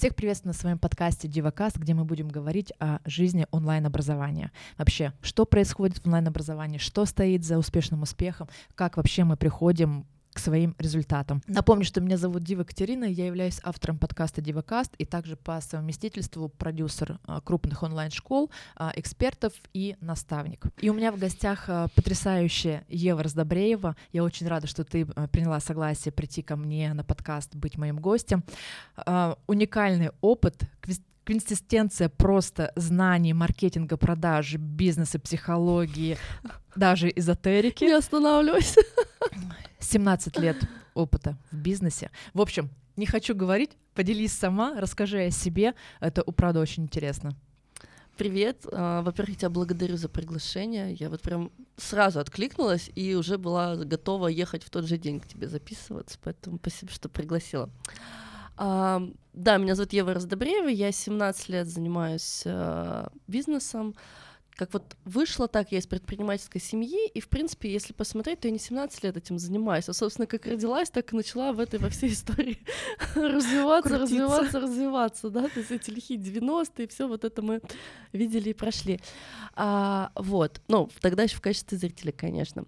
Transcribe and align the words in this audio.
Всех 0.00 0.14
приветствую 0.14 0.54
на 0.54 0.58
своем 0.58 0.78
подкасте 0.78 1.28
DivaCast, 1.28 1.78
где 1.78 1.92
мы 1.92 2.06
будем 2.06 2.28
говорить 2.28 2.72
о 2.78 3.00
жизни 3.04 3.46
онлайн-образования. 3.50 4.50
Вообще, 4.78 5.12
что 5.20 5.44
происходит 5.44 5.98
в 5.98 6.06
онлайн-образовании, 6.06 6.78
что 6.78 7.04
стоит 7.04 7.44
за 7.44 7.58
успешным 7.58 8.00
успехом, 8.00 8.48
как 8.74 8.96
вообще 8.96 9.24
мы 9.24 9.36
приходим 9.36 10.06
к 10.32 10.38
своим 10.38 10.74
результатам. 10.78 11.42
Напомню, 11.46 11.84
что 11.84 12.00
меня 12.00 12.16
зовут 12.16 12.44
Дива 12.44 12.64
Катерина, 12.64 13.04
я 13.04 13.26
являюсь 13.26 13.60
автором 13.64 13.98
подкаста 13.98 14.40
DivaCast 14.40 14.92
и 14.98 15.04
также 15.04 15.36
по 15.36 15.60
совместительству 15.60 16.48
продюсер 16.48 17.18
а, 17.26 17.40
крупных 17.40 17.82
онлайн-школ, 17.82 18.50
а, 18.76 18.92
экспертов 18.94 19.52
и 19.72 19.96
наставник. 20.00 20.66
И 20.78 20.88
у 20.88 20.94
меня 20.94 21.10
в 21.10 21.18
гостях 21.18 21.64
а, 21.68 21.88
потрясающая 21.94 22.84
Ева 22.88 23.22
Раздобреева. 23.22 23.96
Я 24.12 24.22
очень 24.22 24.46
рада, 24.46 24.66
что 24.66 24.84
ты 24.84 25.06
приняла 25.06 25.60
согласие 25.60 26.12
прийти 26.12 26.42
ко 26.42 26.56
мне 26.56 26.94
на 26.94 27.02
подкаст, 27.02 27.54
быть 27.54 27.76
моим 27.76 27.98
гостем. 27.98 28.44
Уникальный 29.46 30.10
опыт, 30.20 30.62
консистенция 31.30 32.08
просто 32.08 32.72
знаний 32.74 33.32
маркетинга, 33.34 33.96
продажи, 33.96 34.58
бизнеса, 34.58 35.20
психологии, 35.20 36.18
даже 36.74 37.08
эзотерики. 37.14 37.84
Не 37.84 37.92
останавливайся. 37.92 38.80
17 39.78 40.38
лет 40.40 40.56
опыта 40.92 41.38
в 41.52 41.56
бизнесе. 41.56 42.10
В 42.34 42.40
общем, 42.40 42.68
не 42.96 43.06
хочу 43.06 43.36
говорить, 43.36 43.70
поделись 43.94 44.32
сама, 44.32 44.74
расскажи 44.80 45.26
о 45.26 45.30
себе. 45.30 45.74
Это, 46.00 46.24
правда, 46.24 46.58
очень 46.58 46.82
интересно. 46.82 47.36
Привет. 48.16 48.66
А, 48.72 49.02
во-первых, 49.02 49.34
я 49.34 49.36
тебя 49.36 49.50
благодарю 49.50 49.96
за 49.96 50.08
приглашение. 50.08 50.94
Я 50.94 51.10
вот 51.10 51.20
прям 51.22 51.52
сразу 51.76 52.18
откликнулась 52.18 52.90
и 52.96 53.14
уже 53.14 53.38
была 53.38 53.76
готова 53.76 54.26
ехать 54.26 54.64
в 54.64 54.70
тот 54.70 54.84
же 54.84 54.98
день 54.98 55.20
к 55.20 55.28
тебе 55.28 55.46
записываться, 55.46 56.18
поэтому 56.24 56.58
спасибо, 56.58 56.90
что 56.90 57.08
пригласила. 57.08 57.70
Да, 58.60 59.56
меня 59.56 59.74
зовут 59.74 59.92
Ева 59.92 60.12
Раздобреева, 60.12 60.68
я 60.68 60.92
17 60.92 61.48
лет 61.48 61.66
занимаюсь 61.66 62.42
а, 62.44 63.10
бизнесом 63.26 63.94
как 64.60 64.74
вот 64.74 64.94
вышло 65.06 65.48
так, 65.48 65.72
я 65.72 65.78
из 65.78 65.86
предпринимательской 65.86 66.60
семьи, 66.60 67.08
и, 67.08 67.20
в 67.20 67.30
принципе, 67.30 67.72
если 67.72 67.94
посмотреть, 67.94 68.40
то 68.40 68.48
я 68.48 68.52
не 68.52 68.58
17 68.58 69.02
лет 69.04 69.16
этим 69.16 69.38
занимаюсь, 69.38 69.88
а, 69.88 69.94
собственно, 69.94 70.26
как 70.26 70.44
родилась, 70.44 70.90
так 70.90 71.14
и 71.14 71.16
начала 71.16 71.54
в 71.54 71.60
этой, 71.60 71.80
во 71.80 71.88
всей 71.88 72.12
истории 72.12 72.58
развиваться, 73.14 73.98
развиваться, 73.98 74.60
развиваться, 74.60 75.30
да, 75.30 75.48
то 75.48 75.60
есть 75.60 75.70
эти 75.70 75.88
лихие 75.88 76.20
90-е, 76.20 76.88
все 76.88 77.08
вот 77.08 77.24
это 77.24 77.40
мы 77.40 77.62
видели 78.12 78.50
и 78.50 78.52
прошли. 78.52 79.00
А, 79.54 80.12
вот, 80.14 80.60
ну, 80.68 80.90
тогда 81.00 81.22
еще 81.22 81.36
в 81.36 81.40
качестве 81.40 81.78
зрителя, 81.78 82.12
конечно. 82.12 82.66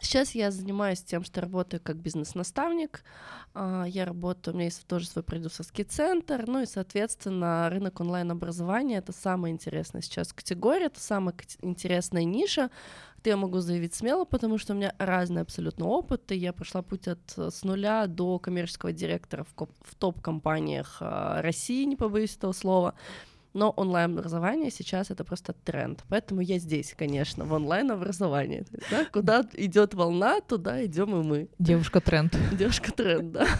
Сейчас 0.00 0.34
я 0.34 0.50
занимаюсь 0.50 1.02
тем, 1.02 1.22
что 1.24 1.42
работаю 1.42 1.80
как 1.82 1.96
бизнес-наставник. 1.96 3.04
А, 3.52 3.84
я 3.84 4.06
работаю, 4.06 4.54
у 4.54 4.56
меня 4.56 4.66
есть 4.66 4.86
тоже 4.86 5.06
свой 5.06 5.22
продюсерский 5.22 5.84
центр, 5.84 6.44
ну 6.46 6.62
и, 6.62 6.66
соответственно, 6.66 7.68
рынок 7.68 8.00
онлайн-образования— 8.00 8.96
это 8.98 9.12
самая 9.12 9.52
интересная 9.52 10.00
сейчас 10.00 10.32
категория, 10.32 10.86
это 10.86 11.00
самая 11.00 11.34
интересная 11.60 12.24
ниша, 12.24 12.70
это 13.18 13.30
я 13.30 13.36
могу 13.36 13.58
заявить 13.58 13.94
смело, 13.94 14.24
потому 14.24 14.56
что 14.56 14.72
у 14.72 14.76
меня 14.76 14.94
разный 14.98 15.42
абсолютно 15.42 15.86
опыт, 15.86 16.32
и 16.32 16.36
я 16.36 16.54
прошла 16.54 16.80
путь 16.80 17.06
от 17.06 17.20
с 17.36 17.62
нуля 17.62 18.06
до 18.06 18.38
коммерческого 18.38 18.92
директора 18.92 19.44
в, 19.44 19.66
в 19.82 19.94
топ-компаниях 19.96 20.96
а, 21.00 21.42
России, 21.42 21.84
не 21.84 21.96
побоюсь 21.96 22.36
этого 22.36 22.52
слова, 22.52 22.94
но 23.52 23.70
онлайн-образование 23.70 24.70
сейчас 24.70 25.10
это 25.10 25.24
просто 25.24 25.52
тренд. 25.52 26.04
Поэтому 26.08 26.40
я 26.40 26.58
здесь, 26.58 26.94
конечно, 26.96 27.44
в 27.44 27.52
онлайн-образовании. 27.52 28.64
Да, 28.90 29.04
куда 29.12 29.44
идет 29.54 29.94
волна, 29.94 30.40
туда 30.40 30.84
идем 30.84 31.20
и 31.20 31.24
мы. 31.24 31.48
Девушка-тренд. 31.58 32.36
Девушка-тренд, 32.52 33.32
да. 33.32 33.46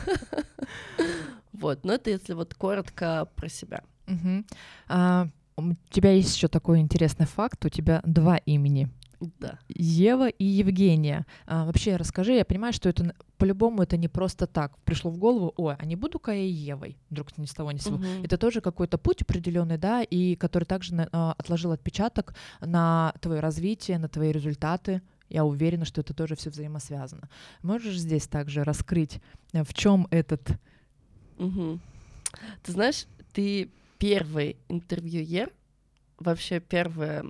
Вот, 1.52 1.84
но 1.84 1.92
это 1.92 2.08
если 2.08 2.32
вот 2.32 2.54
коротко 2.54 3.28
про 3.36 3.48
себя. 3.50 3.82
А, 4.88 5.28
у 5.56 5.74
тебя 5.90 6.12
есть 6.12 6.34
еще 6.34 6.48
такой 6.48 6.80
интересный 6.80 7.26
факт. 7.26 7.62
У 7.66 7.68
тебя 7.68 8.00
два 8.04 8.38
имени. 8.38 8.88
Да. 9.38 9.58
Ева 9.68 10.28
и 10.28 10.44
Евгения. 10.44 11.26
А, 11.46 11.66
вообще 11.66 11.96
расскажи, 11.96 12.32
я 12.32 12.44
понимаю, 12.44 12.72
что 12.72 12.88
это 12.88 13.14
по-любому 13.36 13.82
это 13.82 13.96
не 13.96 14.08
просто 14.08 14.46
так. 14.46 14.78
Пришло 14.78 15.10
в 15.10 15.18
голову, 15.18 15.52
ой, 15.56 15.74
а 15.78 15.84
не 15.84 15.96
буду-ка 15.96 16.32
я 16.32 16.46
Евой, 16.46 16.96
вдруг 17.10 17.36
ни 17.36 17.46
с 17.46 17.52
того 17.52 17.72
ни 17.72 17.78
с 17.78 17.84
сего. 17.84 17.96
Угу. 17.96 18.24
Это 18.24 18.38
тоже 18.38 18.60
какой-то 18.60 18.98
путь 18.98 19.22
определенный, 19.22 19.78
да, 19.78 20.02
и 20.02 20.36
который 20.36 20.64
также 20.64 21.08
а, 21.12 21.34
отложил 21.36 21.72
отпечаток 21.72 22.34
на 22.60 23.14
твое 23.20 23.40
развитие, 23.40 23.98
на 23.98 24.08
твои 24.08 24.32
результаты. 24.32 25.02
Я 25.28 25.44
уверена, 25.44 25.84
что 25.84 26.00
это 26.00 26.14
тоже 26.14 26.34
все 26.34 26.50
взаимосвязано. 26.50 27.28
Можешь 27.62 27.98
здесь 27.98 28.26
также 28.26 28.64
раскрыть, 28.64 29.20
э, 29.52 29.62
в 29.62 29.74
чем 29.74 30.08
этот... 30.10 30.50
Угу. 31.38 31.78
Ты 32.62 32.72
знаешь, 32.72 33.06
ты 33.32 33.70
первый 33.98 34.56
интервьюер, 34.68 35.52
вообще 36.20 36.60
первое 36.60 37.24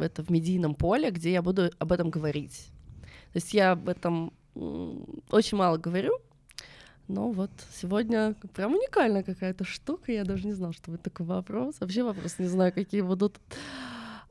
это 0.00 0.22
в 0.22 0.30
медийном 0.30 0.74
поле, 0.74 1.10
где 1.10 1.32
я 1.32 1.42
буду 1.42 1.70
об 1.78 1.92
этом 1.92 2.10
говорить. 2.10 2.68
То 3.32 3.36
есть 3.36 3.52
я 3.52 3.72
об 3.72 3.88
этом 3.88 4.32
очень 5.30 5.58
мало 5.58 5.76
говорю, 5.76 6.18
но 7.08 7.30
вот 7.32 7.50
сегодня 7.74 8.34
прям 8.54 8.74
уникальная 8.74 9.22
какая-то 9.22 9.64
штука. 9.64 10.12
Я 10.12 10.24
даже 10.24 10.46
не 10.46 10.52
знала, 10.52 10.72
что 10.72 10.90
будет 10.90 11.02
такой 11.02 11.26
вопрос. 11.26 11.76
Вообще 11.80 12.02
вопрос 12.02 12.38
не 12.38 12.46
знаю, 12.46 12.72
какие 12.72 13.02
будут. 13.02 13.40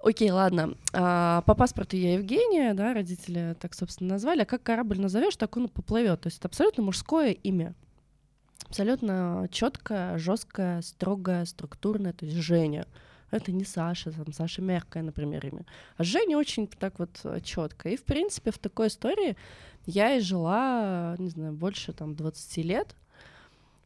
Окей, 0.01 0.31
ладно. 0.31 0.75
А, 0.91 1.41
по 1.43 1.55
паспорту 1.55 1.95
я 1.95 2.15
Евгения, 2.15 2.73
да, 2.73 2.93
родители 2.93 3.55
так, 3.59 3.73
собственно, 3.73 4.11
назвали. 4.11 4.41
А 4.41 4.45
как 4.45 4.63
корабль 4.63 4.99
назовешь, 4.99 5.35
так 5.35 5.55
он 5.55 5.65
и 5.65 5.69
поплывет. 5.69 6.21
То 6.21 6.27
есть 6.27 6.39
это 6.39 6.47
абсолютно 6.47 6.83
мужское 6.83 7.31
имя. 7.31 7.75
Абсолютно 8.67 9.47
четкое, 9.51 10.17
жесткое, 10.17 10.81
строгое, 10.81 11.45
структурное, 11.45 12.13
то 12.13 12.25
есть 12.25 12.37
Женя. 12.37 12.87
Это 13.33 13.51
не 13.51 13.63
Саша, 13.63 14.11
там 14.11 14.31
Саша 14.31 14.61
мягкая, 14.61 15.01
например, 15.01 15.43
имя. 15.47 15.65
А 15.97 16.03
Женя 16.03 16.37
очень 16.37 16.67
так 16.67 16.99
вот 16.99 17.19
э, 17.23 17.39
четко. 17.41 17.89
И, 17.89 17.95
в 17.95 18.03
принципе, 18.03 18.51
в 18.51 18.59
такой 18.59 18.89
истории 18.89 19.35
я 19.87 20.15
и 20.15 20.19
жила, 20.19 21.15
не 21.17 21.29
знаю, 21.29 21.53
больше 21.53 21.93
там 21.93 22.15
20 22.15 22.57
лет. 22.57 22.95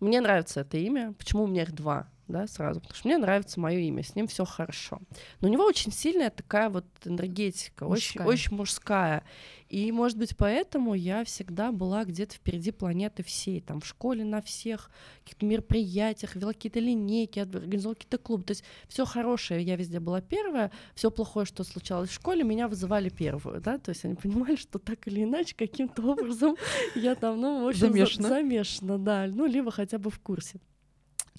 Мне 0.01 0.19
нравится 0.19 0.59
это 0.59 0.77
имя. 0.77 1.13
Почему 1.17 1.43
у 1.43 1.47
меня 1.47 1.63
их 1.63 1.71
два? 1.71 2.09
Да, 2.27 2.47
сразу, 2.47 2.81
потому 2.81 2.95
что 2.95 3.07
мне 3.07 3.17
нравится 3.17 3.59
мое 3.59 3.79
имя, 3.79 4.03
с 4.03 4.15
ним 4.15 4.27
все 4.27 4.45
хорошо. 4.45 4.99
Но 5.41 5.47
у 5.47 5.51
него 5.51 5.63
очень 5.63 5.91
сильная 5.91 6.29
такая 6.29 6.69
вот 6.69 6.85
энергетика, 7.05 7.85
мужская. 7.85 8.25
очень, 8.25 8.33
очень 8.33 8.57
мужская. 8.57 9.23
И, 9.69 9.91
может 9.91 10.17
быть, 10.17 10.35
поэтому 10.37 10.93
я 10.93 11.25
всегда 11.25 11.71
была 11.71 12.05
где-то 12.05 12.35
впереди 12.35 12.71
планеты 12.71 13.21
всей, 13.23 13.59
там, 13.59 13.81
в 13.81 13.85
школе 13.85 14.23
на 14.23 14.41
всех 14.41 14.89
каких-то 15.23 15.45
мероприятиях, 15.45 16.35
вела 16.35 16.53
какие-то 16.53 16.79
линейки, 16.79 17.39
организовала 17.39 17.95
какие-то 17.95 18.17
клубы. 18.17 18.43
То 18.43 18.51
есть 18.51 18.63
все 18.87 19.05
хорошее 19.05 19.61
я 19.63 19.75
везде 19.75 19.99
была 19.99 20.21
первая, 20.21 20.71
все 20.95 21.11
плохое, 21.11 21.45
что 21.45 21.63
случалось 21.65 22.09
в 22.09 22.13
школе, 22.13 22.43
меня 22.43 22.67
вызывали 22.69 23.09
первую, 23.09 23.59
да, 23.59 23.77
то 23.77 23.89
есть 23.89 24.05
они 24.05 24.15
понимали, 24.15 24.55
что 24.55 24.79
так 24.79 25.05
или 25.07 25.23
иначе, 25.23 25.53
каким-то 25.55 26.01
образом 26.01 26.55
я 26.95 27.15
там, 27.15 27.41
ну, 27.41 27.65
в 27.65 27.67
общем, 27.67 27.91
замешана, 27.91 28.29
замешана 28.29 28.97
да, 28.97 29.27
ну, 29.27 29.45
либо 29.45 29.71
хотя 29.71 29.97
бы 29.97 30.09
в 30.09 30.19
курсе. 30.19 30.59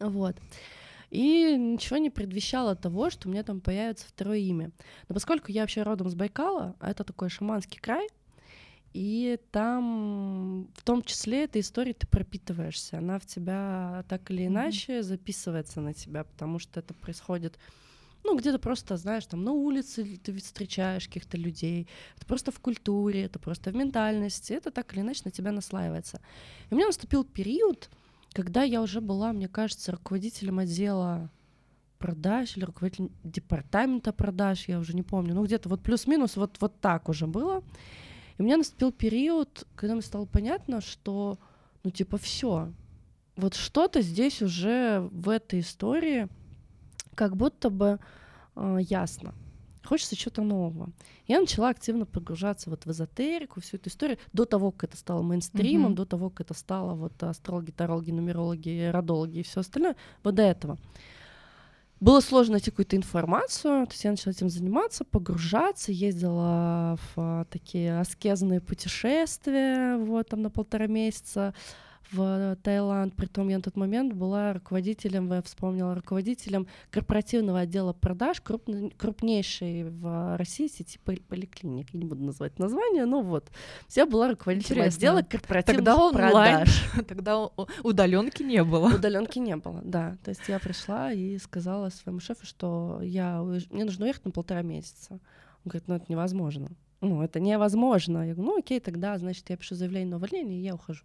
Вот 0.01 0.37
и 1.11 1.57
ничего 1.57 1.97
не 1.99 2.11
предвещало 2.11 2.77
того, 2.77 3.11
что 3.11 3.29
у 3.29 3.33
меня 3.33 3.43
там 3.43 3.61
появится 3.61 4.07
второе 4.07 4.39
имя. 4.39 4.71
Но 5.09 5.15
поскольку 5.15 5.51
я 5.51 5.63
вообще 5.63 5.83
родом 5.83 6.09
с 6.09 6.15
Байкала, 6.15 6.77
а 6.81 6.91
это 6.91 7.05
такой 7.05 7.31
шаманский 7.31 7.81
край, 7.81 8.09
и 8.93 9.39
там 9.51 10.69
в 10.75 10.83
том 10.83 11.03
числе 11.03 11.45
этой 11.45 11.61
историей 11.61 11.95
ты 11.95 12.07
пропитываешься. 12.07 12.99
Она 12.99 13.19
в 13.19 13.27
тебя 13.27 14.05
так 14.09 14.31
или 14.31 14.47
иначе 14.47 14.99
mm-hmm. 14.99 15.03
записывается 15.03 15.81
на 15.81 15.95
тебя, 15.95 16.25
потому 16.25 16.59
что 16.59 16.81
это 16.81 16.95
происходит 16.95 17.59
ну, 18.25 18.37
где-то 18.37 18.59
просто, 18.59 18.97
знаешь, 18.97 19.27
там 19.27 19.43
на 19.43 19.53
улице 19.53 20.19
ты 20.23 20.35
встречаешь 20.35 21.07
каких-то 21.07 21.37
людей, 21.37 21.89
это 22.17 22.27
просто 22.27 22.51
в 22.51 22.61
культуре, 22.61 23.25
это 23.25 23.39
просто 23.39 23.71
в 23.71 23.75
ментальности, 23.75 24.53
это 24.53 24.71
так 24.71 24.93
или 24.93 25.01
иначе 25.01 25.23
на 25.25 25.31
тебя 25.31 25.53
наслаивается. 25.53 26.21
И 26.69 26.75
у 26.75 26.77
меня 26.77 26.87
наступил 26.87 27.25
период, 27.25 27.89
когда 28.39 28.63
я 28.63 28.83
уже 28.83 29.01
была, 29.01 29.33
мне 29.33 29.49
кажется, 29.49 29.91
руководителем 29.91 30.61
отдела 30.61 31.29
продаж 31.99 32.57
или 32.57 32.65
руководителем 32.65 33.11
департамента 33.25 34.13
продаж, 34.13 34.69
я 34.69 34.79
уже 34.79 34.95
не 34.95 35.03
помню, 35.03 35.35
ну 35.35 35.45
где-то 35.45 35.69
вот 35.69 35.83
плюс-минус 35.83 36.37
вот, 36.37 36.57
вот 36.61 36.81
так 36.81 37.09
уже 37.09 37.27
было. 37.27 37.65
И 38.37 38.43
у 38.43 38.45
меня 38.45 38.59
наступил 38.59 38.93
период, 38.93 39.67
когда 39.75 39.95
мне 39.95 40.03
стало 40.03 40.25
понятно, 40.25 40.81
что, 40.81 41.41
ну 41.83 41.91
типа, 41.91 42.17
все, 42.17 42.73
вот 43.35 43.55
что-то 43.55 44.03
здесь 44.03 44.41
уже 44.41 45.01
в 45.11 45.31
этой 45.31 45.59
истории 45.59 46.29
как 47.17 47.37
будто 47.37 47.71
бы 47.71 47.99
э, 48.55 48.79
ясно 48.83 49.35
хочется 49.89 50.17
чего-то 50.17 50.43
нового. 50.43 50.91
Я 51.27 51.41
начала 51.41 51.71
активно 51.71 52.05
погружаться 52.05 52.69
вот 52.69 52.85
в 52.85 52.91
эзотерику, 52.91 53.61
всю 53.61 53.79
эту 53.79 53.89
историю, 53.89 54.19
до 54.33 54.45
того, 54.45 54.71
как 54.71 54.91
это 54.91 54.97
стало 54.99 55.23
мейнстримом, 55.23 55.93
mm-hmm. 55.93 55.97
до 55.97 56.05
того, 56.05 56.31
как 56.31 56.43
это 56.43 56.55
стало 56.55 56.95
вот 56.95 57.23
астрологи, 57.23 57.71
тарологи, 57.71 58.11
нумерологи, 58.11 58.91
родологи 58.93 59.39
и 59.39 59.43
все 59.43 59.61
остальное, 59.61 59.97
вот 60.23 60.35
до 60.35 60.43
этого. 60.43 60.79
Было 62.01 62.21
сложно 62.21 62.53
найти 62.53 62.71
какую-то 62.71 62.97
информацию, 62.97 63.87
то 63.87 63.93
есть 63.93 64.05
я 64.05 64.11
начала 64.13 64.31
этим 64.31 64.51
заниматься, 64.51 65.05
погружаться, 65.05 65.91
ездила 65.91 66.97
в 66.97 67.13
а, 67.17 67.45
такие 67.47 67.99
аскезные 67.99 68.61
путешествия, 68.61 69.97
вот, 69.97 70.29
там 70.29 70.43
на 70.43 70.51
полтора 70.51 70.87
месяца, 70.87 71.55
в 72.13 72.57
Таиланд. 72.63 73.15
Притом 73.15 73.49
я 73.49 73.57
на 73.57 73.63
тот 73.63 73.77
момент 73.77 74.13
была 74.13 74.53
руководителем, 74.53 75.33
я 75.33 75.43
вспомнила, 75.43 75.95
руководителем 75.95 76.67
корпоративного 76.91 77.61
отдела 77.61 77.93
продаж 77.93 78.41
крупный, 78.41 78.91
крупнейшей 78.91 79.85
в 79.85 80.37
России 80.37 80.69
сети 80.69 80.99
поликлиник. 80.99 81.91
Я 81.93 82.01
не 82.01 82.07
буду 82.07 82.25
называть 82.25 82.59
название, 82.59 83.05
но 83.05 83.23
вот. 83.23 83.51
Я 83.95 84.07
была 84.07 84.31
руководителем 84.31 84.85
Интересно. 84.85 84.99
отдела 84.99 85.23
корпоративных 85.23 85.85
Тогда 85.85 85.97
онлайн. 85.97 86.57
продаж. 86.59 86.85
Тогда 87.09 87.47
удаленки 87.83 88.43
не 88.43 88.65
было. 88.65 88.95
Удаленки 88.95 89.39
не 89.39 89.57
было, 89.57 89.81
да. 89.85 90.17
То 90.25 90.31
есть 90.31 90.49
я 90.49 90.59
пришла 90.59 91.13
и 91.13 91.39
сказала 91.39 91.91
своему 91.91 92.21
шефу, 92.21 92.47
что 92.47 93.01
я 93.03 93.43
мне 93.71 93.85
нужно 93.85 94.05
уехать 94.05 94.25
на 94.25 94.31
полтора 94.31 94.63
месяца. 94.63 95.15
Он 95.65 95.71
говорит, 95.71 95.89
ну 95.89 95.95
это 95.95 96.07
невозможно. 96.09 96.71
Ну, 97.01 97.23
это 97.23 97.39
невозможно. 97.39 98.27
Я 98.27 98.35
говорю, 98.35 98.53
ну 98.53 98.59
окей, 98.59 98.81
тогда, 98.81 99.17
значит, 99.19 99.49
я 99.51 99.57
пишу 99.57 99.75
заявление 99.75 100.11
на 100.11 100.17
увольнение, 100.17 100.59
и 100.59 100.65
я 100.65 100.75
ухожу. 100.75 101.05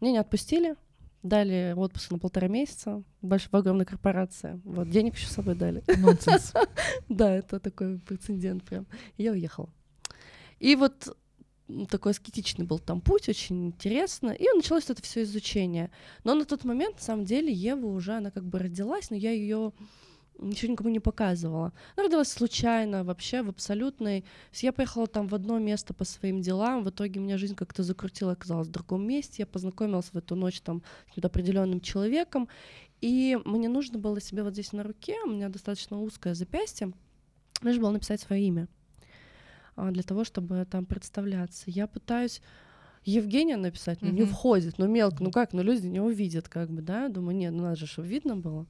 Меня 0.00 0.12
не 0.12 0.18
отпустили, 0.18 0.76
дали 1.22 1.74
отпуск 1.76 2.10
на 2.10 2.18
полтора 2.18 2.48
месяца, 2.48 3.02
большая 3.22 3.50
огромная 3.52 3.86
корпорация. 3.86 4.60
Вот, 4.64 4.88
денег 4.88 5.16
еще 5.16 5.26
с 5.26 5.32
собой 5.32 5.54
дали. 5.54 5.82
Нонсенс. 5.98 6.52
Да, 7.08 7.32
это 7.32 7.60
такой 7.60 7.98
прецедент 7.98 8.64
прям. 8.64 8.86
Я 9.16 9.32
уехала. 9.32 9.68
И 10.58 10.76
вот 10.76 11.16
такой 11.88 12.12
аскетичный 12.12 12.64
был 12.64 12.78
там 12.78 13.00
путь, 13.00 13.28
очень 13.28 13.66
интересно. 13.68 14.30
И 14.30 14.44
началось 14.54 14.88
это 14.88 15.02
все 15.02 15.22
изучение. 15.22 15.90
Но 16.24 16.34
на 16.34 16.44
тот 16.44 16.64
момент, 16.64 16.96
на 16.96 17.02
самом 17.02 17.24
деле, 17.24 17.52
Ева 17.52 17.86
уже, 17.86 18.14
она 18.14 18.30
как 18.30 18.44
бы 18.44 18.58
родилась, 18.58 19.10
но 19.10 19.16
я 19.16 19.32
ее 19.32 19.72
ничего 20.40 20.72
никому 20.72 20.90
не 20.90 21.00
показывала. 21.00 21.72
Она 21.96 22.06
родилась 22.06 22.28
случайно, 22.28 23.04
вообще 23.04 23.42
в 23.42 23.48
абсолютной... 23.48 24.24
Я 24.54 24.72
поехала 24.72 25.06
там 25.06 25.28
в 25.28 25.34
одно 25.34 25.58
место 25.58 25.94
по 25.94 26.04
своим 26.04 26.40
делам, 26.40 26.84
в 26.84 26.90
итоге 26.90 27.20
меня 27.20 27.38
жизнь 27.38 27.54
как-то 27.54 27.82
закрутила, 27.82 28.32
оказалась 28.32 28.68
в 28.68 28.70
другом 28.70 29.06
месте, 29.06 29.36
я 29.38 29.46
познакомилась 29.46 30.06
в 30.06 30.16
эту 30.16 30.34
ночь 30.34 30.60
там 30.60 30.82
с 31.06 31.08
каким-то 31.08 31.28
определенным 31.28 31.80
человеком, 31.80 32.48
и 33.00 33.38
мне 33.44 33.68
нужно 33.68 33.98
было 33.98 34.20
себе 34.20 34.42
вот 34.42 34.52
здесь 34.52 34.72
на 34.72 34.82
руке, 34.82 35.16
у 35.24 35.30
меня 35.30 35.48
достаточно 35.48 36.00
узкое 36.00 36.34
запястье, 36.34 36.92
нужно 37.62 37.82
было 37.82 37.90
написать 37.90 38.20
свое 38.20 38.42
имя 38.42 38.68
а, 39.76 39.90
для 39.90 40.02
того, 40.02 40.24
чтобы 40.24 40.66
там 40.70 40.84
представляться. 40.84 41.64
Я 41.66 41.86
пытаюсь 41.86 42.42
Евгения 43.04 43.56
написать, 43.56 44.00
mm-hmm. 44.00 44.12
не 44.12 44.24
входит, 44.24 44.78
но 44.78 44.86
мелко, 44.86 45.22
ну 45.22 45.30
как, 45.30 45.52
ну 45.52 45.62
люди 45.62 45.86
не 45.86 46.00
увидят, 46.00 46.48
как 46.48 46.70
бы, 46.70 46.82
да, 46.82 47.08
думаю, 47.08 47.36
нет, 47.36 47.52
ну 47.52 47.62
надо 47.62 47.76
же, 47.76 47.86
чтобы 47.86 48.08
видно 48.08 48.36
было 48.36 48.66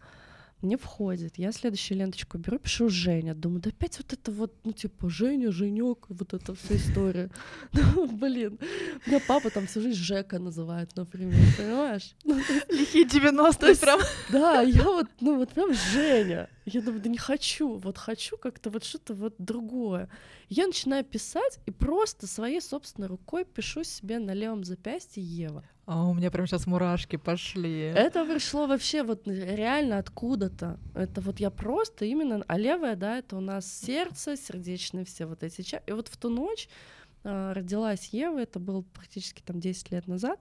не 0.63 0.77
входит. 0.77 1.39
Я 1.39 1.53
следующую 1.53 1.99
ленточку 1.99 2.39
беру, 2.39 2.59
пишу 2.59 2.89
Женя. 2.89 3.35
Думаю, 3.35 3.61
да 3.61 3.71
опять 3.71 3.99
вот 3.99 4.13
это 4.13 4.31
вот, 4.31 4.55
ну, 4.65 4.73
типа, 4.73 5.09
Женя, 5.09 5.51
Женек, 5.51 6.07
вот 6.09 6.35
эта 6.35 6.55
вся 6.55 6.77
история. 6.77 7.31
Ну, 7.73 8.07
блин, 8.07 8.59
меня 9.07 9.21
папа 9.27 9.51
там 9.51 9.67
всю 9.67 9.81
жизнь 9.81 9.99
Жека 9.99 10.39
называет, 10.39 10.95
например, 10.97 11.39
понимаешь? 11.57 12.15
Ну, 12.25 12.39
Лихие 12.69 13.07
90-е 13.07 13.77
прям. 13.77 14.01
Да, 14.31 14.61
я 14.63 14.85
вот, 14.85 15.07
ну, 15.21 15.37
вот 15.37 15.51
прям 15.51 15.73
Женя. 15.73 16.49
Я 16.73 16.83
думаю, 16.83 17.03
да 17.03 17.11
не 17.11 17.19
хочу, 17.19 17.77
вот 17.77 17.99
хочу 17.99 18.37
как-то 18.37 18.71
вот 18.71 18.85
что-то 18.85 19.15
вот 19.15 19.35
другое. 19.39 20.09
Я 20.49 20.67
начинаю 20.67 21.05
писать 21.05 21.59
и 21.67 21.71
просто 21.71 22.27
своей 22.27 22.61
собственной 22.61 23.09
рукой 23.09 23.45
пишу 23.45 23.85
себе 23.85 24.19
на 24.19 24.33
левом 24.33 24.65
запястье 24.65 25.23
Ева. 25.23 25.65
А 25.87 26.05
у 26.05 26.15
меня 26.15 26.31
прям 26.31 26.47
сейчас 26.47 26.67
мурашки 26.67 27.17
пошли. 27.17 27.93
Это 27.95 28.25
пришло 28.25 28.67
вообще 28.67 29.03
вот 29.03 29.27
реально 29.27 29.99
откуда-то. 29.99 30.79
Это 30.95 31.21
вот 31.21 31.41
я 31.41 31.51
просто 31.51 32.05
именно... 32.05 32.45
А 32.47 32.59
левая, 32.59 32.95
да, 32.95 33.19
это 33.19 33.37
у 33.37 33.41
нас 33.41 33.67
сердце, 33.67 34.37
сердечные 34.37 35.05
все 35.05 35.27
вот 35.27 35.43
эти... 35.43 35.83
И 35.87 35.93
вот 35.93 36.07
в 36.07 36.17
ту 36.17 36.29
ночь 36.29 36.69
э, 37.25 37.53
родилась 37.53 38.11
Ева, 38.13 38.39
это 38.39 38.61
было 38.61 38.83
практически 38.83 39.43
там 39.43 39.59
10 39.59 39.91
лет 39.91 40.07
назад. 40.07 40.41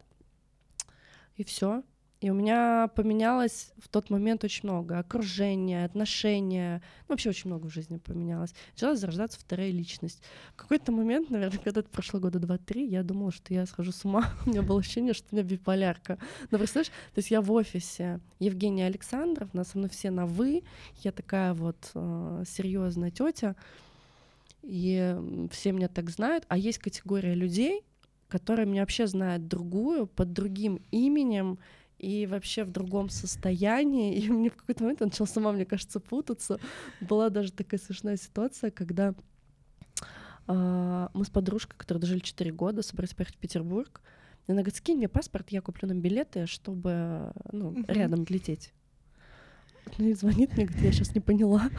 И 1.36 1.44
все. 1.44 1.84
И 2.22 2.30
у 2.30 2.34
меня 2.34 2.90
поменялось 2.96 3.72
в 3.78 3.88
тот 3.88 4.10
момент 4.10 4.44
очень 4.44 4.68
много. 4.68 5.00
Окружение, 5.00 5.86
отношения. 5.86 6.82
Ну, 7.08 7.14
вообще 7.14 7.30
очень 7.30 7.50
много 7.50 7.68
в 7.68 7.74
жизни 7.74 7.98
поменялось. 7.98 8.54
Начала 8.74 8.96
зарождаться 8.96 9.40
вторая 9.40 9.72
личность. 9.72 10.22
В 10.54 10.58
какой-то 10.58 10.92
момент, 10.92 11.30
наверное, 11.30 11.60
когда 11.64 11.80
это 11.80 11.90
прошло 11.90 12.20
года 12.20 12.40
два-три, 12.40 12.86
я 12.86 13.04
думала, 13.04 13.32
что 13.32 13.54
я 13.54 13.66
схожу 13.66 13.94
с 13.94 14.04
ума. 14.04 14.34
у 14.46 14.50
меня 14.50 14.62
было 14.62 14.80
ощущение, 14.80 15.14
что 15.14 15.28
у 15.32 15.36
меня 15.36 15.46
биполярка. 15.46 16.18
Но 16.52 16.58
представляешь, 16.58 16.92
то 17.14 17.20
есть 17.20 17.32
я 17.32 17.40
в 17.40 17.50
офисе 17.54 18.20
Евгения 18.40 18.86
Александровна, 18.86 19.64
со 19.64 19.78
мной 19.78 19.90
все 19.90 20.12
на 20.12 20.26
«вы». 20.26 20.64
Я 20.98 21.14
такая 21.14 21.54
вот 21.54 21.92
э, 21.94 22.44
серьезная 22.46 23.12
тетя. 23.12 23.56
И 24.62 25.16
все 25.52 25.72
меня 25.72 25.88
так 25.88 26.10
знают. 26.10 26.44
А 26.50 26.58
есть 26.58 26.80
категория 26.80 27.34
людей, 27.34 27.86
которые 28.28 28.66
меня 28.66 28.82
вообще 28.82 29.08
знают 29.08 29.48
другую, 29.48 30.06
под 30.06 30.34
другим 30.34 30.82
именем, 30.92 31.60
и 32.00 32.26
вообще 32.26 32.64
в 32.64 32.72
другом 32.72 33.10
состоянии. 33.10 34.16
И 34.20 34.30
мне 34.30 34.50
в 34.50 34.56
какой-то 34.56 34.84
момент 34.84 35.02
начала 35.02 35.28
сама, 35.28 35.52
мне 35.52 35.66
кажется, 35.66 36.00
путаться. 36.00 36.60
Была 37.02 37.30
даже 37.30 37.52
такая 37.52 37.80
смешная 37.80 38.18
ситуация, 38.18 38.72
когда 38.72 39.14
э, 40.48 41.08
мы 41.14 41.26
с 41.26 41.30
подружкой, 41.30 41.78
которая 41.78 42.02
дожили 42.02 42.20
4 42.20 42.52
года, 42.52 42.82
собрались 42.82 43.14
поехать 43.14 43.36
в 43.36 43.40
Петербург. 43.40 44.02
И 44.48 44.52
она 44.52 44.62
говорит, 44.62 44.78
скинь 44.78 44.98
мне 44.98 45.10
паспорт, 45.10 45.50
я 45.50 45.62
куплю 45.62 45.88
нам 45.88 46.02
билеты, 46.02 46.48
чтобы 46.48 47.32
ну, 47.52 47.72
uh-huh. 47.72 47.94
рядом 47.94 48.26
лететь. 48.30 48.74
И 49.98 50.14
звонит 50.14 50.54
мне, 50.54 50.66
говорит, 50.66 50.84
я 50.84 50.92
сейчас 50.92 51.14
не 51.14 51.22
поняла. 51.22 51.70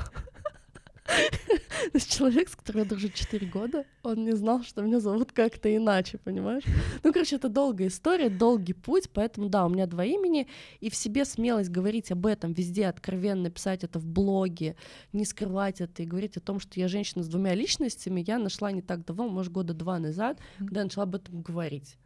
То 1.92 1.96
есть 1.96 2.12
человек, 2.12 2.48
с 2.48 2.56
которым 2.56 2.82
я 2.82 2.88
дружу 2.88 3.08
4 3.08 3.46
года, 3.46 3.84
он 4.02 4.24
не 4.24 4.32
знал, 4.32 4.62
что 4.62 4.82
меня 4.82 5.00
зовут 5.00 5.32
как-то 5.32 5.74
иначе, 5.74 6.18
понимаешь? 6.18 6.64
Ну, 7.02 7.12
короче, 7.12 7.36
это 7.36 7.48
долгая 7.48 7.88
история, 7.88 8.28
долгий 8.28 8.72
путь, 8.72 9.10
поэтому, 9.12 9.48
да, 9.48 9.66
у 9.66 9.68
меня 9.68 9.86
два 9.86 10.04
имени, 10.04 10.46
и 10.80 10.90
в 10.90 10.94
себе 10.94 11.24
смелость 11.24 11.70
говорить 11.70 12.10
об 12.12 12.26
этом 12.26 12.52
везде, 12.52 12.86
откровенно 12.86 13.50
писать 13.50 13.84
это 13.84 13.98
в 13.98 14.06
блоге, 14.06 14.76
не 15.12 15.24
скрывать 15.24 15.80
это 15.80 16.02
и 16.02 16.06
говорить 16.06 16.36
о 16.36 16.40
том, 16.40 16.60
что 16.60 16.78
я 16.78 16.88
женщина 16.88 17.22
с 17.22 17.28
двумя 17.28 17.54
личностями, 17.54 18.24
я 18.26 18.38
нашла 18.38 18.72
не 18.72 18.82
так 18.82 19.04
давно, 19.04 19.28
может, 19.28 19.52
года 19.52 19.74
два 19.74 19.98
назад, 19.98 20.38
когда 20.58 20.80
я 20.80 20.84
начала 20.84 21.04
об 21.04 21.14
этом 21.14 21.42
говорить. 21.42 21.96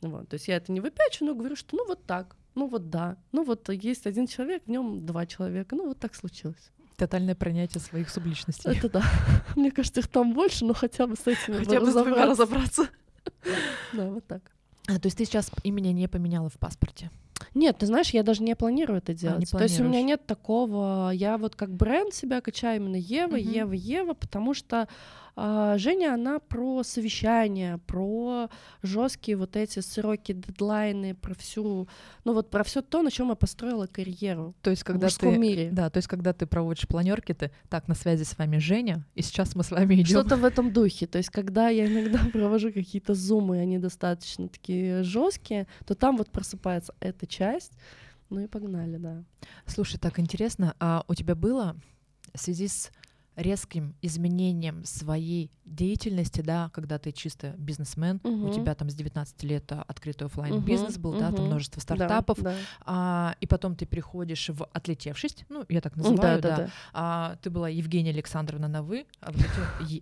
Вот, 0.00 0.28
то 0.28 0.34
есть 0.34 0.48
я 0.48 0.56
это 0.56 0.72
не 0.72 0.80
выпячу, 0.80 1.24
но 1.24 1.34
говорю, 1.34 1.54
что 1.54 1.76
ну 1.76 1.86
вот 1.86 2.04
так, 2.06 2.36
ну 2.54 2.66
вот 2.66 2.90
да, 2.90 3.16
ну 3.30 3.44
вот 3.44 3.68
есть 3.68 4.06
один 4.06 4.26
человек, 4.26 4.64
в 4.66 4.68
нем 4.68 5.06
два 5.06 5.26
человека, 5.26 5.76
ну 5.76 5.86
вот 5.86 5.98
так 5.98 6.14
случилось. 6.14 6.72
Тотальное 7.02 7.34
принятие 7.34 7.80
своих 7.80 8.10
субличностей. 8.10 8.70
Это 8.70 8.88
да. 8.88 9.02
Мне 9.56 9.72
кажется, 9.72 9.98
их 9.98 10.06
там 10.06 10.34
больше, 10.34 10.64
но 10.64 10.72
хотя 10.72 11.08
бы 11.08 11.16
с 11.16 11.26
этим 11.26 11.58
хотя 11.58 11.80
бы 11.80 11.86
разобраться. 11.86 12.26
разобраться. 12.26 12.88
Да, 13.92 14.08
вот 14.08 14.24
так. 14.28 14.42
А, 14.86 15.00
то 15.00 15.06
есть 15.06 15.18
ты 15.18 15.24
сейчас 15.24 15.50
имени 15.64 15.88
не 15.88 16.06
поменяла 16.06 16.48
в 16.48 16.58
паспорте? 16.58 17.10
Нет, 17.54 17.78
ты 17.78 17.86
знаешь, 17.86 18.10
я 18.10 18.22
даже 18.22 18.44
не 18.44 18.54
планирую 18.54 18.98
это 18.98 19.14
делать. 19.14 19.52
А, 19.52 19.58
то 19.58 19.64
есть 19.64 19.80
у 19.80 19.84
меня 19.84 20.00
нет 20.00 20.24
такого. 20.26 21.10
Я 21.10 21.38
вот 21.38 21.56
как 21.56 21.74
бренд 21.74 22.14
себя 22.14 22.40
качаю 22.40 22.80
именно 22.80 22.94
Ева, 22.94 23.36
uh-huh. 23.36 23.52
Ева, 23.52 23.72
Ева, 23.72 24.14
потому 24.14 24.54
что 24.54 24.86
а, 25.31 25.31
Женя, 25.34 26.14
она 26.14 26.38
про 26.40 26.82
совещания, 26.82 27.78
про 27.86 28.50
жесткие 28.82 29.38
вот 29.38 29.56
эти 29.56 29.80
сроки, 29.80 30.32
дедлайны, 30.32 31.14
про 31.14 31.34
всю, 31.34 31.88
ну 32.24 32.34
вот 32.34 32.50
про 32.50 32.62
все 32.64 32.82
то, 32.82 33.02
на 33.02 33.10
чем 33.10 33.30
я 33.30 33.34
построила 33.34 33.86
карьеру. 33.86 34.54
То 34.60 34.70
есть 34.70 34.84
когда 34.84 35.08
в 35.08 35.16
ты, 35.16 35.38
мире. 35.38 35.70
Да, 35.72 35.88
то 35.88 35.98
есть 35.98 36.08
когда 36.08 36.34
ты 36.34 36.46
проводишь 36.46 36.86
планерки, 36.86 37.32
ты 37.32 37.50
так 37.70 37.88
на 37.88 37.94
связи 37.94 38.24
с 38.24 38.36
вами 38.36 38.58
Женя, 38.58 39.06
и 39.14 39.22
сейчас 39.22 39.54
мы 39.56 39.64
с 39.64 39.70
вами 39.70 39.94
идем. 39.94 40.06
Что-то 40.06 40.36
в 40.36 40.44
этом 40.44 40.70
духе. 40.70 41.06
То 41.06 41.16
есть 41.16 41.30
когда 41.30 41.70
я 41.70 41.86
иногда 41.86 42.18
провожу 42.32 42.70
какие-то 42.70 43.14
зумы, 43.14 43.58
они 43.58 43.78
достаточно 43.78 44.48
такие 44.48 45.02
жесткие, 45.02 45.66
то 45.86 45.94
там 45.94 46.18
вот 46.18 46.30
просыпается 46.30 46.94
эта 47.00 47.26
часть. 47.26 47.72
Ну 48.28 48.40
и 48.40 48.46
погнали, 48.46 48.98
да. 48.98 49.24
Слушай, 49.66 49.98
так 49.98 50.18
интересно, 50.18 50.74
а 50.78 51.04
у 51.08 51.14
тебя 51.14 51.34
было 51.34 51.76
в 52.34 52.40
связи 52.40 52.68
с 52.68 52.90
резким 53.36 53.94
изменением 54.02 54.84
своей 54.84 55.50
деятельности, 55.74 56.40
да, 56.40 56.70
когда 56.72 56.98
ты 56.98 57.12
чисто 57.12 57.54
бизнесмен, 57.58 58.20
угу. 58.22 58.48
у 58.48 58.52
тебя 58.52 58.74
там 58.74 58.90
с 58.90 58.94
19 58.94 59.42
лет 59.44 59.70
а, 59.72 59.84
открытый 59.86 60.26
офлайн 60.26 60.60
бизнес 60.60 60.98
был, 60.98 61.10
угу. 61.10 61.20
да, 61.20 61.32
там 61.32 61.46
множество 61.46 61.80
стартапов, 61.80 62.40
да, 62.40 62.50
да. 62.50 62.56
А, 62.84 63.34
и 63.40 63.46
потом 63.46 63.76
ты 63.76 63.86
приходишь 63.86 64.50
в 64.50 64.64
отлетевшись, 64.72 65.36
ну 65.48 65.64
я 65.68 65.80
так 65.80 65.96
называю, 65.96 66.40
да, 66.40 66.50
да, 66.50 66.56
да. 66.56 66.70
А, 66.92 67.36
ты 67.42 67.50
была 67.50 67.68
Евгения 67.68 68.10
Александровна 68.10 68.68
на 68.68 68.82
вы, 68.82 69.06
а 69.20 69.32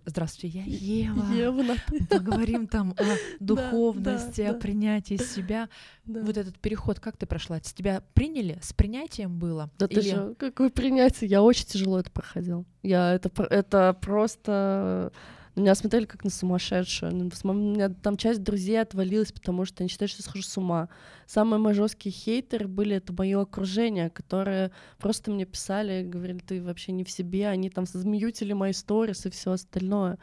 здравствуйте, 0.05 0.59
я 0.59 0.63
Ева, 0.65 1.33
Ева 1.33 1.75
поговорим 2.09 2.67
там 2.67 2.95
о 2.97 3.03
духовности, 3.39 4.41
о 4.41 4.53
принятии 4.53 5.17
себя, 5.17 5.69
вот 6.05 6.37
этот 6.37 6.59
переход, 6.59 6.99
как 6.99 7.17
ты 7.17 7.25
прошла? 7.25 7.59
Тебя 7.59 8.03
приняли, 8.13 8.59
с 8.61 8.73
принятием 8.73 9.37
было? 9.37 9.69
Да 9.77 9.85
Или... 9.85 9.95
ты 9.95 10.01
же, 10.01 10.35
какое 10.37 10.69
принятие? 10.69 11.29
Я 11.29 11.41
очень 11.41 11.65
тяжело 11.65 11.99
это 11.99 12.11
проходил. 12.11 12.65
Я 12.83 13.13
это, 13.13 13.31
это 13.43 13.97
просто 14.01 15.11
на 15.55 15.61
меня 15.61 15.75
смотрели 15.75 16.05
как 16.05 16.23
на 16.23 16.29
сумасшедшую. 16.29 17.13
Ну, 17.13 17.29
у 17.43 17.53
меня 17.53 17.89
там 17.89 18.15
часть 18.17 18.41
друзей 18.41 18.79
отвалилась, 18.79 19.31
потому 19.31 19.65
что 19.65 19.83
они 19.83 19.89
считают, 19.89 20.11
что 20.11 20.21
я 20.21 20.23
схожу 20.23 20.43
с 20.43 20.57
ума. 20.57 20.87
Самые 21.25 21.59
мои 21.59 21.73
жесткие 21.73 22.13
хейтеры 22.13 22.67
были 22.67 22.95
это 22.95 23.13
мое 23.13 23.41
окружение, 23.41 24.09
которые 24.09 24.71
просто 24.97 25.29
мне 25.31 25.45
писали, 25.45 26.03
говорили, 26.03 26.39
ты 26.39 26.61
вообще 26.63 26.93
не 26.93 27.03
в 27.03 27.11
себе, 27.11 27.47
они 27.47 27.69
там 27.69 27.85
змеютили 27.85 28.53
мои 28.53 28.71
сторис 28.71 29.25
и 29.25 29.29
все 29.29 29.51
остальное. 29.51 30.17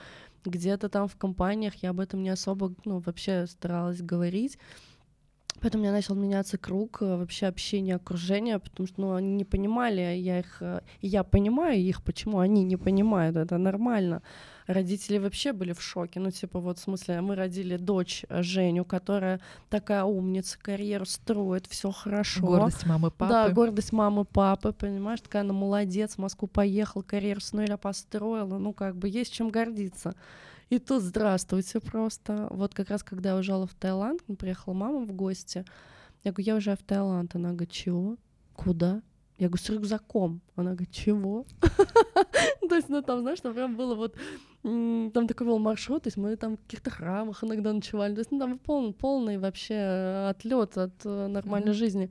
Где-то 0.44 0.88
там 0.88 1.08
в 1.08 1.16
компаниях 1.16 1.74
я 1.82 1.90
об 1.90 2.00
этом 2.00 2.22
не 2.22 2.30
особо, 2.30 2.74
ну, 2.84 3.00
вообще 3.00 3.46
старалась 3.46 4.00
говорить 4.00 4.58
Поэтому 5.60 5.82
у 5.82 5.86
меня 5.86 5.92
начал 5.92 6.14
меняться 6.14 6.56
круг 6.56 7.02
э, 7.02 7.16
вообще 7.16 7.46
общения, 7.46 7.96
окружения, 7.96 8.58
потому 8.58 8.86
что 8.86 9.00
ну, 9.00 9.14
они 9.14 9.34
не 9.34 9.44
понимали, 9.44 10.00
я 10.00 10.38
их, 10.38 10.58
э, 10.60 10.80
я 11.00 11.24
понимаю 11.24 11.80
их, 11.80 12.02
почему 12.02 12.38
они 12.38 12.62
не 12.62 12.76
понимают, 12.76 13.36
это 13.36 13.58
нормально. 13.58 14.22
Родители 14.68 15.16
вообще 15.16 15.54
были 15.54 15.72
в 15.72 15.80
шоке, 15.80 16.20
ну 16.20 16.30
типа 16.30 16.60
вот 16.60 16.78
в 16.78 16.82
смысле, 16.82 17.22
мы 17.22 17.34
родили 17.34 17.78
дочь 17.78 18.26
э, 18.28 18.42
Женю, 18.42 18.84
которая 18.84 19.40
такая 19.70 20.04
умница, 20.04 20.58
карьеру 20.60 21.06
строит, 21.06 21.66
все 21.66 21.90
хорошо. 21.90 22.42
Гордость 22.42 22.84
мамы, 22.84 23.10
папы. 23.10 23.32
Да, 23.32 23.48
гордость 23.48 23.92
мамы, 23.92 24.26
папы, 24.26 24.72
понимаешь, 24.72 25.22
такая 25.22 25.42
она 25.42 25.54
молодец, 25.54 26.16
в 26.16 26.18
Москву 26.18 26.48
поехал, 26.48 27.02
карьеру 27.02 27.40
с 27.40 27.54
нуля 27.54 27.78
построила, 27.78 28.58
ну 28.58 28.74
как 28.74 28.94
бы 28.94 29.08
есть 29.08 29.32
чем 29.32 29.48
гордиться. 29.48 30.14
И 30.68 30.78
тут 30.78 31.02
здравствуйте 31.02 31.80
просто. 31.80 32.48
Вот 32.50 32.74
как 32.74 32.90
раз 32.90 33.02
когда 33.02 33.30
я 33.30 33.36
уезжала 33.36 33.66
в 33.66 33.74
Таиланд, 33.74 34.22
приехала 34.38 34.74
мама 34.74 35.00
в 35.00 35.12
гости, 35.12 35.64
я 36.24 36.32
говорю, 36.32 36.46
я 36.46 36.54
уезжаю 36.56 36.76
в 36.76 36.82
Таиланд. 36.82 37.34
Она 37.34 37.50
говорит, 37.50 37.70
чего? 37.70 38.16
Куда? 38.54 39.00
Я 39.38 39.48
говорю, 39.48 39.64
с 39.64 39.70
рюкзаком. 39.70 40.42
Она 40.56 40.72
говорит, 40.72 40.90
чего? 40.90 41.46
То 42.68 42.74
есть, 42.74 42.88
ну 42.88 43.00
там, 43.02 43.20
знаешь, 43.20 43.40
там 43.40 43.54
прям 43.54 43.76
было 43.76 43.94
вот, 43.94 44.14
там 44.62 45.26
такой 45.28 45.46
был 45.46 45.58
маршрут, 45.58 46.02
то 46.02 46.08
есть 46.08 46.16
мы 46.16 46.36
там 46.36 46.56
в 46.56 46.60
каких-то 46.62 46.90
храмах 46.90 47.44
иногда 47.44 47.72
ночевали, 47.72 48.14
то 48.14 48.20
есть 48.20 48.32
ну, 48.32 48.38
там 48.38 48.58
полный, 48.58 48.92
полный 48.92 49.38
вообще 49.38 50.28
отлет 50.30 50.76
от 50.76 50.92
э, 51.04 51.26
нормальной 51.28 51.72
жизни. 51.72 52.10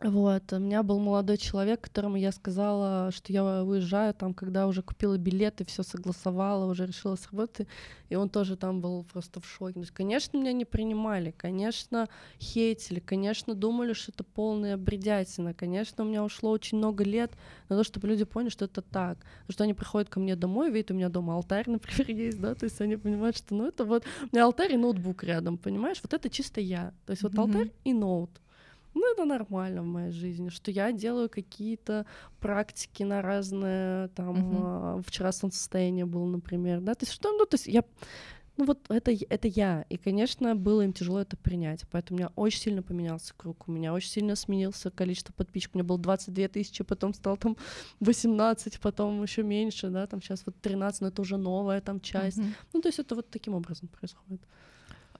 Вот, 0.00 0.52
у 0.52 0.58
меня 0.58 0.82
был 0.82 0.98
молодой 0.98 1.38
человек, 1.38 1.80
которому 1.80 2.16
я 2.16 2.32
сказала, 2.32 3.10
что 3.12 3.32
я 3.32 3.62
уезжаю, 3.62 4.12
там, 4.12 4.34
когда 4.34 4.66
уже 4.66 4.82
купила 4.82 5.16
билеты, 5.16 5.64
все 5.64 5.82
согласовала, 5.82 6.70
уже 6.70 6.86
решила 6.86 7.14
с 7.14 7.30
работы, 7.30 7.68
и 8.08 8.16
он 8.16 8.28
тоже 8.28 8.56
там 8.56 8.80
был 8.80 9.04
просто 9.04 9.40
в 9.40 9.46
шоке. 9.46 9.74
То 9.74 9.80
есть, 9.80 9.92
конечно, 9.92 10.36
меня 10.36 10.52
не 10.52 10.64
принимали, 10.64 11.30
конечно, 11.30 12.08
хейтили, 12.40 12.98
конечно, 12.98 13.54
думали, 13.54 13.92
что 13.92 14.12
это 14.12 14.24
полная 14.24 14.76
бредятина, 14.76 15.54
конечно, 15.54 16.04
у 16.04 16.08
меня 16.08 16.24
ушло 16.24 16.50
очень 16.50 16.78
много 16.78 17.04
лет 17.04 17.32
на 17.68 17.76
то, 17.76 17.84
чтобы 17.84 18.08
люди 18.08 18.24
поняли, 18.24 18.50
что 18.50 18.64
это 18.66 18.82
так, 18.82 19.18
что 19.48 19.64
они 19.64 19.74
приходят 19.74 20.10
ко 20.10 20.18
мне 20.18 20.34
домой, 20.36 20.70
видят, 20.70 20.90
у 20.90 20.94
меня 20.94 21.08
дома 21.08 21.34
алтарь, 21.34 21.64
например, 21.70 22.10
есть, 22.10 22.40
да, 22.40 22.54
то 22.54 22.64
есть 22.64 22.80
они 22.80 22.96
понимают, 22.96 23.36
что, 23.36 23.54
ну, 23.54 23.68
это 23.68 23.84
вот, 23.84 24.04
у 24.20 24.36
меня 24.36 24.44
алтарь 24.44 24.74
и 24.74 24.76
ноутбук 24.76 25.22
рядом, 25.22 25.56
понимаешь, 25.56 26.00
вот 26.02 26.12
это 26.12 26.28
чисто 26.28 26.60
я, 26.60 26.92
то 27.06 27.12
есть 27.12 27.22
вот 27.22 27.32
mm-hmm. 27.32 27.40
алтарь 27.40 27.72
и 27.84 27.94
ноут, 27.94 28.30
ну, 28.94 29.12
это 29.12 29.24
нормально 29.24 29.82
в 29.82 29.86
моей 29.86 30.12
жизни, 30.12 30.48
что 30.48 30.70
я 30.70 30.92
делаю 30.92 31.28
какие-то 31.28 32.06
практики 32.40 33.02
на 33.02 33.22
разные, 33.22 34.08
там, 34.08 34.36
uh-huh. 34.36 35.04
вчера 35.06 35.32
солнцестояние 35.32 36.06
было, 36.06 36.26
например, 36.26 36.80
да, 36.80 36.94
то 36.94 37.04
есть 37.04 37.12
что, 37.12 37.32
ну, 37.32 37.44
то 37.44 37.54
есть 37.54 37.66
я, 37.66 37.84
ну, 38.56 38.66
вот 38.66 38.78
это, 38.88 39.10
это 39.10 39.48
я, 39.48 39.84
и, 39.88 39.96
конечно, 39.96 40.54
было 40.54 40.82
им 40.82 40.92
тяжело 40.92 41.20
это 41.20 41.36
принять, 41.36 41.84
поэтому 41.90 42.16
у 42.16 42.18
меня 42.20 42.32
очень 42.36 42.60
сильно 42.60 42.82
поменялся 42.82 43.34
круг, 43.36 43.68
у 43.68 43.72
меня 43.72 43.92
очень 43.92 44.10
сильно 44.10 44.36
сменился 44.36 44.90
количество 44.90 45.32
подписчиков, 45.32 45.74
у 45.74 45.78
меня 45.78 45.88
было 45.88 45.98
22 45.98 46.48
тысячи, 46.48 46.84
потом 46.84 47.14
стал 47.14 47.36
там 47.36 47.56
18, 48.00 48.78
потом 48.80 49.22
еще 49.22 49.42
меньше, 49.42 49.88
да, 49.88 50.06
там 50.06 50.22
сейчас 50.22 50.44
вот 50.46 50.54
13, 50.60 51.00
но 51.00 51.08
это 51.08 51.20
уже 51.20 51.36
новая 51.36 51.80
там 51.80 52.00
часть, 52.00 52.38
uh-huh. 52.38 52.54
ну, 52.72 52.80
то 52.80 52.88
есть 52.88 53.00
это 53.00 53.16
вот 53.16 53.28
таким 53.28 53.54
образом 53.54 53.88
происходит. 53.88 54.40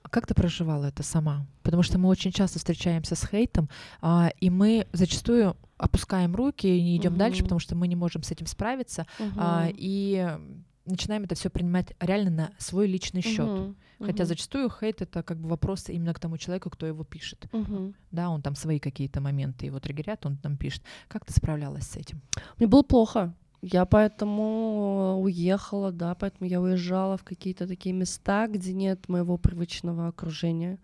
Как 0.09 0.27
ты 0.27 0.33
проживала 0.33 0.85
это 0.85 1.03
сама? 1.03 1.45
Потому 1.63 1.83
что 1.83 1.97
мы 1.97 2.09
очень 2.09 2.31
часто 2.31 2.59
встречаемся 2.59 3.15
с 3.15 3.27
хейтом, 3.27 3.69
а, 4.01 4.31
и 4.39 4.49
мы 4.49 4.87
зачастую 4.93 5.57
опускаем 5.77 6.35
руки 6.35 6.67
и 6.67 6.81
не 6.81 6.97
идем 6.97 7.13
угу. 7.13 7.19
дальше, 7.19 7.43
потому 7.43 7.59
что 7.59 7.75
мы 7.75 7.87
не 7.87 7.95
можем 7.95 8.23
с 8.23 8.31
этим 8.31 8.45
справиться, 8.45 9.05
угу. 9.19 9.31
а, 9.37 9.67
и 9.71 10.37
начинаем 10.85 11.23
это 11.23 11.35
все 11.35 11.49
принимать 11.49 11.93
реально 11.99 12.31
на 12.31 12.51
свой 12.57 12.87
личный 12.87 13.21
счет. 13.21 13.49
Угу. 13.49 13.75
Хотя 13.99 14.23
угу. 14.23 14.27
зачастую 14.27 14.69
хейт 14.69 15.01
это 15.01 15.23
как 15.23 15.39
бы 15.39 15.49
вопрос 15.49 15.89
именно 15.89 16.13
к 16.13 16.19
тому 16.19 16.37
человеку, 16.37 16.69
кто 16.69 16.85
его 16.85 17.03
пишет. 17.03 17.47
Угу. 17.51 17.93
Да, 18.11 18.29
он 18.29 18.41
там 18.41 18.55
свои 18.55 18.79
какие-то 18.79 19.21
моменты 19.21 19.65
его 19.65 19.79
триггерят, 19.79 20.25
он 20.25 20.37
там 20.37 20.57
пишет. 20.57 20.83
Как 21.07 21.25
ты 21.25 21.33
справлялась 21.33 21.87
с 21.87 21.95
этим? 21.95 22.21
Мне 22.57 22.67
было 22.67 22.83
плохо. 22.83 23.33
Я 23.67 23.87
поэтому 23.87 25.19
уехала, 25.23 25.91
да, 25.91 26.13
поэтому 26.13 26.47
я 26.47 26.61
уезжала 26.61 27.17
в 27.17 27.23
какие-то 27.23 27.67
такие 27.67 27.93
места, 27.93 28.45
где 28.47 28.73
нет 28.73 29.09
моего 29.09 29.39
привычного 29.39 30.07
окружения, 30.07 30.77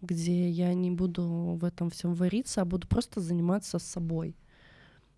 где 0.00 0.48
я 0.48 0.72
не 0.72 0.90
буду 0.90 1.58
в 1.60 1.62
этом 1.62 1.90
всем 1.90 2.14
вариться, 2.14 2.62
а 2.62 2.64
буду 2.64 2.88
просто 2.88 3.20
заниматься 3.20 3.78
собой. 3.78 4.34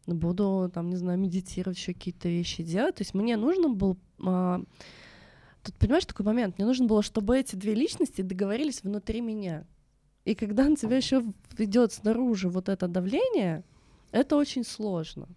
Буду, 0.09 0.69
там, 0.75 0.91
не 0.91 0.97
знаю, 0.97 1.21
медитировать, 1.21 1.79
еще 1.79 1.95
какие-то 1.95 2.29
вещи 2.29 2.65
делать. 2.65 2.97
То 2.97 3.03
есть 3.03 3.15
мне 3.15 3.37
нужно 3.37 3.69
было... 3.69 3.97
А, 4.19 4.61
тут, 5.63 5.77
понимаешь, 5.77 6.07
такой 6.07 6.27
момент. 6.27 6.59
Мне 6.59 6.67
нужно 6.67 6.87
было, 6.87 7.05
чтобы 7.05 7.39
эти 7.39 7.55
две 7.55 7.75
личности 7.75 8.23
договорились 8.23 8.83
внутри 8.83 9.21
меня. 9.21 9.65
И 10.25 10.35
когда 10.35 10.69
на 10.69 10.75
тебя 10.75 10.97
еще 10.97 11.23
ведет 11.57 11.93
снаружи 11.93 12.49
вот 12.49 12.69
это 12.69 12.89
давление, 12.89 13.63
это 14.11 14.35
очень 14.35 14.65
сложно. 14.65 15.29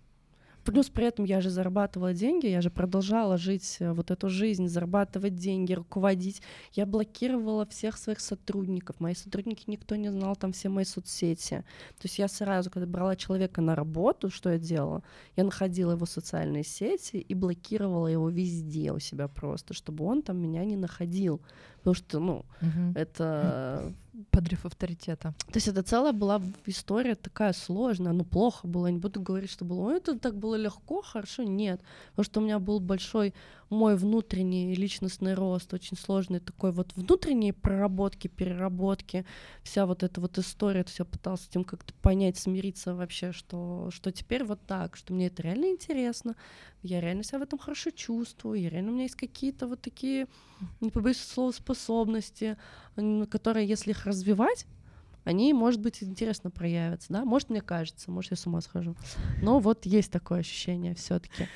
Плюс 0.68 0.90
при 0.90 1.06
этом 1.06 1.24
я 1.24 1.40
же 1.40 1.50
зарабатывала 1.50 2.14
деньги, 2.14 2.48
я 2.48 2.60
же 2.60 2.70
продолжала 2.70 3.38
жить 3.38 3.78
э, 3.80 3.94
вот 3.94 4.12
эту 4.12 4.28
жизнь, 4.28 4.68
зарабатывать 4.68 5.36
деньги, 5.36 5.72
руководить. 5.72 6.42
Я 6.74 6.86
блокировала 6.86 7.66
всех 7.66 7.98
своих 7.98 8.20
сотрудников. 8.20 9.00
Мои 9.00 9.14
сотрудники 9.14 9.64
никто 9.68 9.96
не 9.96 10.12
знал, 10.12 10.36
там 10.36 10.52
все 10.52 10.68
мои 10.68 10.84
соцсети. 10.84 11.64
То 11.98 12.04
есть 12.04 12.20
я 12.20 12.28
сразу, 12.28 12.70
когда 12.70 12.86
брала 12.86 13.16
человека 13.16 13.62
на 13.62 13.76
работу, 13.76 14.30
что 14.30 14.50
я 14.50 14.58
делала? 14.58 15.04
Я 15.38 15.46
находила 15.46 15.94
его 15.94 16.06
социальные 16.06 16.66
сети 16.66 17.16
и 17.16 17.34
блокировала 17.34 18.08
его 18.08 18.28
везде 18.30 18.92
у 18.92 19.00
себя 19.00 19.30
просто, 19.30 19.74
чтобы 19.74 20.04
он 20.04 20.22
там 20.22 20.38
меня 20.38 20.66
не 20.66 20.76
находил. 20.76 21.42
Потому 21.88 21.96
что, 21.96 22.20
ну, 22.20 22.46
угу. 22.62 22.92
это 22.96 23.94
подрыв 24.32 24.66
авторитета. 24.66 25.34
То 25.46 25.56
есть 25.56 25.70
это 25.70 25.84
целая 25.84 26.12
была 26.12 26.42
история 26.66 27.16
такая 27.16 27.54
сложная, 27.54 28.12
ну 28.12 28.26
плохо 28.26 28.68
было, 28.68 28.88
я 28.88 28.92
не 28.92 29.00
буду 29.00 29.22
говорить, 29.22 29.50
что 29.50 29.64
было, 29.64 29.92
это 29.92 30.20
так 30.20 30.36
было 30.36 30.56
легко, 30.56 31.02
хорошо, 31.02 31.44
нет, 31.44 31.80
потому 32.10 32.26
что 32.26 32.42
у 32.42 32.44
меня 32.44 32.60
был 32.60 32.82
большой 32.82 33.34
мой 33.70 33.96
внутренний 33.96 34.74
личностный 34.76 35.34
рост, 35.34 35.74
очень 35.74 35.98
сложный 35.98 36.40
такой 36.40 36.72
вот 36.72 36.94
внутренние 36.96 37.54
проработки, 37.54 38.28
переработки, 38.28 39.26
вся 39.64 39.86
вот 39.86 40.04
эта 40.04 40.22
вот 40.22 40.38
история, 40.38 40.84
все 40.86 41.06
пытался 41.06 41.46
с 41.46 41.50
этим 41.50 41.64
как-то 41.64 41.94
понять, 42.02 42.38
смириться 42.38 42.96
вообще, 42.96 43.32
что, 43.32 43.90
что 43.92 44.12
теперь 44.12 44.44
вот 44.44 44.62
так, 44.66 44.96
что 44.96 45.14
мне 45.14 45.28
это 45.28 45.44
реально 45.44 45.72
интересно, 45.72 46.36
я 46.82 47.02
реально 47.02 47.24
себя 47.24 47.40
в 47.40 47.44
этом 47.44 47.60
хорошо 47.60 47.90
чувствую, 47.92 48.62
я 48.62 48.70
реально 48.70 48.92
у 48.92 48.94
меня 48.94 49.04
есть 49.04 49.16
какие-то 49.16 49.68
вот 49.68 49.82
такие, 49.82 50.28
не 50.80 50.90
побоюсь 50.90 51.20
слова, 51.20 51.52
способности, 51.52 52.58
которые, 53.30 53.68
если 53.68 53.92
их 53.92 54.06
развивать, 54.06 54.66
они, 55.26 55.54
может 55.54 55.82
быть, 55.82 56.02
интересно 56.02 56.50
проявятся, 56.52 57.12
да, 57.12 57.26
может, 57.26 57.50
мне 57.50 57.60
кажется, 57.60 58.10
может, 58.10 58.32
я 58.32 58.38
с 58.38 58.48
ума 58.48 58.62
схожу, 58.62 58.96
но 59.42 59.60
вот 59.60 59.86
есть 59.86 60.10
такое 60.10 60.40
ощущение 60.40 60.96
все 60.96 61.20
таки 61.20 61.48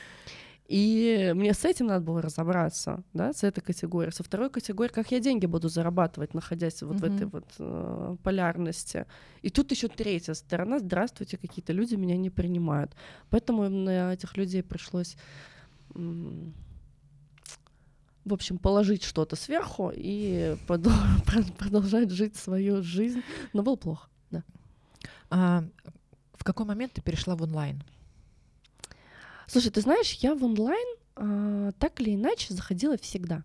и 0.71 1.33
мне 1.35 1.53
с 1.53 1.65
этим 1.65 1.87
надо 1.87 2.05
было 2.05 2.21
разобраться, 2.21 3.03
да, 3.13 3.33
с 3.33 3.43
этой 3.43 3.59
категорией. 3.59 4.13
Со 4.13 4.23
второй 4.23 4.49
категорией, 4.49 4.93
как 4.93 5.11
я 5.11 5.19
деньги 5.19 5.45
буду 5.45 5.67
зарабатывать, 5.67 6.33
находясь 6.33 6.81
вот 6.81 6.95
mm-hmm. 6.95 6.99
в 6.99 7.15
этой 7.15 7.27
вот 7.27 7.45
э, 7.59 8.15
полярности. 8.23 9.05
И 9.41 9.49
тут 9.49 9.71
еще 9.71 9.89
третья 9.89 10.33
сторона. 10.33 10.79
Здравствуйте, 10.79 11.35
какие-то 11.35 11.73
люди 11.73 11.95
меня 11.95 12.15
не 12.15 12.29
принимают. 12.29 12.95
Поэтому 13.29 13.67
на 13.67 14.13
этих 14.13 14.37
людей 14.37 14.63
пришлось 14.63 15.17
в 18.23 18.33
общем, 18.33 18.57
положить 18.57 19.03
что-то 19.03 19.35
сверху 19.35 19.91
и 19.93 20.55
продолжать 20.67 22.11
жить 22.11 22.37
свою 22.37 22.81
жизнь. 22.81 23.23
Но 23.51 23.61
было 23.61 23.75
плохо, 23.75 24.07
да. 24.29 24.43
А 25.29 25.65
в 26.35 26.45
какой 26.45 26.65
момент 26.65 26.93
ты 26.93 27.01
перешла 27.01 27.35
в 27.35 27.41
онлайн? 27.41 27.83
Слушай, 29.51 29.71
ты 29.71 29.81
знаешь, 29.81 30.13
я 30.21 30.33
в 30.33 30.45
онлайн 30.45 30.87
а, 31.17 31.73
так 31.73 31.99
или 31.99 32.15
иначе 32.15 32.53
заходила 32.53 32.95
всегда. 32.97 33.43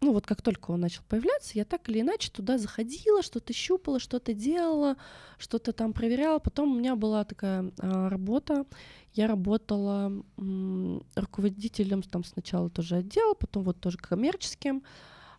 Ну 0.00 0.14
вот 0.14 0.26
как 0.26 0.40
только 0.40 0.70
он 0.70 0.80
начал 0.80 1.02
появляться, 1.06 1.50
я 1.52 1.66
так 1.66 1.86
или 1.90 2.00
иначе 2.00 2.30
туда 2.30 2.56
заходила, 2.56 3.22
что-то 3.22 3.52
щупала, 3.52 4.00
что-то 4.00 4.32
делала, 4.32 4.96
что-то 5.36 5.74
там 5.74 5.92
проверяла. 5.92 6.38
Потом 6.38 6.72
у 6.72 6.78
меня 6.78 6.96
была 6.96 7.24
такая 7.24 7.70
а, 7.78 8.08
работа, 8.08 8.64
я 9.12 9.26
работала 9.26 10.10
м, 10.38 11.02
руководителем 11.14 12.00
там 12.00 12.24
сначала 12.24 12.70
тоже 12.70 12.96
отдела, 12.96 13.34
потом 13.34 13.64
вот 13.64 13.78
тоже 13.80 13.98
коммерческим 13.98 14.82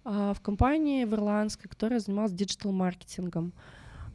а, 0.04 0.36
в 0.36 0.42
компании 0.42 1.04
в 1.04 1.16
ирландской, 1.16 1.68
которая 1.68 2.00
занималась 2.00 2.34
диджитал-маркетингом. 2.34 3.54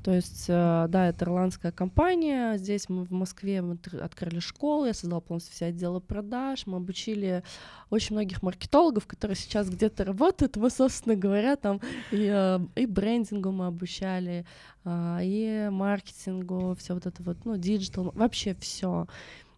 То 0.04 0.12
есть, 0.12 0.44
э, 0.48 0.84
да, 0.90 1.08
это 1.08 1.24
ирландская 1.24 1.72
компания. 1.72 2.58
Здесь 2.58 2.90
мы 2.90 3.04
в 3.04 3.10
Москве 3.10 3.62
мы 3.62 3.78
открыли 4.02 4.38
школу, 4.38 4.84
я 4.84 4.92
создала 4.92 5.22
полностью 5.22 5.54
все 5.54 5.66
отделы 5.66 6.02
продаж. 6.02 6.66
Мы 6.66 6.76
обучили 6.76 7.42
очень 7.88 8.14
многих 8.14 8.42
маркетологов, 8.42 9.06
которые 9.06 9.34
сейчас 9.34 9.70
где-то 9.70 10.04
работают. 10.04 10.56
Мы, 10.56 10.68
собственно 10.68 11.16
говоря, 11.16 11.56
там 11.56 11.80
и, 12.12 12.30
э, 12.30 12.60
и 12.76 12.84
брендингу 12.84 13.50
мы 13.50 13.66
обучали, 13.66 14.44
а, 14.84 15.20
и 15.22 15.70
маркетингу, 15.70 16.76
все 16.78 16.92
вот 16.92 17.06
это 17.06 17.22
вот, 17.22 17.38
ну, 17.46 17.56
digital, 17.56 18.12
вообще 18.14 18.54
все. 18.60 19.06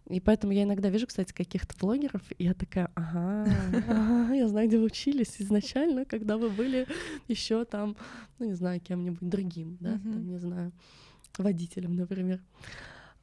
И 0.09 0.21
поэтому 0.21 0.53
я 0.53 0.63
иногда 0.63 0.89
вижу, 0.89 1.05
кстати, 1.05 1.33
каких-то 1.33 1.75
блогеров, 1.77 2.21
и 2.37 2.45
я 2.45 2.53
такая, 2.53 2.89
ага, 2.95 3.45
ага, 3.89 4.33
я 4.33 4.47
знаю, 4.47 4.67
где 4.67 4.77
вы 4.77 4.85
учились 4.85 5.35
изначально, 5.39 6.05
когда 6.05 6.37
вы 6.37 6.49
были 6.49 6.87
еще 7.27 7.65
там, 7.65 7.97
ну, 8.39 8.45
не 8.45 8.53
знаю, 8.53 8.79
кем-нибудь 8.79 9.27
другим, 9.29 9.77
да, 9.81 9.93
там, 9.99 10.29
не 10.29 10.37
знаю, 10.37 10.71
водителем, 11.37 11.95
например. 11.95 12.41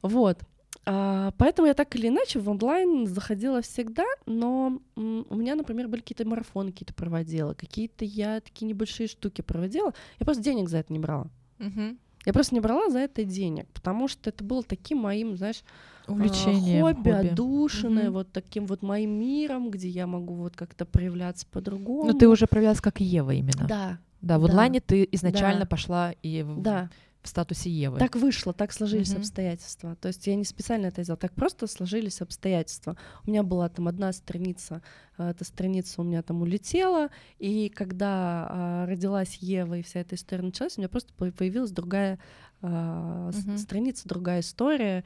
Вот. 0.03 0.43
А, 0.85 1.31
поэтому 1.39 1.67
я 1.67 1.73
так 1.73 1.95
или 1.95 2.09
иначе 2.09 2.39
в 2.39 2.47
онлайн 2.47 3.07
заходила 3.07 3.61
всегда, 3.61 4.05
но 4.27 4.79
у 4.95 5.35
меня, 5.35 5.55
например, 5.55 5.87
были 5.87 6.01
какие-то 6.01 6.27
марафоны 6.27 6.71
какие-то 6.71 6.93
проводила, 6.93 7.55
какие-то 7.55 8.05
я 8.05 8.41
такие 8.41 8.67
небольшие 8.67 9.07
штуки 9.07 9.41
проводила. 9.41 9.93
Я 10.19 10.25
просто 10.25 10.43
денег 10.43 10.69
за 10.69 10.77
это 10.77 10.93
не 10.93 10.99
брала. 10.99 11.31
Мгм. 11.57 11.97
Я 12.25 12.33
просто 12.33 12.55
не 12.55 12.61
брала 12.61 12.89
за 12.89 12.99
это 12.99 13.23
денег, 13.23 13.67
потому 13.73 14.07
что 14.07 14.29
это 14.29 14.43
было 14.43 14.63
таким 14.63 14.99
моим, 14.99 15.37
знаешь, 15.37 15.63
а, 16.07 16.11
Увлечение, 16.11 16.81
хобби, 16.81 17.09
отдушенное, 17.09 18.05
Мгм. 18.05 18.13
вот 18.13 18.31
таким 18.31 18.65
вот 18.65 18.81
моим 18.81 19.11
миром, 19.19 19.69
где 19.69 19.87
я 19.87 20.07
могу 20.07 20.33
вот 20.35 20.55
как-то 20.55 20.85
проявляться 20.85 21.45
по-другому. 21.51 22.11
Ну, 22.11 22.17
ты 22.17 22.27
уже 22.27 22.47
проявлялась 22.47 22.81
как 22.81 22.99
Ева 22.99 23.31
именно. 23.31 23.67
Да, 23.67 23.99
Да, 24.21 24.39
в 24.39 24.43
да. 24.45 24.49
онлайне 24.51 24.79
ты 24.81 25.07
изначально 25.11 25.61
Да. 25.61 25.65
пошла 25.65 26.13
и 26.23 26.45
да. 26.57 26.89
В 27.25 27.29
статусе 27.29 27.69
Евы. 27.69 27.99
Так 27.99 28.15
вышло, 28.15 28.53
так 28.53 28.71
сложились 28.71 29.09
Мгм. 29.09 29.19
обстоятельства. 29.19 29.95
То 29.95 30.07
есть 30.09 30.25
я 30.27 30.35
не 30.35 30.43
специально 30.45 30.87
это 30.87 31.03
сделала, 31.03 31.19
так 31.19 31.33
просто 31.33 31.67
сложились 31.67 32.21
обстоятельства. 32.21 32.97
У 33.25 33.29
меня 33.31 33.43
была 33.43 33.69
там 33.69 33.87
одна 33.87 34.11
страница, 34.13 34.81
а, 35.17 35.31
эта 35.31 35.43
страница 35.43 36.01
у 36.01 36.03
меня 36.03 36.21
там 36.23 36.41
улетела, 36.41 37.09
и 37.39 37.69
когда 37.69 38.47
а, 38.49 38.85
родилась 38.87 39.35
Ева 39.35 39.77
и 39.77 39.81
вся 39.81 39.99
эта 40.01 40.15
история 40.15 40.43
началась, 40.43 40.77
у 40.77 40.81
меня 40.81 40.89
просто 40.89 41.13
по- 41.13 41.31
появилась 41.31 41.71
другая 41.71 42.19
с- 42.61 43.45
Мгм. 43.45 43.57
страница, 43.57 44.07
другая 44.07 44.39
история, 44.39 45.03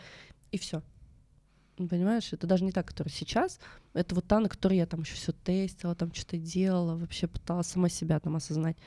и 0.52 0.58
все. 0.58 0.82
Понимаешь, 1.78 2.32
это 2.34 2.46
даже 2.48 2.64
не 2.64 2.72
та, 2.72 2.84
которая 2.84 3.12
сейчас, 3.14 3.60
это 3.94 4.14
вот 4.16 4.26
та, 4.28 4.40
на 4.40 4.50
которой 4.50 4.78
я 4.78 4.86
там 4.86 5.02
еще 5.02 5.16
все 5.16 5.32
тестила, 5.32 5.96
там 5.96 6.14
что-то 6.14 6.38
делала, 6.38 6.96
вообще 6.96 7.28
пыталась 7.28 7.68
сама 7.68 7.90
себя 7.90 8.20
там 8.20 8.36
осознать. 8.36 8.78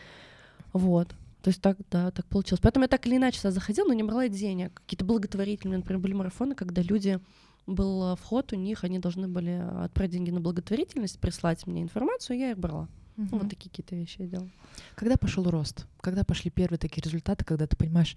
Вот. 0.72 1.08
То 1.42 1.48
есть 1.48 1.60
так, 1.60 1.76
да, 1.90 2.10
так 2.10 2.26
получилось. 2.26 2.60
Поэтому 2.60 2.84
я 2.84 2.88
так 2.88 3.06
или 3.06 3.16
иначе 3.16 3.38
сюда 3.38 3.50
заходила, 3.50 3.88
но 3.88 3.94
не 3.94 4.02
брала 4.02 4.28
денег. 4.28 4.74
Какие-то 4.74 5.04
благотворительные, 5.04 5.78
например, 5.78 6.00
были 6.00 6.14
марафоны, 6.14 6.54
когда 6.54 6.82
люди 6.82 7.18
был 7.66 8.12
э, 8.12 8.16
вход 8.16 8.52
у 8.52 8.56
них, 8.56 8.84
они 8.84 8.98
должны 8.98 9.28
были 9.28 9.50
отправить 9.84 10.12
деньги 10.12 10.30
на 10.30 10.40
благотворительность, 10.40 11.18
прислать 11.20 11.66
мне 11.66 11.82
информацию, 11.82 12.38
я 12.38 12.50
их 12.52 12.58
брала. 12.58 12.88
Ну, 13.16 13.24
Мгм. 13.24 13.38
вот 13.40 13.50
такие 13.50 13.68
какие-то 13.70 13.94
вещи 13.94 14.16
я 14.20 14.26
делала. 14.26 14.50
Когда 14.94 15.16
пошел 15.16 15.48
рост? 15.50 15.86
Когда 16.00 16.24
пошли 16.24 16.50
первые 16.50 16.78
такие 16.78 17.02
результаты, 17.02 17.44
когда 17.44 17.66
ты 17.66 17.76
понимаешь, 17.76 18.16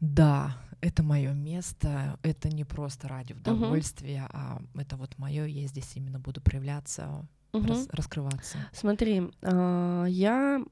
да, 0.00 0.56
это 0.80 1.02
мое 1.02 1.32
место, 1.32 2.18
это 2.22 2.48
не 2.48 2.64
просто 2.64 3.08
ради 3.08 3.32
удовольствия, 3.32 4.26
а 4.32 4.60
это 4.74 4.96
вот 4.96 5.16
мое, 5.18 5.46
я 5.46 5.66
здесь 5.66 5.92
именно 5.94 6.18
буду 6.18 6.40
проявляться, 6.42 7.26
Мгм. 7.52 7.66
рас- 7.68 7.88
раскрываться. 7.92 8.58
Смотри, 8.72 9.30
а, 9.42 10.04
я... 10.06 10.62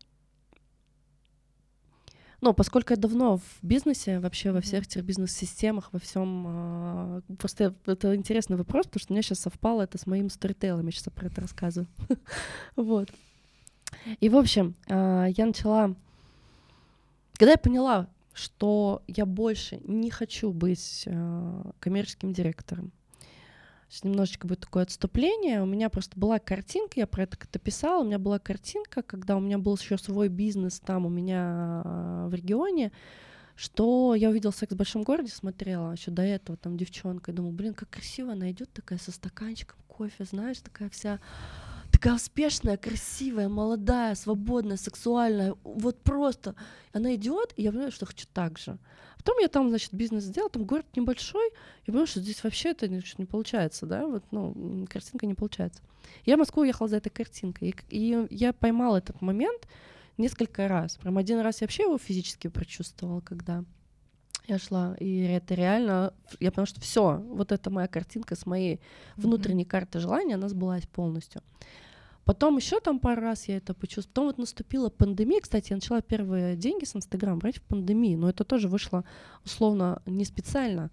Ну, 2.42 2.52
поскольку 2.52 2.92
я 2.92 2.96
давно 2.96 3.36
в 3.36 3.58
бизнесе, 3.62 4.18
вообще 4.18 4.50
во 4.50 4.60
всех 4.60 4.82
этих 4.82 5.04
бизнес-системах, 5.04 5.90
во 5.92 6.00
всем... 6.00 7.22
Просто 7.38 7.72
это 7.86 8.16
интересный 8.16 8.56
вопрос, 8.56 8.86
потому 8.86 9.00
что 9.00 9.12
у 9.12 9.14
меня 9.14 9.22
сейчас 9.22 9.38
совпало 9.38 9.82
это 9.82 9.96
с 9.96 10.08
моим 10.08 10.28
сторителлом, 10.28 10.86
я 10.86 10.92
сейчас 10.92 11.04
про 11.14 11.28
это 11.28 11.40
рассказываю. 11.40 11.88
Вот. 12.74 13.10
И, 14.18 14.28
в 14.28 14.36
общем, 14.36 14.74
а, 14.88 15.26
я 15.26 15.46
начала... 15.46 15.94
Когда 17.34 17.52
я 17.52 17.58
поняла, 17.58 18.08
что 18.34 19.02
я 19.06 19.24
больше 19.24 19.80
не 19.84 20.10
хочу 20.10 20.50
быть 20.50 21.04
а, 21.06 21.70
коммерческим 21.78 22.32
директором, 22.32 22.90
Сейчас 23.92 24.04
немножечко 24.04 24.46
будет 24.46 24.60
такое 24.60 24.84
отступление. 24.84 25.60
У 25.60 25.66
меня 25.66 25.90
просто 25.90 26.18
была 26.18 26.38
картинка, 26.38 26.98
я 26.98 27.06
про 27.06 27.24
это 27.24 27.36
как-то 27.36 27.58
писала. 27.58 28.00
У 28.00 28.06
меня 28.06 28.18
была 28.18 28.38
картинка, 28.38 29.02
когда 29.02 29.36
у 29.36 29.40
меня 29.40 29.58
был 29.58 29.76
еще 29.76 29.98
свой 29.98 30.28
бизнес 30.28 30.80
там 30.80 31.04
у 31.04 31.10
меня 31.10 31.82
а, 31.84 32.28
в 32.28 32.32
регионе, 32.32 32.90
что 33.54 34.14
я 34.14 34.30
увидела 34.30 34.50
секс 34.50 34.72
в 34.72 34.78
большом 34.78 35.02
городе, 35.02 35.30
смотрела 35.30 35.92
еще 35.92 36.10
до 36.10 36.22
этого 36.22 36.56
там 36.56 36.78
девчонка, 36.78 37.32
и 37.32 37.34
думала, 37.34 37.52
блин, 37.52 37.74
как 37.74 37.90
красиво 37.90 38.32
она 38.32 38.50
идет 38.50 38.72
такая 38.72 38.98
со 38.98 39.12
стаканчиком 39.12 39.78
кофе, 39.88 40.24
знаешь, 40.24 40.60
такая 40.60 40.88
вся 40.88 41.20
такая 41.90 42.14
успешная, 42.14 42.78
красивая, 42.78 43.50
молодая, 43.50 44.14
свободная, 44.14 44.78
сексуальная, 44.78 45.54
вот 45.64 46.02
просто 46.02 46.54
она 46.94 47.14
идет, 47.14 47.52
и 47.56 47.62
я 47.62 47.70
понимаю, 47.70 47.92
что 47.92 48.06
хочу 48.06 48.26
так 48.32 48.58
же. 48.58 48.78
Потом 49.24 49.38
я 49.40 49.48
там, 49.48 49.68
значит, 49.68 49.94
бизнес 49.94 50.24
сделала, 50.24 50.50
там 50.50 50.64
город 50.64 50.86
небольшой, 50.96 51.50
я 51.86 51.86
понимаю, 51.86 52.06
что 52.06 52.20
здесь 52.20 52.42
вообще 52.42 52.70
это 52.70 52.88
не, 52.88 53.00
не 53.18 53.24
получается, 53.24 53.86
да, 53.86 54.04
вот, 54.06 54.24
ну, 54.32 54.86
картинка 54.90 55.26
не 55.26 55.34
получается. 55.34 55.80
Я 56.24 56.36
в 56.36 56.40
Москву 56.40 56.62
уехала 56.62 56.88
за 56.88 56.96
этой 56.96 57.10
картинкой, 57.10 57.74
и, 57.88 57.96
и 57.96 58.26
я 58.30 58.52
поймала 58.52 58.96
этот 58.96 59.20
момент 59.20 59.68
несколько 60.18 60.66
раз. 60.66 60.96
Прям 60.96 61.18
один 61.18 61.38
раз 61.38 61.60
я 61.60 61.66
вообще 61.66 61.84
его 61.84 61.98
физически 61.98 62.48
прочувствовала, 62.48 63.20
когда 63.20 63.64
я 64.48 64.58
шла, 64.58 64.96
и 64.98 65.20
это 65.20 65.54
реально, 65.54 66.12
я 66.40 66.50
поняла, 66.50 66.66
что 66.66 66.80
все, 66.80 67.18
вот 67.18 67.52
эта 67.52 67.70
моя 67.70 67.86
картинка 67.86 68.34
с 68.34 68.44
моей 68.44 68.80
внутренней 69.16 69.64
карты 69.64 70.00
желания, 70.00 70.34
она 70.34 70.48
сбылась 70.48 70.86
полностью. 70.86 71.42
Потом 72.24 72.56
еще 72.56 72.80
там 72.80 73.00
пару 73.00 73.20
раз 73.22 73.48
я 73.48 73.56
это 73.56 73.74
почувствовала. 73.74 74.12
Потом 74.12 74.26
вот 74.26 74.38
наступила 74.38 74.90
пандемия. 74.90 75.40
Кстати, 75.40 75.70
я 75.70 75.76
начала 75.76 76.02
первые 76.02 76.56
деньги 76.56 76.84
с 76.84 76.94
Инстаграма 76.94 77.38
брать 77.38 77.58
в 77.58 77.62
пандемии, 77.62 78.14
но 78.14 78.28
это 78.28 78.44
тоже 78.44 78.68
вышло 78.68 79.04
условно 79.44 80.02
не 80.06 80.24
специально, 80.24 80.90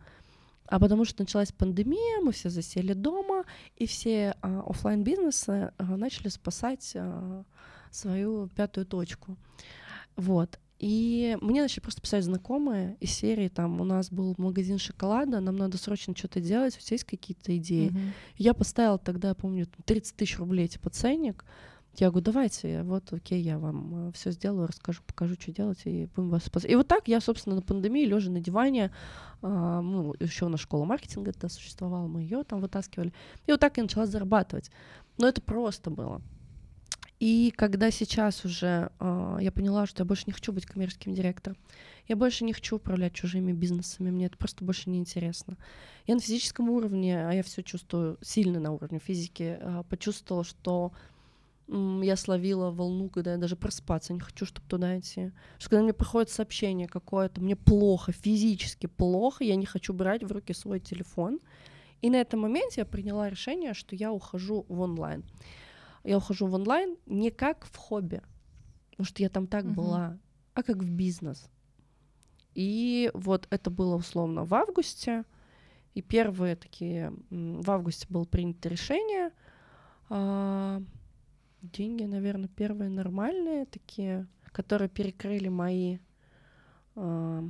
а 0.65 0.79
потому 0.79 1.03
что 1.03 1.23
началась 1.23 1.51
пандемия, 1.51 2.21
мы 2.21 2.31
все 2.31 2.49
засели 2.49 2.93
дома, 2.93 3.43
и 3.75 3.87
все 3.87 4.35
а, 4.41 4.63
оффлайн 4.67 5.03
бизнесы 5.03 5.71
а, 5.77 5.83
начали 5.97 6.27
спасать 6.29 6.93
а, 6.95 7.43
свою 7.91 8.49
пятую 8.49 8.85
точку. 8.85 9.35
Вот. 10.15 10.59
И 10.79 11.37
мне 11.41 11.61
начали 11.61 11.81
просто 11.81 12.01
писать 12.01 12.23
знакомые 12.23 12.95
из 13.01 13.11
серии, 13.11 13.49
там, 13.49 13.81
у 13.81 13.83
нас 13.83 14.09
был 14.09 14.33
магазин 14.37 14.77
шоколада, 14.77 15.41
нам 15.41 15.57
надо 15.57 15.77
срочно 15.77 16.15
что-то 16.15 16.39
делать, 16.39 16.77
у 16.77 16.79
тебя 16.79 16.95
есть 16.95 17.03
какие-то 17.03 17.55
идеи? 17.57 17.89
Мгм. 17.89 18.13
Я 18.37 18.53
поставила 18.53 18.97
тогда, 18.97 19.33
помню, 19.33 19.67
30 19.85 20.15
тысяч 20.15 20.39
рублей 20.39 20.69
типа 20.69 20.89
ценник. 20.89 21.43
Я 21.97 22.11
говорю, 22.11 22.23
давайте, 22.23 22.83
вот, 22.83 23.11
окей, 23.11 23.41
я 23.41 23.59
вам 23.59 24.13
все 24.13 24.31
сделаю, 24.31 24.67
расскажу, 24.67 25.01
покажу, 25.05 25.35
что 25.37 25.51
делать, 25.51 25.81
и 25.83 26.07
будем 26.15 26.29
вас 26.29 26.45
спасать. 26.45 26.71
И 26.71 26.75
вот 26.75 26.87
так 26.87 27.09
я, 27.09 27.19
собственно, 27.19 27.57
на 27.57 27.61
пандемии, 27.61 28.05
лежа 28.05 28.31
на 28.31 28.39
диване, 28.39 28.91
а, 29.41 29.81
ну, 29.81 30.15
еще 30.21 30.45
у 30.45 30.49
нас 30.49 30.61
школа 30.61 30.85
маркетинга 30.85 31.33
тогда 31.33 31.49
существовала, 31.49 32.07
мы 32.07 32.21
ее 32.21 32.43
там 32.45 32.61
вытаскивали. 32.61 33.11
И 33.47 33.51
вот 33.51 33.59
так 33.59 33.75
я 33.75 33.83
начала 33.83 34.05
зарабатывать. 34.05 34.71
Но 35.17 35.27
это 35.27 35.41
просто 35.41 35.89
было. 35.89 36.21
И 37.19 37.51
когда 37.51 37.91
сейчас 37.91 38.45
уже 38.45 38.91
а, 38.99 39.37
я 39.41 39.51
поняла, 39.51 39.85
что 39.85 40.03
я 40.03 40.05
больше 40.05 40.23
не 40.27 40.31
хочу 40.31 40.53
быть 40.53 40.65
коммерческим 40.65 41.13
директором, 41.13 41.57
я 42.07 42.15
больше 42.15 42.45
не 42.45 42.53
хочу 42.53 42.77
управлять 42.77 43.13
чужими 43.13 43.51
бизнесами, 43.51 44.09
мне 44.09 44.27
это 44.27 44.37
просто 44.37 44.63
больше 44.63 44.89
не 44.89 44.99
интересно. 44.99 45.57
Я 46.07 46.15
на 46.15 46.21
физическом 46.21 46.69
уровне, 46.69 47.27
а 47.27 47.33
я 47.33 47.43
все 47.43 47.61
чувствую 47.61 48.17
сильно 48.21 48.59
на 48.61 48.71
уровне 48.71 48.99
физики, 48.99 49.57
а, 49.59 49.83
почувствовала, 49.83 50.45
что 50.45 50.93
м, 51.67 52.01
я 52.01 52.15
словила 52.15 52.71
волну, 52.71 53.09
когда 53.09 53.33
я 53.33 53.37
даже 53.37 53.57
проспаться 53.57 54.13
не 54.13 54.21
хочу, 54.21 54.45
чтобы 54.45 54.67
туда 54.69 54.97
идти. 54.97 55.31
Что 55.57 55.71
когда 55.71 55.83
мне 55.83 55.93
приходит 55.93 56.29
сообщение 56.29 56.87
какое-то, 56.87 57.41
мне 57.41 57.57
плохо, 57.57 58.13
физически 58.13 58.87
плохо, 58.87 59.43
я 59.43 59.57
не 59.57 59.65
хочу 59.65 59.93
брать 59.93 60.23
в 60.23 60.31
руки 60.31 60.53
свой 60.53 60.79
телефон. 60.79 61.39
И 62.01 62.09
на 62.09 62.15
этом 62.15 62.39
моменте 62.39 62.81
я 62.81 62.85
приняла 62.85 63.29
решение, 63.29 63.73
что 63.73 63.93
я 63.93 64.13
ухожу 64.13 64.65
в 64.69 64.79
онлайн. 64.79 65.25
Я 66.03 66.17
ухожу 66.17 66.47
в 66.47 66.53
онлайн 66.53 66.97
не 67.05 67.31
как 67.31 67.65
в 67.65 67.75
хобби, 67.75 68.21
потому 68.91 69.05
что 69.05 69.21
я 69.21 69.29
там 69.29 69.47
так 69.47 69.65
Мгм. 69.65 69.73
была, 69.73 70.17
а 70.53 70.63
как 70.63 70.77
в 70.77 70.89
бизнес. 70.91 71.49
И 72.55 73.11
вот 73.13 73.47
это 73.49 73.69
было 73.69 73.95
условно 73.95 74.43
в 74.45 74.53
августе. 74.53 75.23
И 75.95 76.01
первые 76.01 76.55
такие... 76.55 77.13
В 77.29 77.69
августе 77.71 78.07
было 78.09 78.25
принято 78.25 78.69
решение. 78.69 79.31
а, 80.09 80.81
Деньги, 81.61 82.03
наверное, 82.03 82.47
первые 82.47 82.89
нормальные 82.89 83.65
такие, 83.65 84.27
которые 84.51 84.89
перекрыли 84.89 85.49
мои... 85.49 85.99
а, 86.95 87.43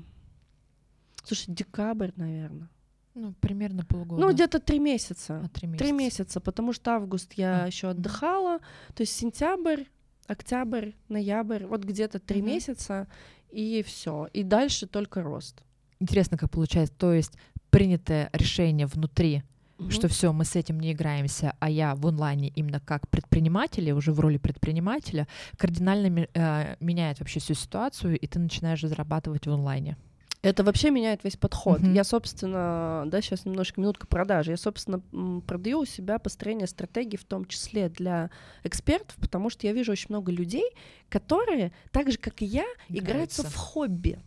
Слушай, 1.24 1.54
декабрь, 1.54 2.12
наверное. 2.16 2.70
Ну, 3.16 3.34
примерно 3.42 3.84
полгода. 3.84 4.22
Ну, 4.22 4.32
где-то 4.34 4.60
три 4.60 4.80
месяца. 4.80 5.42
А, 5.44 5.50
три 5.50 5.68
месяца. 5.68 5.84
Три 5.84 5.92
месяца, 5.94 6.40
потому 6.40 6.74
что 6.74 6.92
август 6.92 7.34
я 7.34 7.64
А, 7.64 7.68
еще 7.68 7.90
отдыхала, 7.90 8.60
то 8.96 9.02
есть 9.02 9.14
сентябрь, 9.16 9.84
октябрь, 10.28 10.92
ноябрь, 11.10 11.66
вот 11.66 11.84
где-то 11.84 12.20
три 12.20 12.42
Мгм. 12.42 12.50
месяца, 12.52 13.08
и 13.52 13.84
все. 13.86 14.28
И 14.34 14.44
дальше 14.44 14.86
только 14.88 15.22
рост. 15.24 15.64
Интересно, 16.00 16.38
как 16.38 16.52
получается. 16.52 16.94
То 16.98 17.14
есть 17.14 17.34
принятое 17.72 18.30
решение 18.32 18.86
внутри, 18.86 19.44
Мгм. 19.80 19.92
что 19.92 20.08
все, 20.08 20.32
мы 20.32 20.46
с 20.46 20.56
этим 20.56 20.80
не 20.80 20.92
играемся, 20.94 21.56
а 21.60 21.70
я 21.70 21.96
в 21.96 22.06
онлайне 22.06 22.50
именно 22.50 22.80
как 22.80 23.10
предприниматель, 23.10 23.92
уже 23.92 24.12
в 24.14 24.20
роли 24.20 24.38
предпринимателя, 24.38 25.28
кардинально 25.58 26.28
э, 26.34 26.76
меняет 26.80 27.20
вообще 27.20 27.40
всю 27.40 27.54
ситуацию, 27.56 28.18
и 28.20 28.28
ты 28.28 28.40
начинаешь 28.40 28.82
зарабатывать 28.82 29.48
в 29.48 29.52
онлайне. 29.52 29.98
Это 30.42 30.64
вообще 30.64 30.90
меняет 30.90 31.24
весь 31.26 31.36
подход. 31.36 31.82
Мгм. 31.82 31.94
Я, 31.94 32.06
собственно, 32.06 33.04
да, 33.08 33.22
сейчас 33.22 33.46
немножко 33.46 33.82
минутка 33.82 34.08
продажи. 34.08 34.52
Я, 34.52 34.58
собственно, 34.58 35.02
продаю 35.42 35.80
у 35.80 35.86
себя 35.86 36.18
построение 36.18 36.68
стратегий, 36.68 37.18
в 37.18 37.26
том 37.26 37.44
числе 37.46 37.90
для 37.90 38.30
экспертов, 38.64 39.18
потому 39.18 39.50
что 39.50 39.68
я 39.68 39.74
вижу 39.74 39.92
очень 39.92 40.08
много 40.10 40.32
людей, 40.32 40.64
которые, 41.10 41.74
так 41.92 42.10
же, 42.12 42.18
как 42.18 42.42
и 42.42 42.46
я, 42.46 42.64
играются 42.88 43.42
Играются. 43.42 43.44
в 43.50 43.56
хобби. 43.56 44.20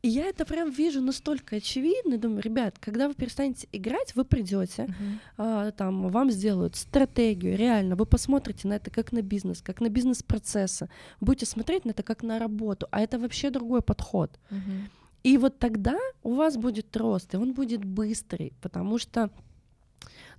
И 0.00 0.08
я 0.08 0.24
это 0.24 0.44
прям 0.46 0.70
вижу 0.70 1.00
настолько 1.02 1.56
очевидно. 1.56 2.16
Думаю, 2.18 2.42
ребят, 2.42 2.78
когда 2.80 3.06
вы 3.06 3.14
перестанете 3.14 3.68
играть, 3.72 4.16
вы 4.16 4.24
придете, 4.24 4.84
Мгм. 4.84 5.20
а, 5.36 5.70
там 5.72 6.08
вам 6.08 6.30
сделают 6.30 6.76
стратегию, 6.76 7.56
реально, 7.56 7.94
вы 7.94 8.06
посмотрите 8.06 8.66
на 8.66 8.74
это 8.74 8.90
как 8.90 9.12
на 9.12 9.20
бизнес, 9.22 9.60
как 9.60 9.80
на 9.80 9.90
бизнес-процессы, 9.90 10.88
будете 11.20 11.46
смотреть 11.46 11.84
на 11.84 11.90
это 11.90 12.02
как 12.02 12.22
на 12.24 12.38
работу, 12.38 12.88
а 12.90 13.00
это 13.00 13.18
вообще 13.18 13.50
другой 13.50 13.82
подход. 13.82 14.40
Мгм. 14.50 14.88
И 15.22 15.38
вот 15.38 15.58
тогда 15.58 15.96
у 16.22 16.34
вас 16.34 16.56
будет 16.56 16.96
рост, 16.96 17.34
и 17.34 17.36
он 17.36 17.52
будет 17.52 17.84
быстрый, 17.84 18.52
потому 18.60 18.98
что 18.98 19.30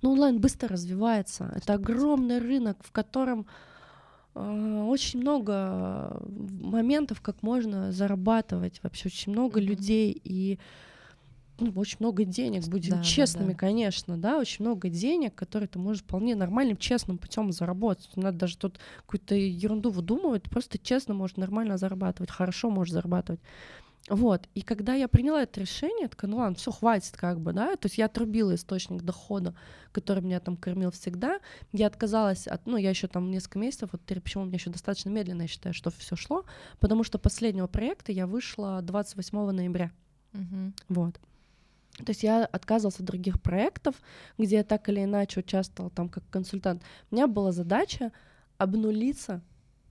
ну, 0.02 0.12
онлайн 0.12 0.38
быстро 0.40 0.68
развивается. 0.68 1.50
Это 1.56 1.74
огромный 1.74 2.38
рынок, 2.38 2.78
в 2.84 2.92
котором 2.92 3.46
э, 4.34 4.84
очень 4.86 5.20
много 5.20 6.22
моментов, 6.28 7.22
как 7.22 7.42
можно 7.42 7.92
зарабатывать, 7.92 8.80
вообще 8.82 9.08
очень 9.08 9.32
много 9.32 9.58
Мгм. 9.60 9.68
людей 9.70 10.20
и 10.24 10.58
ну, 11.60 11.72
очень 11.76 11.98
много 12.00 12.24
денег, 12.24 12.64
будем 12.66 12.90
Да, 12.90 12.96
да, 12.96 13.02
честными, 13.02 13.52
да. 13.52 13.58
конечно, 13.58 14.18
да, 14.18 14.38
очень 14.38 14.64
много 14.64 14.88
денег, 14.88 15.34
которые 15.36 15.68
ты 15.68 15.78
можешь 15.78 16.02
вполне 16.02 16.34
нормальным, 16.34 16.76
честным 16.76 17.16
путем 17.16 17.52
заработать. 17.52 18.10
Не 18.16 18.24
надо 18.24 18.38
даже 18.38 18.58
тут 18.58 18.80
какую-то 19.06 19.36
ерунду 19.36 19.90
выдумывать, 19.90 20.42
просто 20.50 20.78
честно 20.78 21.14
можешь 21.14 21.36
нормально 21.36 21.78
зарабатывать, 21.78 22.30
хорошо 22.30 22.70
можешь 22.70 22.92
зарабатывать. 22.92 23.40
Вот. 24.10 24.48
И 24.54 24.60
когда 24.60 24.94
я 24.94 25.08
приняла 25.08 25.42
это 25.42 25.60
решение, 25.60 26.08
такая, 26.08 26.30
ну 26.30 26.36
ладно, 26.36 26.56
все, 26.56 26.70
хватит 26.70 27.16
как 27.16 27.40
бы, 27.40 27.52
да. 27.52 27.74
То 27.76 27.86
есть 27.86 27.96
я 27.96 28.06
отрубила 28.06 28.54
источник 28.54 29.02
дохода, 29.02 29.54
который 29.92 30.22
меня 30.22 30.40
там 30.40 30.56
кормил 30.56 30.90
всегда. 30.90 31.40
Я 31.72 31.86
отказалась 31.86 32.46
от, 32.46 32.66
ну, 32.66 32.76
я 32.76 32.90
еще 32.90 33.06
там 33.08 33.30
несколько 33.30 33.58
месяцев, 33.58 33.90
вот 33.92 34.02
почему 34.02 34.42
у 34.42 34.46
меня 34.46 34.56
еще 34.56 34.70
достаточно 34.70 35.08
медленно, 35.08 35.42
я 35.42 35.48
считаю, 35.48 35.74
что 35.74 35.90
все 35.90 36.16
шло, 36.16 36.44
потому 36.80 37.02
что 37.02 37.18
последнего 37.18 37.66
проекта 37.66 38.12
я 38.12 38.26
вышла 38.26 38.82
28 38.82 39.50
ноября. 39.52 39.90
Мгм. 40.32 40.74
Вот. 40.90 41.18
То 41.98 42.10
есть 42.10 42.24
я 42.24 42.44
отказывалась 42.44 42.98
от 42.98 43.06
других 43.06 43.40
проектов, 43.40 43.94
где 44.36 44.56
я 44.56 44.64
так 44.64 44.88
или 44.88 45.04
иначе 45.04 45.40
участвовала 45.40 45.90
там 45.90 46.08
как 46.08 46.24
консультант. 46.28 46.82
У 47.10 47.14
меня 47.14 47.26
была 47.26 47.52
задача 47.52 48.12
обнулиться, 48.58 49.42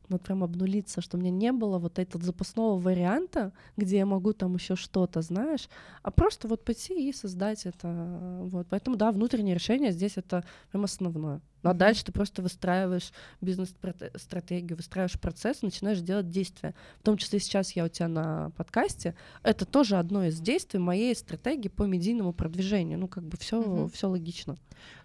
вот 0.09 0.21
прям 0.21 0.43
обнулиться, 0.43 1.01
что 1.01 1.17
у 1.17 1.19
меня 1.19 1.31
не 1.31 1.51
было 1.51 1.79
вот 1.79 1.97
этого 1.99 2.23
запасного 2.23 2.79
варианта, 2.79 3.51
где 3.77 3.97
я 3.97 4.05
могу 4.05 4.33
там 4.33 4.55
еще 4.55 4.75
что-то, 4.75 5.21
знаешь, 5.21 5.69
а 6.01 6.11
просто 6.11 6.47
вот 6.47 6.63
пойти 6.65 7.09
и 7.09 7.13
создать 7.13 7.65
это. 7.65 8.39
Вот. 8.43 8.67
Поэтому, 8.69 8.97
да, 8.97 9.11
внутреннее 9.11 9.55
решение 9.55 9.91
здесь 9.91 10.17
это 10.17 10.43
прям 10.71 10.83
основное. 10.83 11.41
Ну, 11.63 11.69
а 11.69 11.73
дальше 11.73 12.03
ты 12.03 12.11
просто 12.11 12.41
выстраиваешь 12.41 13.13
бизнес-стратегию, 13.39 14.75
выстраиваешь 14.77 15.19
процесс, 15.19 15.61
начинаешь 15.61 16.01
делать 16.01 16.29
действия. 16.29 16.75
В 16.99 17.03
том 17.03 17.17
числе 17.17 17.39
сейчас 17.39 17.71
я 17.71 17.85
у 17.85 17.87
тебя 17.87 18.07
на 18.09 18.49
подкасте. 18.57 19.15
Это 19.43 19.65
тоже 19.65 19.97
одно 19.97 20.25
из 20.25 20.39
действий 20.41 20.79
моей 20.79 21.15
стратегии 21.15 21.69
по 21.69 21.83
медийному 21.83 22.33
продвижению. 22.33 22.99
Ну, 22.99 23.07
как 23.07 23.23
бы 23.23 23.37
все, 23.37 23.61
Мгм. 23.61 23.89
все 23.89 24.09
логично. 24.09 24.57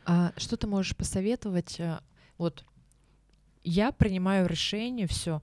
А 0.04 0.32
что 0.36 0.56
ты 0.56 0.66
можешь 0.66 0.96
посоветовать? 0.96 1.78
э, 1.78 1.98
Вот 2.38 2.64
я 3.64 3.92
принимаю 3.92 4.46
решение, 4.46 5.06
все, 5.06 5.40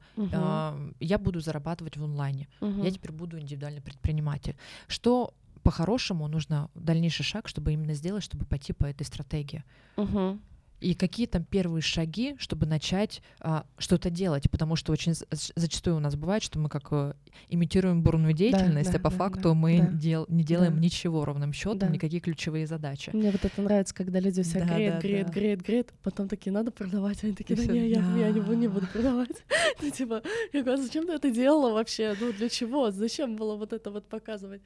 я 1.00 1.18
буду 1.18 1.40
зарабатывать 1.40 1.98
в 1.98 2.04
онлайне. 2.04 2.48
Мгм. 2.62 2.84
Я 2.84 2.92
теперь 2.92 3.12
буду 3.12 3.40
индивидуальный 3.40 3.82
предприниматель. 3.82 4.56
Что 4.88 5.34
по-хорошему 5.64 6.28
нужно 6.28 6.70
дальнейший 6.76 7.24
шаг, 7.24 7.48
чтобы 7.48 7.74
именно 7.74 7.94
сделать, 7.96 8.24
чтобы 8.24 8.46
пойти 8.46 8.74
по 8.74 8.86
этой 8.86 9.04
стратегии? 9.04 9.64
Мгм. 9.98 10.40
И 10.86 10.94
какие 10.94 11.26
там 11.26 11.44
первые 11.44 11.82
шаги, 11.82 12.36
чтобы 12.38 12.68
начать 12.68 13.24
а, 13.40 13.66
что-то 13.80 14.12
делать? 14.12 14.52
Потому 14.52 14.76
что 14.76 14.92
очень 14.94 15.14
зачастую 15.56 15.96
у 15.96 16.00
нас 16.00 16.16
бывает, 16.16 16.44
что 16.44 16.60
мы 16.60 16.70
как 16.70 16.84
э, 16.92 17.14
имитируем 17.50 18.04
бурную 18.04 18.34
деятельность, 18.34 18.92
да, 18.92 19.00
а 19.00 19.02
по 19.02 19.10
да, 19.10 19.16
факту 19.18 19.42
да, 19.42 19.54
мы 19.56 19.80
да. 19.80 19.88
дел- 19.88 20.26
не 20.30 20.44
делаем 20.44 20.76
Да. 20.76 20.80
ничего 20.80 21.26
ровным 21.26 21.54
счетом, 21.54 21.80
Да. 21.80 21.88
никакие 21.88 22.20
ключевые 22.22 22.68
задачи. 22.68 23.10
Мне 23.14 23.32
вот 23.32 23.44
это 23.44 23.62
нравится, 23.64 23.96
когда 23.96 24.20
люди 24.20 24.44
все 24.44 24.60
Да, 24.60 24.66
греют, 24.76 24.94
да, 24.96 25.02
греют, 25.02 25.28
да. 25.28 25.34
греют, 25.34 25.62
греют, 25.62 25.94
потом 26.04 26.28
такие, 26.28 26.52
надо 26.52 26.70
продавать, 26.70 27.24
они 27.24 27.34
такие, 27.34 27.56
да 27.56 27.64
всё, 27.64 27.72
не, 27.74 27.90
я, 27.90 28.02
я 28.18 28.32
не, 28.32 28.40
бу- 28.42 28.56
не 28.56 28.68
да. 28.68 28.74
буду 28.76 28.86
продавать. 28.94 29.44
Ну, 29.82 29.90
типа, 29.90 30.22
я 30.54 30.62
говорю, 30.64 30.80
«А 30.80 30.84
зачем 30.84 31.08
ты 31.08 31.14
это 31.14 31.32
делала 31.32 31.74
вообще? 31.74 32.16
Ну, 32.22 32.32
для 32.32 32.48
чего? 32.48 32.92
Зачем 32.92 33.36
было 33.36 33.56
вот 33.56 33.74
это 33.74 33.90
вот 33.90 34.08
показывать? 34.08 34.62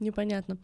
Непонятно. 0.00 0.56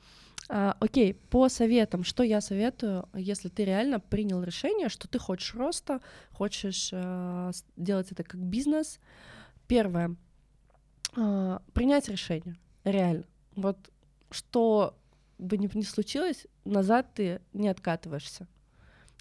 А, 0.49 0.77
окей, 0.81 1.15
по 1.15 1.49
советам, 1.49 2.03
что 2.05 2.23
я 2.23 2.41
советую, 2.41 3.09
если 3.15 3.49
ты 3.49 3.65
реально 3.65 4.01
принял 4.01 4.43
решение, 4.43 4.89
что 4.89 5.07
ты 5.07 5.19
хочешь 5.19 5.55
роста, 5.55 6.01
хочешь 6.33 6.91
э, 6.93 7.53
делать 7.77 8.11
это 8.11 8.25
как 8.25 8.41
бизнес. 8.41 8.99
Первое, 9.69 10.17
а, 11.17 11.63
принять 11.73 12.09
решение, 12.09 12.57
реально. 12.85 13.25
Вот 13.55 13.79
что 14.31 14.97
бы 15.39 15.57
ни, 15.57 15.71
ни 15.77 15.83
случилось, 15.83 16.47
назад 16.65 17.15
ты 17.15 17.41
не 17.53 17.69
откатываешься. 17.69 18.47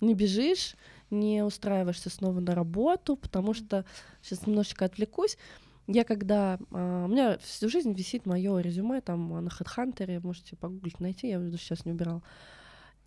Не 0.01 0.13
бежишь, 0.13 0.75
не 1.09 1.43
устраиваешься 1.43 2.09
снова 2.09 2.39
на 2.39 2.55
работу, 2.55 3.15
потому 3.15 3.53
что 3.53 3.85
сейчас 4.21 4.47
немножечко 4.47 4.85
отвлекусь. 4.85 5.37
Я 5.91 6.03
когда... 6.03 6.59
а, 6.69 7.05
у 7.05 7.07
меня 7.07 7.39
всю 7.39 7.67
жизнь 7.67 7.93
висит 7.93 8.27
мое 8.27 8.59
резюме 8.59 9.01
там 9.01 9.43
на 9.43 9.49
HeadHunter, 9.49 10.19
можете 10.21 10.55
погуглить, 10.55 10.99
найти, 10.99 11.29
я 11.29 11.37
его 11.37 11.57
сейчас 11.57 11.83
не 11.83 11.93
убирала. 11.93 12.21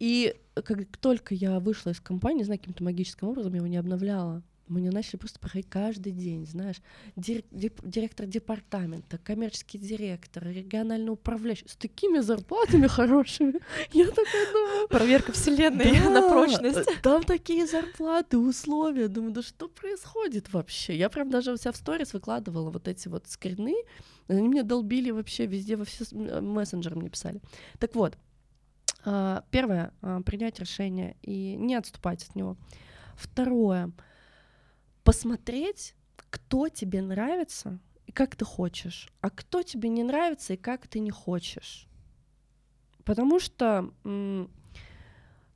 И 0.00 0.34
как 0.54 0.96
только 0.96 1.32
я 1.36 1.60
вышла 1.60 1.90
из 1.90 2.00
компании, 2.00 2.42
знаю, 2.42 2.58
каким-то 2.58 2.82
магическим 2.82 3.28
образом 3.28 3.52
я 3.52 3.58
его 3.58 3.68
не 3.68 3.76
обновляла, 3.76 4.42
мне 4.68 4.90
начали 4.90 5.16
просто 5.16 5.38
проходить 5.38 5.68
каждый 5.68 6.12
день, 6.12 6.46
знаешь, 6.46 6.76
директор 7.16 8.26
департамента, 8.26 9.18
коммерческий 9.18 9.78
директор, 9.78 10.44
региональный 10.44 11.10
управляющий 11.10 11.68
с 11.68 11.76
такими 11.76 12.20
зарплатами 12.20 12.86
хорошими. 12.86 13.54
Я 13.92 14.06
такая 14.06 14.52
думаю, 14.52 14.88
Проверка 14.88 15.32
вселенной 15.32 15.92
да, 16.00 16.10
на 16.10 16.28
прочность. 16.28 16.88
Там 17.02 17.22
такие 17.24 17.66
зарплаты, 17.66 18.38
условия. 18.38 19.08
Думаю, 19.08 19.32
да 19.32 19.42
что 19.42 19.68
происходит 19.68 20.52
вообще? 20.52 20.96
Я 20.96 21.08
прям 21.08 21.30
даже 21.30 21.52
у 21.52 21.56
себя 21.56 21.72
в 21.72 21.76
сторис 21.76 22.12
выкладывала 22.12 22.70
вот 22.70 22.88
эти 22.88 23.08
вот 23.08 23.26
скрины. 23.28 23.74
Они 24.28 24.48
мне 24.48 24.62
долбили 24.62 25.10
вообще 25.10 25.46
везде, 25.46 25.76
во 25.76 25.84
все 25.84 26.04
м, 26.12 26.48
мессенджеры 26.48 26.96
мне 26.96 27.10
писали. 27.10 27.40
Так 27.78 27.94
вот, 27.94 28.16
а, 29.04 29.44
первое, 29.50 29.92
а, 30.00 30.22
принять 30.22 30.60
решение 30.60 31.16
и 31.22 31.56
не 31.56 31.74
отступать 31.74 32.24
от 32.24 32.36
него. 32.36 32.56
Второе, 33.16 33.92
посмотреть, 35.04 35.94
кто 36.16 36.68
тебе 36.68 37.02
нравится 37.02 37.78
и 38.06 38.12
как 38.12 38.36
ты 38.36 38.44
хочешь, 38.44 39.08
а 39.20 39.30
кто 39.30 39.62
тебе 39.62 39.88
не 39.88 40.02
нравится 40.02 40.54
и 40.54 40.56
как 40.56 40.86
ты 40.86 41.00
не 41.00 41.10
хочешь. 41.10 41.86
Потому 43.04 43.40
что 43.40 43.90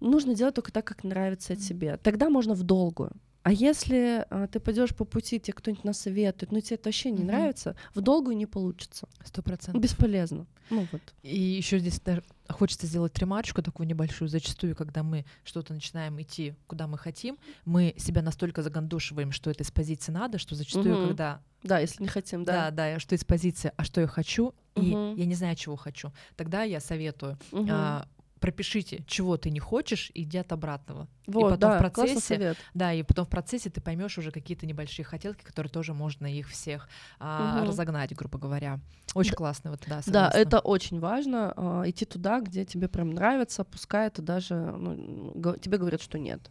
нужно 0.00 0.35
делать 0.35 0.54
только 0.54 0.72
так, 0.72 0.85
как 0.87 1.04
нравится 1.04 1.56
тебе. 1.56 1.96
Тогда 1.96 2.28
можно 2.28 2.54
в 2.54 2.62
долгую. 2.62 3.12
А 3.46 3.52
если 3.52 4.26
а, 4.28 4.48
ты 4.48 4.59
пойдешь 4.59 4.92
по 4.92 5.04
пути, 5.04 5.38
тебе 5.38 5.52
кто-нибудь 5.52 5.85
насоветует, 5.85 6.50
но 6.50 6.59
тебе 6.59 6.74
это 6.74 6.88
вообще 6.88 7.12
не 7.12 7.18
Мгм. 7.18 7.26
нравится, 7.28 7.76
в 7.94 8.00
долгую 8.00 8.37
не 8.37 8.44
получится. 8.44 9.06
Сто 9.24 9.40
процентов. 9.40 9.80
Бесполезно. 9.80 10.48
Ну 10.68 10.88
вот. 10.90 11.00
И 11.22 11.38
еще 11.38 11.78
здесь 11.78 12.00
хочется 12.48 12.88
сделать 12.88 13.16
ремарочку 13.20 13.62
такую 13.62 13.87
небольшую. 13.87 14.28
Зачастую, 14.28 14.74
когда 14.74 15.04
мы 15.04 15.24
что-то 15.44 15.74
начинаем 15.74 16.20
идти, 16.20 16.56
куда 16.66 16.88
мы 16.88 16.98
хотим, 16.98 17.38
мы 17.64 17.94
себя 17.98 18.20
настолько 18.20 18.62
загандушиваем, 18.64 19.30
что 19.30 19.48
это 19.48 19.62
из 19.62 19.70
позиции 19.70 20.11
надо, 20.11 20.38
что 20.38 20.56
зачастую, 20.56 20.96
Мгм. 20.96 21.06
когда 21.06 21.40
Да, 21.62 21.78
если 21.78 22.02
не 22.02 22.09
хотим, 22.09 22.42
да, 22.42 22.72
да. 22.72 22.94
да, 22.94 22.98
что 22.98 23.14
из 23.14 23.24
позиции, 23.24 23.70
а 23.76 23.85
что 23.85 24.00
я 24.00 24.09
хочу, 24.09 24.54
и 24.74 24.90
я 24.90 25.24
не 25.24 25.35
знаю, 25.37 25.54
чего 25.54 25.76
хочу, 25.76 26.12
тогда 26.35 26.64
я 26.64 26.80
советую 26.80 27.38
Мгм. 27.52 27.68
а, 27.70 28.09
пропишите, 28.46 29.02
чего 29.09 29.37
ты 29.37 29.50
не 29.50 29.59
хочешь, 29.59 30.12
и 30.14 30.22
иди 30.22 30.38
от 30.38 30.52
обратного. 30.52 31.09
вот, 31.26 31.50
потом 31.50 31.70
в 31.70 31.72
да, 31.72 31.90
классный 31.90 32.14
процессе. 32.14 32.56
Да, 32.74 32.94
и 32.94 33.02
потом 33.02 33.24
в 33.24 33.28
процессе 33.28 33.70
ты 33.70 33.80
поймешь 33.80 34.18
уже 34.18 34.30
какие-то 34.30 34.66
небольшие 34.66 35.04
хотелки, 35.04 35.42
которые 35.42 35.68
тоже 35.68 35.94
можно 35.94 36.26
их 36.32 36.48
всех 36.48 36.88
а, 37.18 37.56
Мгм. 37.59 37.66
разогнать, 37.66 38.14
грубо 38.14 38.38
говоря. 38.38 38.78
Очень 39.14 39.32
Да. 39.32 39.37
классно, 39.37 39.70
вот 39.72 39.80
да. 39.88 40.00
Да, 40.06 40.30
это 40.32 40.61
очень 40.61 41.00
важно, 41.00 41.52
а, 41.56 41.82
идти 41.90 42.04
туда, 42.04 42.40
где 42.40 42.64
тебе 42.64 42.87
прям 42.87 43.11
нравится, 43.11 43.64
пускай 43.64 44.06
это 44.06 44.22
даже 44.22 44.54
ну, 44.54 45.56
тебе 45.61 45.78
говорят, 45.78 46.00
что 46.00 46.16
нет. 46.16 46.48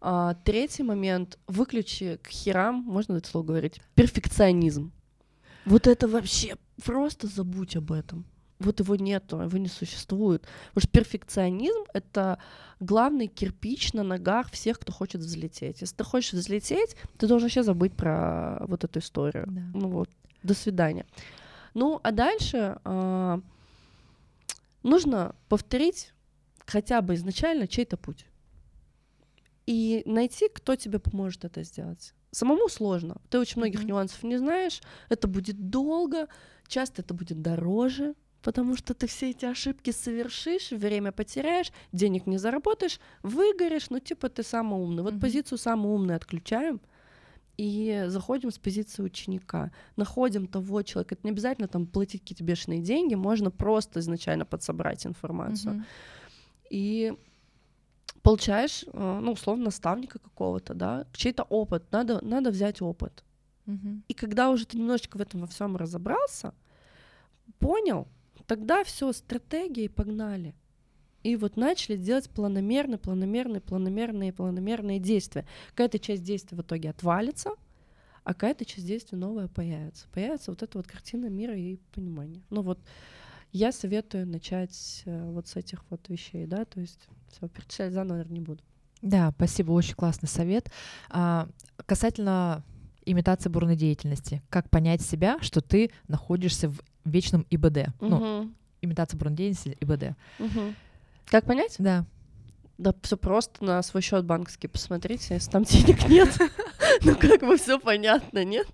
А, 0.00 0.34
третий 0.44 0.82
момент, 0.82 1.38
выключи 1.46 2.18
к 2.24 2.28
херам, 2.28 2.74
можно 2.74 3.18
это 3.18 3.28
слово 3.28 3.46
говорить, 3.46 3.80
перфекционизм. 3.94 4.90
Вот 5.64 5.86
это 5.86 6.08
вообще 6.08 6.56
просто 6.84 7.28
забудь 7.28 7.76
об 7.76 7.92
этом. 7.92 8.26
Вот 8.58 8.80
его 8.80 8.96
нету, 8.96 9.40
его 9.40 9.58
не 9.58 9.68
существует. 9.68 10.42
Потому 10.68 10.82
что 10.82 10.88
перфекционизм— 10.88 11.84
это 11.94 12.38
главный 12.80 13.26
кирпич 13.26 13.92
на 13.92 14.02
ногах 14.02 14.50
всех, 14.50 14.78
кто 14.78 14.92
хочет 14.92 15.20
взлететь. 15.20 15.80
Если 15.80 15.96
ты 15.96 16.04
хочешь 16.04 16.32
взлететь, 16.32 16.96
ты 17.18 17.26
должен 17.26 17.46
вообще 17.46 17.62
забыть 17.62 17.94
про 17.94 18.64
вот 18.66 18.84
эту 18.84 19.00
историю. 19.00 19.44
Да. 19.48 19.62
Ну 19.74 19.88
вот, 19.88 20.08
до 20.42 20.54
свидания. 20.54 21.06
Ну, 21.74 22.00
а 22.02 22.12
дальше 22.12 22.78
а, 22.84 23.40
нужно 24.82 25.34
повторить 25.48 26.12
хотя 26.66 27.02
бы 27.02 27.14
изначально 27.14 27.66
чей-то 27.66 27.96
путь 27.96 28.26
и 29.66 30.02
найти, 30.06 30.48
кто 30.48 30.76
тебе 30.76 30.98
поможет 30.98 31.44
это 31.44 31.62
сделать. 31.62 32.14
Самому 32.30 32.68
сложно. 32.68 33.16
Ты 33.30 33.38
очень 33.38 33.58
многих 33.58 33.80
mm-hmm. 33.80 33.86
нюансов 33.86 34.22
не 34.22 34.36
знаешь. 34.36 34.80
Это 35.08 35.28
будет 35.28 35.70
долго, 35.70 36.28
часто 36.66 37.02
это 37.02 37.14
будет 37.14 37.40
дороже, 37.42 38.14
потому 38.44 38.76
что 38.76 38.92
ты 38.94 39.06
все 39.06 39.30
эти 39.30 39.46
ошибки 39.46 39.90
совершишь, 39.90 40.70
время 40.70 41.12
потеряешь, 41.12 41.72
денег 41.92 42.26
не 42.26 42.38
заработаешь, 42.38 43.00
выгоришь, 43.22 43.90
ну 43.90 43.98
типа 43.98 44.28
ты 44.28 44.42
самый 44.42 44.78
умный. 44.80 45.02
Вот 45.02 45.14
mm-hmm. 45.14 45.20
позицию 45.20 45.58
самый 45.58 45.90
умный 45.90 46.14
отключаем 46.14 46.80
и 47.56 48.04
заходим 48.08 48.50
с 48.50 48.58
позиции 48.58 49.02
ученика, 49.02 49.72
находим 49.96 50.46
того 50.46 50.82
человека. 50.82 51.14
Это 51.14 51.26
не 51.26 51.30
обязательно 51.30 51.68
там 51.68 51.86
платить 51.86 52.20
какие-то 52.20 52.44
бешеные 52.44 52.80
деньги, 52.80 53.14
можно 53.14 53.50
просто 53.50 54.00
изначально 54.00 54.44
подсобрать 54.44 55.06
информацию. 55.06 55.74
Mm-hmm. 55.74 55.84
И 56.70 57.14
получаешь, 58.22 58.84
э, 58.92 59.20
ну, 59.22 59.32
условно, 59.32 59.64
наставника 59.64 60.18
какого-то, 60.18 60.74
да, 60.74 61.06
чей-то 61.14 61.44
опыт, 61.44 61.90
надо, 61.92 62.22
надо 62.22 62.50
взять 62.50 62.82
опыт. 62.82 63.24
Mm-hmm. 63.66 64.02
И 64.08 64.12
когда 64.14 64.50
уже 64.50 64.66
ты 64.66 64.76
немножечко 64.76 65.16
в 65.16 65.20
этом 65.22 65.40
во 65.40 65.46
всем 65.46 65.76
разобрался, 65.76 66.52
понял, 67.58 68.06
Тогда 68.46 68.84
все, 68.84 69.12
стратегии 69.12 69.88
погнали. 69.88 70.54
И 71.22 71.36
вот 71.36 71.56
начали 71.56 71.96
делать 71.96 72.28
планомерные, 72.28 72.98
планомерные, 72.98 73.60
планомерные, 73.62 74.32
планомерные 74.32 74.98
действия. 74.98 75.46
Какая-то 75.70 75.98
часть 75.98 76.22
действий 76.22 76.56
в 76.56 76.60
итоге 76.60 76.90
отвалится, 76.90 77.52
а 78.24 78.34
какая-то 78.34 78.66
часть 78.66 78.86
действий 78.86 79.16
новая 79.16 79.48
появится. 79.48 80.06
Появится 80.12 80.50
вот 80.50 80.62
эта 80.62 80.76
вот 80.76 80.86
картина 80.86 81.26
мира 81.26 81.56
и 81.56 81.78
понимания. 81.94 82.42
Ну 82.50 82.60
вот 82.60 82.78
я 83.52 83.72
советую 83.72 84.26
начать 84.26 85.02
э, 85.06 85.30
вот 85.30 85.48
с 85.48 85.56
этих 85.56 85.84
вот 85.88 86.08
вещей, 86.08 86.44
да, 86.46 86.64
то 86.64 86.80
есть 86.80 86.98
все, 87.30 87.48
перечислять 87.48 87.92
заново, 87.92 88.18
наверное, 88.18 88.34
не 88.34 88.40
буду. 88.40 88.62
Да, 89.00 89.32
спасибо, 89.36 89.72
очень 89.72 89.94
классный 89.94 90.28
совет. 90.28 90.70
А, 91.08 91.48
касательно 91.86 92.64
имитации 93.06 93.48
бурной 93.48 93.76
деятельности, 93.76 94.42
как 94.48 94.70
понять 94.70 95.02
себя, 95.02 95.38
что 95.40 95.60
ты 95.60 95.90
находишься 96.08 96.68
в 96.68 96.80
вечном 97.04 97.46
ИБД. 97.50 97.88
Угу. 98.00 98.08
Ну, 98.08 98.50
имитация 98.82 99.18
бронедеятельности 99.18 99.76
ИБД. 99.80 100.16
Угу. 100.38 100.74
Как 101.26 101.44
понять? 101.44 101.76
Да. 101.78 102.04
Да, 102.76 102.92
все 103.02 103.16
просто 103.16 103.62
на 103.64 103.82
свой 103.82 104.02
счет 104.02 104.24
банковский 104.24 104.66
посмотрите, 104.66 105.34
если 105.34 105.50
там 105.50 105.62
денег 105.62 106.08
нет. 106.08 106.28
Ну, 107.02 107.14
как 107.16 107.40
бы 107.40 107.56
все 107.56 107.78
понятно, 107.78 108.44
нет? 108.44 108.66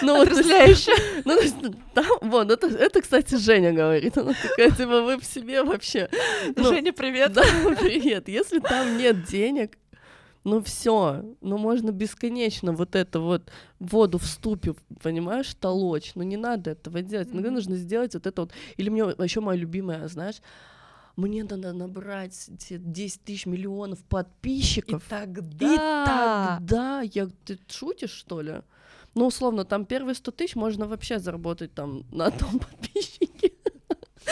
Ну, 0.00 0.16
вот 0.16 0.28
Отрезвляюще. 0.28 0.92
Ну, 1.24 1.38
там, 1.94 2.06
вот, 2.22 2.50
это, 2.50 2.66
это, 2.68 3.02
кстати, 3.02 3.34
Женя 3.36 3.72
говорит. 3.72 4.16
Она 4.16 4.32
такая, 4.32 4.70
типа, 4.70 5.02
вы 5.02 5.18
в 5.18 5.24
себе 5.24 5.62
вообще. 5.62 6.08
Ну, 6.56 6.64
Женя, 6.64 6.92
привет. 6.92 7.32
Да, 7.32 7.42
привет. 7.80 8.28
Если 8.28 8.58
там 8.60 8.96
нет 8.96 9.24
денег, 9.24 9.78
ну 10.44 10.62
все, 10.62 11.24
ну 11.40 11.58
можно 11.58 11.90
бесконечно 11.90 12.72
вот 12.72 12.96
это 12.96 13.20
вот 13.20 13.50
воду 13.78 14.18
в 14.18 14.26
ступе, 14.26 14.74
понимаешь, 15.02 15.54
толочь, 15.54 16.12
ну, 16.14 16.22
не 16.22 16.36
надо 16.36 16.70
этого 16.70 17.02
делать. 17.02 17.28
Иногда 17.30 17.48
mm-hmm. 17.48 17.52
нужно 17.52 17.76
сделать 17.76 18.14
вот 18.14 18.26
это 18.26 18.42
вот. 18.42 18.52
Или 18.76 18.88
мне 18.88 19.02
еще 19.02 19.40
моя 19.40 19.58
любимая, 19.58 20.08
знаешь, 20.08 20.40
мне 21.16 21.44
надо 21.44 21.72
набрать 21.72 22.48
10 22.48 23.22
тысяч 23.22 23.46
миллионов 23.46 24.02
подписчиков. 24.04 25.06
И 25.06 25.10
тогда... 25.10 25.74
И 25.74 25.76
тогда... 25.76 27.02
Я... 27.02 27.28
Ты 27.44 27.58
шутишь, 27.68 28.10
что 28.10 28.40
ли? 28.40 28.62
Ну, 29.14 29.26
условно, 29.26 29.64
там 29.64 29.84
первые 29.84 30.14
100 30.14 30.30
тысяч 30.32 30.56
можно 30.56 30.86
вообще 30.86 31.18
заработать 31.18 31.74
там 31.74 32.04
на 32.10 32.26
одном 32.26 32.58
подписчике. 32.58 33.31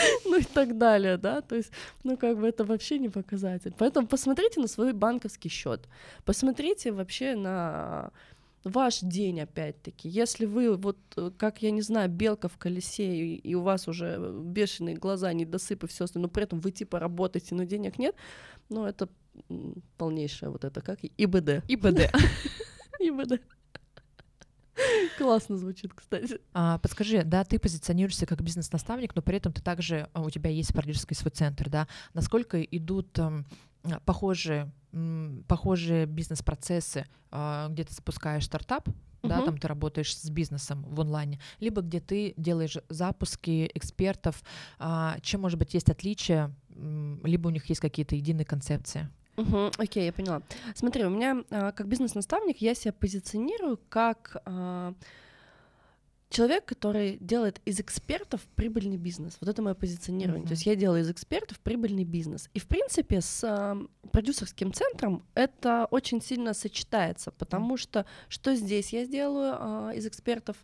ну 0.25 0.39
и 0.39 0.43
так 0.43 0.77
далее, 0.77 1.17
да, 1.17 1.41
то 1.41 1.55
есть, 1.55 1.71
ну 2.03 2.17
как 2.17 2.37
бы 2.37 2.47
это 2.47 2.63
вообще 2.63 2.99
не 2.99 3.09
показатель. 3.09 3.73
Поэтому 3.77 4.07
посмотрите 4.07 4.59
на 4.59 4.67
свой 4.67 4.93
банковский 4.93 5.49
счет, 5.49 5.87
посмотрите 6.25 6.91
вообще 6.91 7.35
на 7.35 8.11
ваш 8.63 8.99
день, 8.99 9.41
опять-таки. 9.41 10.07
Если 10.07 10.45
вы, 10.45 10.75
вот, 10.75 10.97
как, 11.37 11.61
я 11.61 11.71
не 11.71 11.81
знаю, 11.81 12.09
белка 12.09 12.47
в 12.47 12.57
колесе, 12.57 13.15
и, 13.15 13.35
и 13.35 13.55
у 13.55 13.61
вас 13.61 13.87
уже 13.87 14.17
бешеные 14.19 14.95
глаза, 14.95 15.33
недосыпы, 15.33 15.87
все 15.87 16.03
остальное, 16.03 16.27
но 16.27 16.33
при 16.33 16.43
этом 16.43 16.59
вы, 16.59 16.71
типа, 16.71 16.99
работаете, 16.99 17.55
но 17.55 17.63
денег 17.63 17.97
нет, 17.97 18.15
ну, 18.69 18.85
это 18.85 19.09
полнейшее 19.97 20.49
вот 20.49 20.63
это, 20.63 20.81
как 20.81 20.99
ИБД. 21.01 21.63
ИБД. 21.67 22.11
ИБД. 22.99 23.41
Классно 25.17 25.57
звучит, 25.57 25.93
кстати. 25.93 26.39
А, 26.53 26.77
подскажи, 26.79 27.23
да, 27.23 27.43
ты 27.43 27.59
позиционируешься 27.59 28.25
как 28.25 28.41
бизнес-наставник, 28.41 29.15
но 29.15 29.21
при 29.21 29.37
этом 29.37 29.53
ты 29.53 29.61
также, 29.61 30.09
а, 30.13 30.21
у 30.21 30.29
тебя 30.29 30.49
есть 30.49 30.73
продюсерский 30.73 31.15
свой 31.15 31.31
центр, 31.31 31.69
да? 31.69 31.87
Насколько 32.13 32.61
идут 32.61 33.17
э, 33.19 33.43
похожие, 34.05 34.71
похожие 35.47 36.05
бизнес-процессы, 36.05 37.05
э, 37.31 37.67
где 37.69 37.83
ты 37.83 37.93
запускаешь 37.93 38.45
стартап, 38.45 38.87
uh-huh. 38.87 39.29
да, 39.29 39.41
там 39.41 39.57
ты 39.57 39.67
работаешь 39.67 40.15
с 40.15 40.29
бизнесом 40.29 40.83
в 40.83 41.01
онлайне, 41.01 41.39
либо 41.59 41.81
где 41.81 41.99
ты 41.99 42.33
делаешь 42.37 42.77
запуски 42.89 43.69
экспертов, 43.73 44.43
э, 44.79 45.15
чем, 45.21 45.41
может 45.41 45.59
быть, 45.59 45.73
есть 45.73 45.89
отличия, 45.89 46.53
либо 47.23 47.47
у 47.47 47.51
них 47.51 47.65
есть 47.67 47.81
какие-то 47.81 48.15
единые 48.15 48.45
концепции? 48.45 49.09
Угу, 49.37 49.71
окей, 49.77 50.05
я 50.05 50.13
поняла. 50.13 50.41
Смотри, 50.75 51.05
у 51.05 51.09
меня 51.09 51.43
а, 51.49 51.71
как 51.71 51.87
бизнес-наставник 51.87 52.57
я 52.57 52.75
себя 52.75 52.93
позиционирую 52.93 53.79
как 53.89 54.37
а, 54.45 54.93
человек, 56.31 56.65
который 56.65 57.17
делает 57.19 57.61
из 57.65 57.79
экспертов 57.79 58.41
прибыльный 58.55 58.97
бизнес. 58.97 59.37
Вот 59.41 59.49
это 59.49 59.61
мое 59.61 59.73
позиционирование. 59.73 60.45
Mm-hmm. 60.45 60.47
То 60.47 60.53
есть 60.53 60.65
я 60.65 60.75
делаю 60.75 61.01
из 61.01 61.09
экспертов 61.11 61.59
прибыльный 61.59 62.05
бизнес. 62.05 62.49
И 62.53 62.59
в 62.59 62.67
принципе 62.67 63.21
с 63.21 63.43
а, 63.43 63.77
продюсерским 64.11 64.73
центром 64.73 65.23
это 65.35 65.87
очень 65.91 66.21
сильно 66.21 66.53
сочетается, 66.53 67.31
потому 67.31 67.75
mm-hmm. 67.75 67.79
что 67.79 68.05
что 68.29 68.55
здесь 68.55 68.93
я 68.93 69.05
сделаю 69.05 69.55
а, 69.59 69.91
из 69.93 70.07
экспертов 70.07 70.55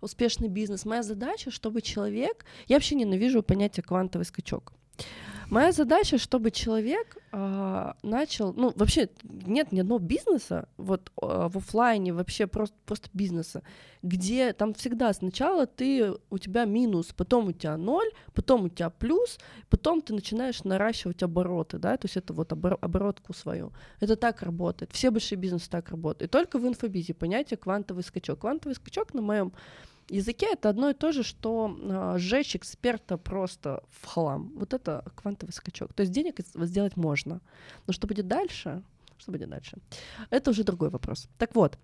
успешный 0.00 0.48
бизнес. 0.48 0.84
Моя 0.84 1.02
задача, 1.02 1.50
чтобы 1.50 1.82
человек, 1.82 2.44
я 2.68 2.76
вообще 2.76 2.94
ненавижу 2.94 3.42
понятие 3.42 3.82
квантовый 3.82 4.24
скачок. 4.24 4.72
Моя 5.50 5.72
задача, 5.72 6.18
чтобы 6.18 6.50
человек 6.50 7.16
э, 7.32 7.92
начал, 8.02 8.52
ну 8.52 8.70
вообще 8.76 9.08
нет 9.22 9.72
ни 9.72 9.80
одного 9.80 9.98
бизнеса 9.98 10.68
вот 10.76 11.10
э, 11.22 11.48
в 11.48 11.56
офлайне 11.56 12.12
вообще 12.12 12.46
просто 12.46 12.76
просто 12.84 13.08
бизнеса, 13.14 13.62
где 14.02 14.52
там 14.52 14.74
всегда 14.74 15.10
сначала 15.14 15.66
ты 15.66 16.12
у 16.28 16.38
тебя 16.38 16.66
минус, 16.66 17.14
потом 17.16 17.48
у 17.48 17.52
тебя 17.52 17.78
ноль, 17.78 18.10
потом 18.34 18.64
у 18.64 18.68
тебя 18.68 18.90
плюс, 18.90 19.38
потом 19.70 20.02
ты 20.02 20.12
начинаешь 20.12 20.64
наращивать 20.64 21.22
обороты, 21.22 21.78
да, 21.78 21.96
то 21.96 22.04
есть 22.04 22.18
это 22.18 22.34
вот 22.34 22.52
обор- 22.52 22.78
оборотку 22.82 23.32
свою. 23.32 23.72
Это 24.00 24.16
так 24.16 24.42
работает. 24.42 24.92
Все 24.92 25.10
большие 25.10 25.38
бизнесы 25.38 25.70
так 25.70 25.88
работают. 25.88 26.28
И 26.28 26.32
только 26.32 26.58
в 26.58 26.68
инфобизе 26.68 27.14
понятие 27.14 27.56
квантовый 27.56 28.04
скачок. 28.04 28.40
Квантовый 28.40 28.74
скачок 28.74 29.14
на 29.14 29.22
моем 29.22 29.52
языке 30.08 30.48
это 30.52 30.68
одно 30.68 30.90
и 30.90 30.94
то 30.94 31.12
же, 31.12 31.22
что 31.22 31.76
э, 31.78 32.18
сжечь 32.18 32.56
эксперта 32.56 33.16
просто 33.16 33.82
в 33.90 34.06
хлам. 34.06 34.52
Вот 34.56 34.74
это 34.74 35.04
квантовый 35.14 35.52
скачок. 35.52 35.92
То 35.92 36.02
есть 36.02 36.12
денег 36.12 36.40
сделать 36.54 36.96
можно. 36.96 37.40
Но 37.86 37.92
что 37.92 38.06
будет 38.06 38.26
дальше? 38.26 38.82
Что 39.18 39.32
будет 39.32 39.48
дальше? 39.48 39.78
Это 40.30 40.50
уже 40.50 40.64
другой 40.64 40.90
вопрос. 40.90 41.28
Так 41.38 41.54
вот, 41.54 41.78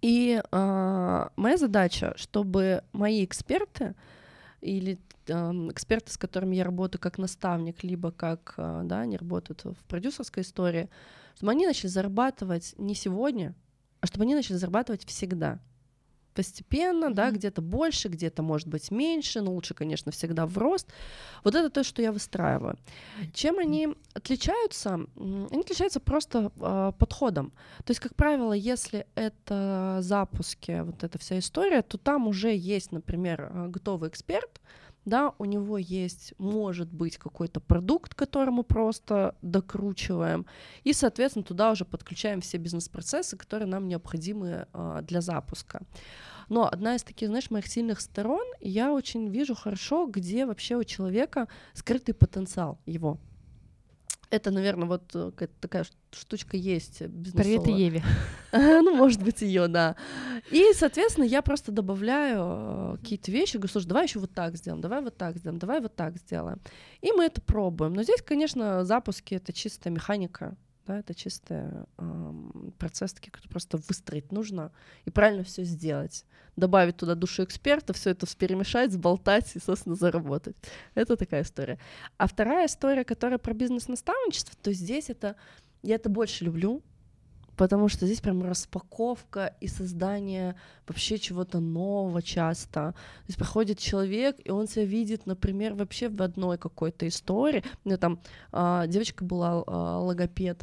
и 0.00 0.40
э, 0.40 1.28
моя 1.36 1.56
задача, 1.56 2.14
чтобы 2.16 2.84
мои 2.92 3.24
эксперты 3.24 3.94
или 4.60 4.98
э, 5.26 5.32
эксперты, 5.70 6.12
с 6.12 6.16
которыми 6.16 6.56
я 6.56 6.64
работаю 6.64 7.00
как 7.00 7.18
наставник, 7.18 7.82
либо 7.82 8.12
как, 8.12 8.54
э, 8.56 8.82
да, 8.84 9.00
они 9.00 9.16
работают 9.16 9.64
в 9.64 9.84
продюсерской 9.88 10.42
истории, 10.42 10.88
чтобы 11.36 11.52
они 11.52 11.66
начали 11.66 11.88
зарабатывать 11.88 12.74
не 12.78 12.94
сегодня, 12.94 13.54
а 14.00 14.06
чтобы 14.06 14.24
они 14.24 14.34
начали 14.34 14.56
зарабатывать 14.56 15.04
всегда 15.04 15.58
постепенно, 16.38 17.12
да, 17.12 17.32
где-то 17.32 17.60
больше, 17.60 18.08
где-то, 18.08 18.42
может 18.44 18.68
быть, 18.68 18.92
меньше, 18.92 19.40
но 19.40 19.52
лучше, 19.52 19.74
конечно, 19.74 20.12
всегда 20.12 20.46
в 20.46 20.56
рост. 20.56 20.86
Вот 21.42 21.56
это 21.56 21.68
то, 21.68 21.82
что 21.82 22.00
я 22.00 22.12
выстраиваю. 22.12 22.78
Чем 23.34 23.58
они 23.58 23.88
отличаются? 24.14 25.00
Они 25.16 25.60
отличаются 25.60 25.98
просто 25.98 26.52
э, 26.60 26.92
подходом. 26.96 27.50
То 27.78 27.90
есть, 27.90 27.98
как 27.98 28.14
правило, 28.14 28.52
если 28.52 29.08
это 29.16 29.98
запуски, 30.00 30.82
вот 30.84 31.02
эта 31.02 31.18
вся 31.18 31.40
история, 31.40 31.82
то 31.82 31.98
там 31.98 32.28
уже 32.28 32.54
есть, 32.54 32.92
например, 32.92 33.50
а, 33.52 33.66
готовый 33.66 34.08
эксперт, 34.08 34.60
да, 35.08 35.32
у 35.38 35.44
него 35.44 35.78
есть, 35.78 36.34
может 36.38 36.92
быть, 36.92 37.18
какой-то 37.18 37.60
продукт, 37.60 38.14
который 38.14 38.50
мы 38.50 38.62
просто 38.62 39.34
докручиваем, 39.42 40.46
и, 40.84 40.92
соответственно, 40.92 41.44
туда 41.44 41.70
уже 41.70 41.84
подключаем 41.84 42.40
все 42.40 42.58
бизнес-процессы, 42.58 43.36
которые 43.36 43.66
нам 43.68 43.88
необходимы 43.88 44.66
э, 44.72 45.00
для 45.02 45.20
запуска. 45.20 45.82
Но 46.48 46.66
одна 46.66 46.94
из 46.94 47.02
таких, 47.02 47.28
знаешь, 47.28 47.50
моих 47.50 47.66
сильных 47.66 48.00
сторон, 48.00 48.44
я 48.60 48.92
очень 48.92 49.28
вижу 49.28 49.54
хорошо, 49.54 50.06
где 50.06 50.46
вообще 50.46 50.76
у 50.76 50.84
человека 50.84 51.48
скрытый 51.74 52.14
потенциал 52.14 52.78
его. 52.86 53.18
Это, 54.30 54.50
наверное, 54.50 54.86
вот 54.86 55.10
э, 55.14 55.30
такая 55.60 55.86
штучка 56.12 56.56
есть 56.56 56.98
Привет 56.98 57.66
Еве. 57.66 58.02
ну, 58.52 58.94
может 58.94 59.22
быть, 59.22 59.40
ее, 59.40 59.68
да. 59.68 59.96
И, 60.50 60.72
соответственно, 60.74 61.24
я 61.24 61.40
просто 61.40 61.72
добавляю 61.72 62.40
э, 62.40 62.96
какие-то 62.98 63.30
вещи, 63.30 63.56
говорю, 63.56 63.72
слушай, 63.72 63.86
давай 63.86 64.04
еще 64.04 64.18
вот 64.18 64.32
так 64.32 64.56
сделаем, 64.56 64.82
давай 64.82 65.00
вот 65.00 65.16
так 65.16 65.36
сделаем, 65.38 65.58
давай 65.58 65.80
вот 65.80 65.96
так 65.96 66.16
сделаем. 66.18 66.60
И 67.00 67.10
мы 67.12 67.24
это 67.24 67.40
пробуем. 67.40 67.94
Но 67.94 68.02
здесь, 68.02 68.20
конечно, 68.20 68.84
запуски— 68.84 69.34
это 69.36 69.52
чистая 69.52 69.90
механика, 69.90 70.56
да, 70.88 70.98
это 71.00 71.14
чистый 71.14 71.64
э, 71.98 72.32
процесс, 72.78 73.12
таки, 73.12 73.30
который 73.30 73.48
просто 73.48 73.76
выстроить 73.76 74.32
нужно 74.32 74.72
и 75.04 75.10
правильно 75.10 75.44
все 75.44 75.62
сделать. 75.62 76.24
Добавить 76.56 76.96
туда 76.96 77.14
душу 77.14 77.44
эксперта, 77.44 77.92
все 77.92 78.10
это 78.10 78.26
перемешать, 78.36 78.92
сболтать 78.92 79.54
и, 79.54 79.60
собственно, 79.60 79.94
заработать. 79.94 80.56
Это 80.94 81.16
такая 81.16 81.42
история. 81.42 81.78
А 82.16 82.26
вторая 82.26 82.66
история, 82.66 83.04
которая 83.04 83.38
про 83.38 83.52
бизнес-наставничество, 83.52 84.56
то 84.62 84.72
здесь 84.72 85.10
это... 85.10 85.36
Я 85.82 85.94
это 85.94 86.08
больше 86.08 86.44
люблю, 86.44 86.82
потому 87.58 87.88
что 87.88 88.06
здесь 88.06 88.20
прям 88.20 88.42
распаковка 88.42 89.54
и 89.60 89.66
создание 89.66 90.54
вообще 90.86 91.18
чего-то 91.18 91.58
нового 91.58 92.22
часто. 92.22 92.92
То 92.92 92.94
есть 93.26 93.38
приходит 93.38 93.78
человек, 93.78 94.36
и 94.44 94.50
он 94.50 94.68
себя 94.68 94.84
видит, 94.84 95.26
например, 95.26 95.74
вообще 95.74 96.08
в 96.08 96.22
одной 96.22 96.56
какой-то 96.56 97.06
истории. 97.08 97.64
У 97.84 97.88
меня 97.88 97.98
там 97.98 98.20
а, 98.52 98.86
девочка 98.86 99.24
была 99.24 99.64
а, 99.66 99.98
логопед, 99.98 100.62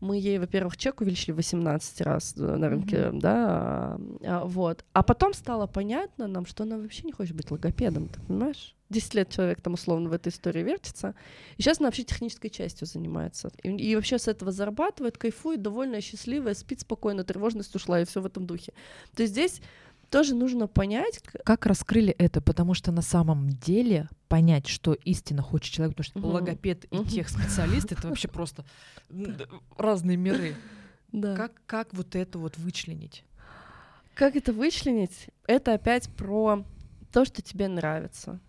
мы 0.00 0.18
ей, 0.18 0.38
во-первых, 0.38 0.76
чек 0.76 1.00
увеличили 1.00 1.32
18 1.32 2.00
раз 2.02 2.34
э, 2.36 2.40
на 2.40 2.68
рынке, 2.68 2.96
mm-hmm. 2.96 3.20
да, 3.20 3.98
а, 4.22 4.44
вот. 4.44 4.84
А 4.92 5.02
потом 5.02 5.34
стало 5.34 5.66
понятно 5.66 6.26
нам, 6.26 6.46
что 6.46 6.64
она 6.64 6.78
вообще 6.78 7.04
не 7.04 7.12
хочет 7.12 7.34
быть 7.34 7.50
логопедом, 7.50 8.08
ты 8.08 8.20
понимаешь? 8.20 8.74
10 8.90 9.14
лет 9.14 9.30
человек 9.30 9.60
там 9.60 9.74
условно 9.74 10.08
в 10.08 10.12
этой 10.12 10.28
истории 10.28 10.62
вертится, 10.62 11.14
и 11.56 11.62
сейчас 11.62 11.80
она 11.80 11.88
вообще 11.88 12.04
технической 12.04 12.50
частью 12.50 12.86
занимается. 12.86 13.50
И, 13.62 13.70
и 13.70 13.96
вообще 13.96 14.18
с 14.18 14.28
этого 14.28 14.52
зарабатывает, 14.52 15.18
кайфует, 15.18 15.62
довольная, 15.62 16.00
счастливая, 16.00 16.54
спит 16.54 16.80
спокойно, 16.80 17.24
тревожность 17.24 17.74
ушла, 17.74 18.00
и 18.00 18.04
все 18.04 18.20
в 18.20 18.26
этом 18.26 18.46
духе. 18.46 18.72
То 19.16 19.22
есть 19.22 19.32
здесь 19.32 19.60
тоже 20.10 20.34
нужно 20.34 20.66
понять... 20.66 21.20
Как 21.44 21.66
раскрыли 21.66 22.12
это? 22.18 22.40
Потому 22.40 22.74
что 22.74 22.92
на 22.92 23.02
самом 23.02 23.48
деле 23.48 24.08
понять, 24.28 24.66
что 24.66 24.94
истинно 24.94 25.42
хочет 25.42 25.72
человек, 25.72 25.96
потому 25.96 26.04
что 26.04 26.18
угу. 26.18 26.28
логопед 26.28 26.86
и 26.90 26.96
угу. 26.96 27.08
тех 27.08 27.28
специалист 27.28 27.92
это 27.92 28.08
вообще 28.08 28.28
просто 28.28 28.64
разные 29.76 30.16
миры. 30.16 30.54
Да. 31.12 31.36
Как, 31.36 31.52
как 31.66 31.94
вот 31.94 32.16
это 32.16 32.38
вот 32.38 32.58
вычленить? 32.58 33.24
Как 34.14 34.36
это 34.36 34.52
вычленить? 34.52 35.28
Это 35.46 35.74
опять 35.74 36.08
про 36.10 36.64
то, 37.12 37.24
что 37.24 37.42
тебе 37.42 37.68
нравится. 37.68 38.40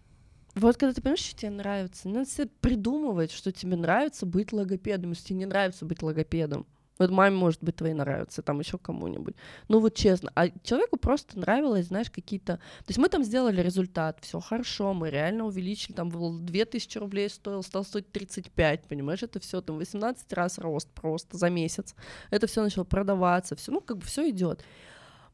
Вот 0.56 0.78
когда 0.78 0.94
ты 0.94 1.02
понимаешь, 1.02 1.20
что 1.20 1.38
тебе 1.38 1.52
нравится, 1.52 2.08
не 2.08 2.14
надо 2.14 2.30
себе 2.30 2.48
придумывать, 2.62 3.32
что 3.32 3.52
тебе 3.52 3.76
нравится 3.76 4.26
быть 4.26 4.54
логопедом, 4.54 5.12
если 5.12 5.28
тебе 5.28 5.40
не 5.40 5.46
нравится 5.46 5.86
быть 5.86 6.02
логопедом. 6.02 6.66
Вот 6.98 7.12
маме, 7.12 7.36
может 7.36 7.62
быть, 7.62 7.76
твои 7.76 7.94
нравятся, 7.94 8.42
там 8.42 8.60
еще 8.60 8.78
кому-нибудь. 8.78 9.36
Ну 9.68 9.80
вот 9.80 9.96
честно. 9.96 10.32
А 10.36 10.50
человеку 10.64 10.98
просто 10.98 11.38
нравилось, 11.38 11.88
знаешь, 11.88 12.10
какие-то... 12.10 12.58
То 12.58 12.90
есть 12.90 12.98
мы 12.98 13.10
там 13.10 13.24
сделали 13.24 13.62
результат, 13.62 14.20
все 14.22 14.40
хорошо, 14.40 14.94
мы 14.94 15.10
реально 15.10 15.46
увеличили, 15.46 15.94
там 15.94 16.10
был 16.10 16.40
2000 16.40 16.98
рублей 16.98 17.30
стоил, 17.30 17.64
стал 17.64 17.84
стоить 17.84 18.12
35, 18.12 18.88
понимаешь, 18.88 19.24
это 19.24 19.40
все 19.40 19.62
там 19.62 19.78
18 19.78 20.32
раз 20.34 20.58
рост 20.58 20.90
просто 20.90 21.38
за 21.38 21.50
месяц. 21.50 21.96
Это 22.30 22.48
все 22.48 22.62
начало 22.62 22.86
продаваться, 22.86 23.56
все, 23.56 23.72
ну 23.72 23.82
как 23.82 23.98
бы 23.98 24.06
все 24.06 24.30
идет. 24.30 24.64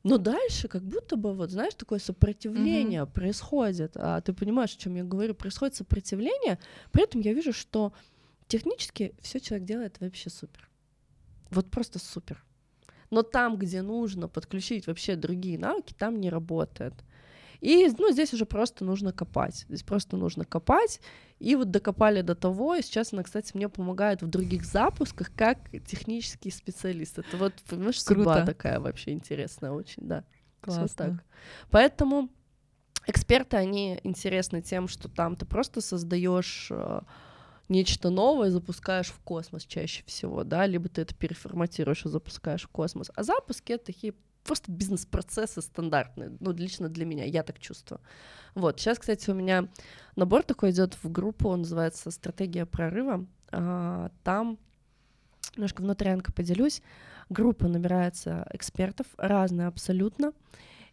Но 0.04 0.18
дальше 0.18 0.68
как 0.68 0.82
будто 0.82 1.16
бы, 1.16 1.34
вот 1.34 1.52
знаешь, 1.52 1.76
такое 1.76 2.00
сопротивление 2.00 3.04
mm-hmm. 3.04 3.14
происходит. 3.14 3.92
А 3.96 4.20
ты 4.22 4.34
понимаешь, 4.34 4.74
о 4.74 4.80
чем 4.80 4.96
я 4.96 5.04
говорю? 5.04 5.36
Происходит 5.36 5.76
сопротивление, 5.76 6.58
при 6.92 7.04
этом 7.04 7.22
я 7.22 7.34
вижу, 7.34 7.54
что 7.54 7.94
технически 8.48 9.14
все 9.22 9.40
человек 9.40 9.68
делает 9.68 10.00
вообще 10.00 10.32
супер. 10.32 10.71
Вот 11.52 11.70
просто 11.70 12.00
супер. 12.00 12.44
Но 13.10 13.24
там, 13.24 13.58
где 13.58 13.82
нужно 13.82 14.28
подключить 14.28 14.88
вообще 14.88 15.16
другие 15.16 15.60
навыки, 15.60 15.94
там 15.98 16.20
не 16.20 16.30
работает. 16.30 16.94
И 17.60 17.88
ну, 18.00 18.12
здесь 18.12 18.34
уже 18.34 18.46
просто 18.46 18.84
нужно 18.84 19.14
копать. 19.14 19.66
Здесь 19.68 19.84
просто 19.84 20.18
нужно 20.18 20.46
копать. 20.46 21.00
И 21.38 21.56
вот 21.56 21.70
докопали 21.70 22.22
до 22.22 22.34
того, 22.34 22.76
и 22.76 22.82
сейчас 22.82 23.14
она, 23.14 23.22
кстати, 23.22 23.56
мне 23.56 23.70
помогает 23.70 24.24
в 24.24 24.28
других 24.28 24.66
запусках 24.66 25.32
как 25.36 25.70
технический 25.86 26.50
специалист. 26.50 27.20
Это 27.20 27.38
вот, 27.38 27.54
понимаешь, 27.70 28.04
Круто. 28.04 28.22
судьба 28.22 28.46
такая 28.46 28.80
вообще 28.80 29.12
интересная 29.12 29.72
очень, 29.72 30.08
да. 30.08 30.24
Классно. 30.62 30.82
Вот 30.82 30.96
так. 30.96 31.26
Поэтому 31.70 32.30
эксперты, 33.06 33.58
они 33.58 34.00
интересны 34.04 34.62
тем, 34.62 34.88
что 34.88 35.08
там 35.08 35.36
ты 35.36 35.46
просто 35.46 35.82
создаешь 35.82 36.68
э, 36.72 37.02
нечто 37.70 38.10
новое 38.10 38.50
запускаешь 38.50 39.08
в 39.08 39.20
космос 39.20 39.66
чаще 39.66 40.04
всего, 40.06 40.44
да, 40.44 40.66
либо 40.66 40.90
ты 40.90 41.02
это 41.02 41.16
переформатируешь 41.16 42.06
и 42.06 42.10
запускаешь 42.10 42.64
в 42.64 42.68
космос. 42.70 43.12
А 43.16 43.24
запуски— 43.24 43.72
это 43.74 43.86
такие 43.86 44.14
просто 44.44 44.72
бизнес-процессы 44.72 45.62
стандартные, 45.62 46.36
ну, 46.40 46.52
лично 46.52 46.90
для 46.90 47.06
меня, 47.06 47.26
я 47.26 47.44
так 47.44 47.60
чувствую. 47.60 48.02
Вот, 48.56 48.80
сейчас, 48.80 49.00
кстати, 49.00 49.30
у 49.30 49.34
меня 49.34 49.70
набор 50.16 50.44
такой 50.44 50.72
идет 50.72 50.98
в 51.02 51.12
группу, 51.12 51.50
он 51.50 51.60
называется 51.60 52.12
«Стратегия 52.12 52.66
прорыва». 52.66 53.26
А, 53.52 54.12
там 54.24 54.58
немножко 55.56 55.82
внутрянка 55.82 56.32
поделюсь. 56.32 56.82
Группа 57.30 57.68
набирается 57.68 58.48
экспертов, 58.52 59.08
разные 59.18 59.68
абсолютно, 59.68 60.34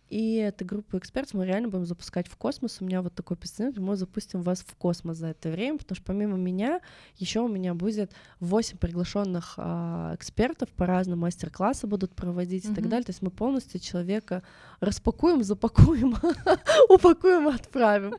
и 0.09 0.37
эту 0.37 0.65
группу 0.65 0.97
экспертов 0.97 1.35
мы 1.35 1.47
реально 1.47 1.69
будем 1.69 1.85
запускать 1.85 2.29
в 2.29 2.37
космос. 2.37 2.79
У 2.81 2.85
меня 2.85 3.03
вот 3.03 3.15
такой 3.15 3.37
представление, 3.37 3.81
мы 3.83 3.97
запустим 3.97 4.43
вас 4.43 4.61
в 4.61 4.75
космос 4.77 5.19
за 5.19 5.29
это 5.29 5.51
время, 5.51 5.79
потому 5.79 5.97
что 5.97 6.05
помимо 6.05 6.37
меня 6.37 6.81
еще 7.17 7.41
у 7.41 7.49
меня 7.49 7.75
будет 7.75 8.13
8 8.41 8.79
приглашенных 8.79 9.55
а, 9.57 10.15
экспертов 10.15 10.71
по 10.71 10.87
разным 10.87 11.19
мастер-классы 11.21 11.87
будут 11.87 12.15
проводить 12.15 12.65
mm-hmm. 12.65 12.73
и 12.73 12.75
так 12.75 12.89
далее. 12.89 13.05
То 13.05 13.11
есть 13.11 13.23
мы 13.23 13.31
полностью 13.31 13.81
человека 13.81 14.43
распакуем, 14.81 15.43
запакуем, 15.45 16.17
упакуем, 16.89 17.49
отправим 17.49 18.15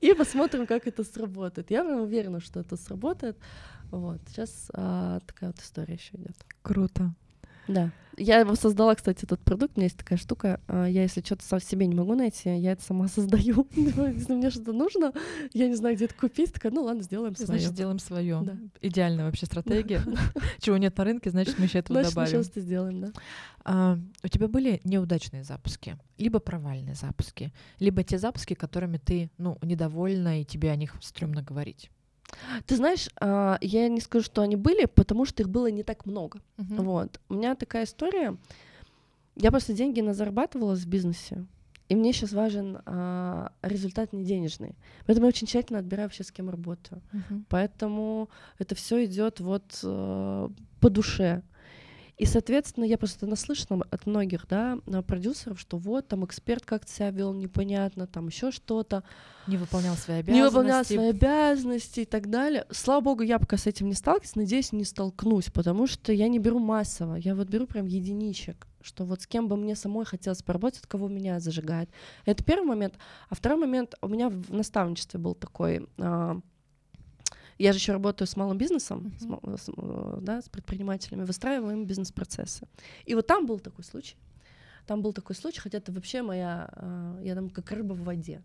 и 0.00 0.14
посмотрим, 0.14 0.66
как 0.66 0.86
это 0.86 1.04
сработает. 1.04 1.70
Я 1.70 1.84
прям 1.84 2.00
уверена, 2.00 2.40
что 2.40 2.60
это 2.60 2.76
сработает. 2.76 3.36
Вот 3.90 4.20
сейчас 4.28 4.70
а, 4.74 5.20
такая 5.20 5.50
вот 5.50 5.60
история 5.60 5.94
еще 5.94 6.16
идет. 6.16 6.36
Круто. 6.62 7.14
Да. 7.68 7.90
Я 8.20 8.40
его 8.40 8.56
создала, 8.56 8.96
кстати, 8.96 9.24
этот 9.24 9.40
продукт. 9.40 9.74
У 9.76 9.80
меня 9.80 9.86
есть 9.86 9.96
такая 9.96 10.18
штука. 10.18 10.60
А, 10.66 10.86
я, 10.86 11.02
если 11.02 11.20
что-то 11.20 11.44
сам 11.44 11.60
себе 11.60 11.86
не 11.86 11.94
могу 11.94 12.14
найти, 12.14 12.48
я 12.56 12.72
это 12.72 12.82
сама 12.82 13.06
создаю. 13.08 13.66
если 13.76 14.34
мне 14.34 14.50
что-то 14.50 14.72
нужно, 14.72 15.12
я 15.54 15.68
не 15.68 15.74
знаю, 15.74 15.94
где 15.94 16.06
это 16.06 16.14
купить, 16.14 16.52
такая, 16.52 16.72
ну 16.72 16.82
ладно, 16.82 17.02
сделаем 17.02 17.36
свое. 17.36 17.46
Значит, 17.46 17.68
сделаем 17.70 17.98
свое. 18.00 18.40
Да. 18.42 18.56
Идеальная 18.80 19.26
вообще 19.26 19.46
стратегия. 19.46 20.02
Чего 20.58 20.76
нет 20.78 20.96
на 20.96 21.04
рынке, 21.04 21.30
значит, 21.30 21.58
мы 21.58 21.66
еще 21.66 21.78
этого 21.78 22.00
значит, 22.00 22.14
добавим. 22.14 22.42
Значит, 22.42 22.62
сделаем, 22.62 23.00
да. 23.00 23.12
А, 23.64 23.98
у 24.24 24.28
тебя 24.28 24.48
были 24.48 24.80
неудачные 24.82 25.44
запуски, 25.44 25.96
либо 26.16 26.40
провальные 26.40 26.96
запуски, 26.96 27.52
либо 27.78 28.02
те 28.02 28.18
запуски, 28.18 28.54
которыми 28.54 28.98
ты, 28.98 29.30
ну, 29.38 29.58
недовольна, 29.62 30.40
и 30.40 30.44
тебе 30.44 30.72
о 30.72 30.76
них 30.76 30.96
стрёмно 31.00 31.42
говорить. 31.42 31.90
Ты 32.66 32.76
знаешь, 32.76 33.08
а, 33.20 33.58
я 33.60 33.88
не 33.88 34.00
скажу, 34.00 34.24
что 34.24 34.42
они 34.42 34.56
были, 34.56 34.86
потому 34.86 35.24
что 35.24 35.42
их 35.42 35.48
было 35.48 35.70
не 35.70 35.82
так 35.82 36.06
много. 36.06 36.40
Uh-huh. 36.56 36.82
Вот. 36.82 37.20
У 37.28 37.34
меня 37.34 37.54
такая 37.54 37.84
история. 37.84 38.36
Я 39.36 39.50
просто 39.50 39.72
деньги 39.72 40.00
на 40.00 40.14
зарабатывала 40.14 40.74
в 40.74 40.86
бизнесе. 40.86 41.46
И 41.88 41.94
мне 41.94 42.12
сейчас 42.12 42.32
важен 42.32 42.80
а, 42.84 43.52
результат 43.62 44.12
не 44.12 44.24
денежный. 44.24 44.76
Поэтому 45.06 45.26
я 45.26 45.28
очень 45.28 45.46
тщательно 45.46 45.78
отбираю 45.78 46.08
вообще, 46.08 46.22
с 46.22 46.30
кем 46.30 46.50
работаю. 46.50 47.00
Uh-huh. 47.12 47.44
Поэтому 47.48 48.28
это 48.58 48.74
все 48.74 49.04
идет 49.04 49.40
вот 49.40 49.80
а, 49.82 50.50
по 50.80 50.90
душе. 50.90 51.42
И, 52.18 52.26
соответственно, 52.26 52.84
я 52.84 52.98
просто 52.98 53.26
наслышана 53.26 53.84
от 53.90 54.06
многих, 54.06 54.46
да, 54.48 54.78
продюсеров, 55.06 55.60
что 55.60 55.76
вот 55.78 56.08
там 56.08 56.24
эксперт 56.24 56.64
как-то 56.64 56.90
себя 56.90 57.10
вел 57.10 57.32
непонятно, 57.32 58.08
там 58.08 58.26
еще 58.26 58.50
что-то. 58.50 59.04
Не 59.46 59.56
выполнял 59.56 59.94
свои 59.94 60.18
обязанности. 60.18 60.42
Не 60.42 60.44
выполнял 60.44 60.84
свои 60.84 61.08
обязанности 61.10 62.00
и 62.00 62.04
так 62.04 62.28
далее. 62.28 62.66
Слава 62.70 63.00
богу, 63.00 63.22
я 63.22 63.38
пока 63.38 63.56
с 63.56 63.68
этим 63.68 63.86
не 63.86 63.94
сталкиваюсь, 63.94 64.34
надеюсь, 64.34 64.72
не 64.72 64.84
столкнусь, 64.84 65.50
потому 65.50 65.86
что 65.86 66.12
я 66.12 66.28
не 66.28 66.40
беру 66.40 66.58
массово, 66.58 67.14
я 67.14 67.36
вот 67.36 67.48
беру 67.48 67.66
прям 67.66 67.86
единичек 67.86 68.66
что 68.80 69.04
вот 69.04 69.20
с 69.20 69.26
кем 69.26 69.48
бы 69.48 69.56
мне 69.56 69.76
самой 69.76 70.06
хотелось 70.06 70.42
поработать, 70.42 70.86
кого 70.86 71.08
меня 71.08 71.40
зажигает. 71.40 71.90
Это 72.24 72.42
первый 72.42 72.66
момент. 72.66 72.94
А 73.28 73.34
второй 73.34 73.58
момент, 73.58 73.94
у 74.00 74.08
меня 74.08 74.30
в 74.30 74.54
наставничестве 74.54 75.20
был 75.20 75.34
такой 75.34 75.88
а, 75.98 76.40
я 77.58 77.72
же 77.72 77.78
еще 77.78 77.92
работаю 77.92 78.28
с 78.28 78.36
малым 78.36 78.56
бизнесом, 78.56 79.12
uh-huh. 79.20 79.58
с, 79.58 79.68
э, 79.68 80.18
да, 80.22 80.40
с 80.40 80.48
предпринимателями, 80.48 81.24
выстраиваем 81.24 81.86
бизнес-процессы. 81.86 82.68
И 83.04 83.14
вот 83.14 83.26
там 83.26 83.46
был 83.46 83.58
такой 83.58 83.84
случай. 83.84 84.16
Там 84.86 85.02
был 85.02 85.12
такой 85.12 85.36
случай, 85.36 85.60
хотя 85.60 85.78
это 85.78 85.92
вообще 85.92 86.22
моя, 86.22 86.70
э, 86.76 87.20
я 87.24 87.34
там 87.34 87.50
как 87.50 87.70
рыба 87.72 87.92
в 87.94 88.04
воде. 88.04 88.42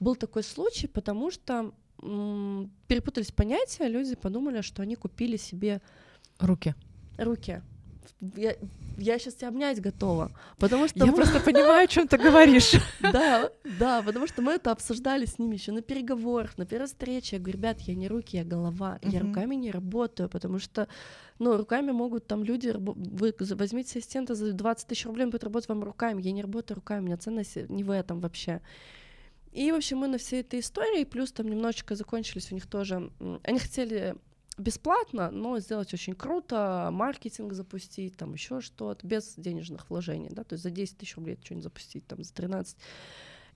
Был 0.00 0.16
такой 0.16 0.42
случай, 0.42 0.86
потому 0.86 1.30
что 1.30 1.72
м- 2.02 2.70
перепутались 2.88 3.30
понятия, 3.30 3.86
люди 3.88 4.16
подумали, 4.16 4.62
что 4.62 4.82
они 4.82 4.96
купили 4.96 5.36
себе 5.36 5.80
руки. 6.38 6.74
Руки. 7.18 7.62
Я, 8.36 8.56
я 8.98 9.18
сейчас 9.18 9.34
тебя 9.34 9.48
обнять 9.48 9.80
готова, 9.80 10.30
потому 10.58 10.88
что... 10.88 11.04
Я 11.04 11.12
просто 11.12 11.40
понимаю, 11.40 11.84
о 11.84 11.86
чем 11.86 12.06
ты 12.06 12.18
говоришь. 12.18 12.72
Да, 13.00 13.50
да, 13.78 14.02
потому 14.02 14.26
что 14.26 14.42
мы 14.42 14.52
это 14.52 14.70
обсуждали 14.70 15.24
с 15.24 15.38
ними 15.38 15.54
еще 15.54 15.72
на 15.72 15.82
переговорах, 15.82 16.56
на 16.58 16.66
первой 16.66 16.86
встрече. 16.86 17.36
Я 17.36 17.42
говорю, 17.42 17.58
ребят, 17.58 17.80
я 17.80 17.94
не 17.94 18.08
руки, 18.08 18.36
я 18.36 18.44
голова, 18.44 18.98
я 19.02 19.20
руками 19.20 19.54
не 19.54 19.70
работаю, 19.70 20.28
потому 20.28 20.58
что, 20.58 20.86
ну, 21.38 21.56
руками 21.56 21.90
могут 21.92 22.26
там 22.26 22.44
люди, 22.44 22.72
вы 22.76 23.34
возьмите 23.38 23.98
ассистента 23.98 24.34
за 24.34 24.52
20 24.52 24.86
тысяч 24.86 25.06
рублей, 25.06 25.24
он 25.24 25.30
будет 25.30 25.44
работать 25.44 25.68
вам 25.68 25.82
руками, 25.82 26.22
я 26.22 26.32
не 26.32 26.42
работаю 26.42 26.76
руками, 26.76 27.00
у 27.00 27.06
меня 27.06 27.16
ценность 27.16 27.56
не 27.68 27.84
в 27.84 27.90
этом 27.90 28.20
вообще. 28.20 28.60
И, 29.52 29.72
в 29.72 29.76
общем, 29.76 29.98
мы 29.98 30.08
на 30.08 30.18
всей 30.18 30.42
этой 30.42 30.60
истории, 30.60 31.04
плюс 31.04 31.32
там 31.32 31.48
немножечко 31.48 31.96
закончились 31.96 32.52
у 32.52 32.54
них 32.54 32.66
тоже... 32.66 33.10
Они 33.42 33.58
хотели 33.58 34.14
бесплатно, 34.58 35.30
но 35.30 35.58
сделать 35.58 35.92
очень 35.94 36.14
круто, 36.14 36.88
маркетинг 36.92 37.52
запустить, 37.52 38.16
там 38.16 38.34
еще 38.34 38.60
что-то, 38.60 39.06
без 39.06 39.34
денежных 39.36 39.88
вложений, 39.90 40.30
да, 40.32 40.44
то 40.44 40.54
есть 40.54 40.62
за 40.62 40.70
10 40.70 40.98
тысяч 40.98 41.16
рублей 41.16 41.38
что-нибудь 41.42 41.64
запустить, 41.64 42.06
там, 42.06 42.22
за 42.22 42.32
13. 42.34 42.76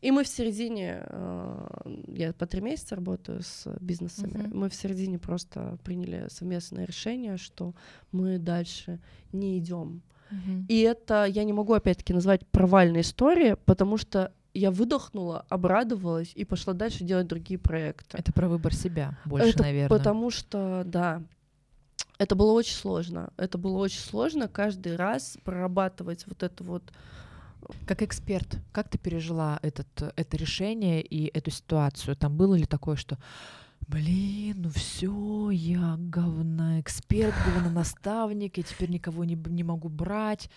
И 0.01 0.11
мы 0.11 0.25
в 0.25 0.29
середине, 0.29 1.03
э, 1.07 1.67
я 2.09 2.33
по 2.35 2.47
три 2.47 2.61
месяца 2.61 2.95
работаю 2.95 3.41
с 3.43 3.67
бизнесами, 3.81 4.33
uh-huh. 4.33 4.55
мы 4.55 4.69
в 4.69 4.75
середине 4.75 5.19
просто 5.19 5.79
приняли 5.83 6.27
совместное 6.29 6.85
решение, 6.85 7.39
что 7.39 7.75
мы 8.13 8.39
дальше 8.39 9.01
не 9.33 9.59
идем. 9.59 10.03
Uh-huh. 10.31 10.67
И 10.69 10.81
это 10.81 11.25
я 11.25 11.45
не 11.45 11.55
могу 11.55 11.73
опять-таки 11.73 12.13
назвать 12.13 12.47
провальной 12.49 13.01
историей, 13.01 13.57
потому 13.65 13.97
что 13.97 14.33
я 14.55 14.71
выдохнула, 14.71 15.45
обрадовалась 15.49 16.33
и 16.35 16.45
пошла 16.45 16.73
дальше 16.73 17.05
делать 17.05 17.27
другие 17.27 17.59
проекты. 17.59 18.17
Это 18.17 18.33
про 18.33 18.49
выбор 18.49 18.75
себя 18.75 19.19
больше, 19.25 19.49
это 19.49 19.63
наверное. 19.63 19.99
Потому 19.99 20.31
что, 20.31 20.83
да, 20.87 21.23
это 22.19 22.37
было 22.37 22.53
очень 22.53 22.77
сложно. 22.77 23.31
Это 23.37 23.59
было 23.59 23.79
очень 23.79 24.01
сложно 24.01 24.49
каждый 24.49 24.97
раз 24.97 25.37
прорабатывать 25.45 26.27
вот 26.27 26.43
это 26.43 26.63
вот. 26.65 26.93
Как 27.87 28.03
эксперт, 28.03 28.59
как 28.73 28.89
ты 28.91 28.99
пережила 28.99 29.59
этот, 29.63 29.89
это 30.17 30.37
решение 30.37 31.03
и 31.03 31.27
эту 31.37 31.51
ситуацию? 31.51 32.15
Там 32.15 32.37
было 32.37 32.55
ли 32.55 32.67
такое, 32.67 32.97
что 32.97 33.19
Блин, 33.87 34.63
ну 34.63 34.71
все, 34.71 35.51
я 35.51 35.97
говна 35.99 36.81
эксперт, 36.81 37.35
говна 37.45 37.71
наставник, 37.71 38.57
я 38.57 38.63
теперь 38.63 38.91
никого 38.91 39.25
не, 39.25 39.35
не 39.35 39.63
могу 39.63 39.91
брать. 39.91 40.49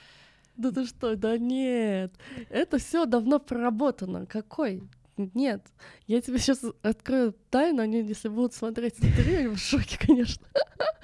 Да 0.57 0.71
ты 0.71 0.85
что, 0.85 1.15
да 1.15 1.37
нет, 1.37 2.13
это 2.49 2.79
все 2.79 3.05
давно 3.05 3.39
проработано. 3.39 4.25
Какой? 4.25 4.81
Нет, 5.17 5.65
я 6.05 6.21
тебе 6.21 6.37
сейчас 6.37 6.63
открою 6.83 7.35
тайну, 7.49 7.81
они, 7.81 8.01
если 8.01 8.27
будут 8.27 8.53
смотреть 8.53 8.95
интервью, 8.99 9.39
они 9.39 9.47
в 9.55 9.57
шоке, 9.57 9.97
конечно. 9.99 10.45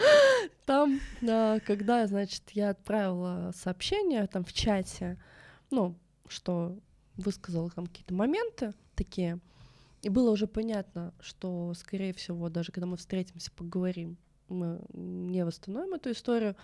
Там, 0.65 0.99
когда, 1.65 2.05
значит, 2.07 2.43
я 2.51 2.69
отправила 2.69 3.51
сообщение 3.55 4.27
там 4.27 4.45
в 4.45 4.53
чате, 4.53 5.17
ну, 5.71 5.95
что 6.27 6.77
высказала 7.15 7.69
там 7.69 7.87
какие-то 7.87 8.13
моменты 8.13 8.73
такие, 8.95 9.39
и 10.03 10.09
было 10.09 10.31
уже 10.31 10.47
понятно, 10.47 11.13
что, 11.19 11.73
скорее 11.75 12.13
всего, 12.13 12.49
даже 12.49 12.71
когда 12.71 12.85
мы 12.85 12.97
встретимся, 12.97 13.51
поговорим, 13.51 14.17
мы 14.47 14.79
не 14.93 15.43
восстановим 15.43 15.93
эту 15.93 16.11
историю, 16.11 16.55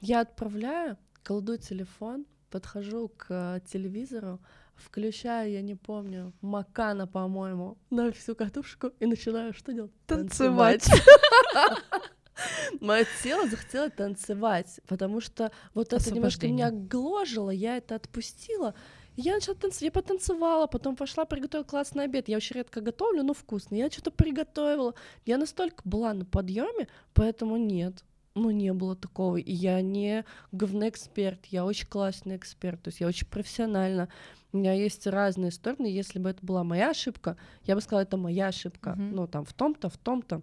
я 0.00 0.20
отправляю, 0.20 0.96
кладу 1.22 1.56
телефон, 1.56 2.26
подхожу 2.52 3.08
к 3.16 3.60
телевизору, 3.66 4.38
включаю, 4.76 5.50
я 5.52 5.62
не 5.62 5.74
помню, 5.74 6.32
Макана, 6.42 7.06
по-моему, 7.06 7.78
на 7.90 8.12
всю 8.12 8.34
катушку 8.34 8.88
и 9.00 9.06
начинаю 9.06 9.54
что 9.54 9.72
делать? 9.72 9.92
Танцевать. 10.06 10.86
Мое 12.80 13.06
тело 13.22 13.48
захотело 13.48 13.88
танцевать, 13.88 14.80
потому 14.86 15.20
что 15.20 15.50
вот 15.74 15.92
это 15.92 16.14
немножко 16.14 16.46
меня 16.46 16.70
гложило, 16.70 17.50
я 17.50 17.78
это 17.78 17.94
отпустила. 17.94 18.74
Я 19.16 19.34
начала 19.34 19.54
танцевать, 19.54 19.82
я 19.82 19.92
потанцевала, 19.92 20.66
потом 20.66 20.96
пошла, 20.96 21.24
приготовила 21.24 21.64
классный 21.64 22.04
обед. 22.04 22.28
Я 22.28 22.38
очень 22.38 22.56
редко 22.56 22.80
готовлю, 22.80 23.22
но 23.22 23.34
вкусно. 23.34 23.74
Я 23.74 23.90
что-то 23.90 24.10
приготовила. 24.10 24.94
Я 25.26 25.36
настолько 25.36 25.82
была 25.84 26.14
на 26.14 26.24
подъеме, 26.24 26.88
поэтому 27.12 27.58
нет 27.58 28.04
ну, 28.34 28.50
не 28.50 28.72
было 28.72 28.96
такого. 28.96 29.36
И 29.36 29.52
я 29.52 29.80
не 29.82 30.24
говный 30.52 30.88
эксперт, 30.88 31.46
я 31.46 31.64
очень 31.64 31.86
классный 31.86 32.36
эксперт, 32.36 32.82
то 32.82 32.88
есть 32.88 33.00
я 33.00 33.06
очень 33.06 33.26
профессионально. 33.26 34.08
У 34.52 34.58
меня 34.58 34.72
есть 34.72 35.06
разные 35.06 35.50
стороны. 35.50 35.86
Если 35.86 36.18
бы 36.18 36.30
это 36.30 36.44
была 36.44 36.64
моя 36.64 36.90
ошибка, 36.90 37.36
я 37.64 37.74
бы 37.74 37.80
сказала, 37.80 38.02
это 38.02 38.16
моя 38.16 38.48
ошибка. 38.48 38.90
Mm-hmm. 38.90 39.12
Ну, 39.12 39.26
там, 39.26 39.44
в 39.44 39.52
том-то, 39.52 39.88
в 39.88 39.96
том-то, 39.96 40.42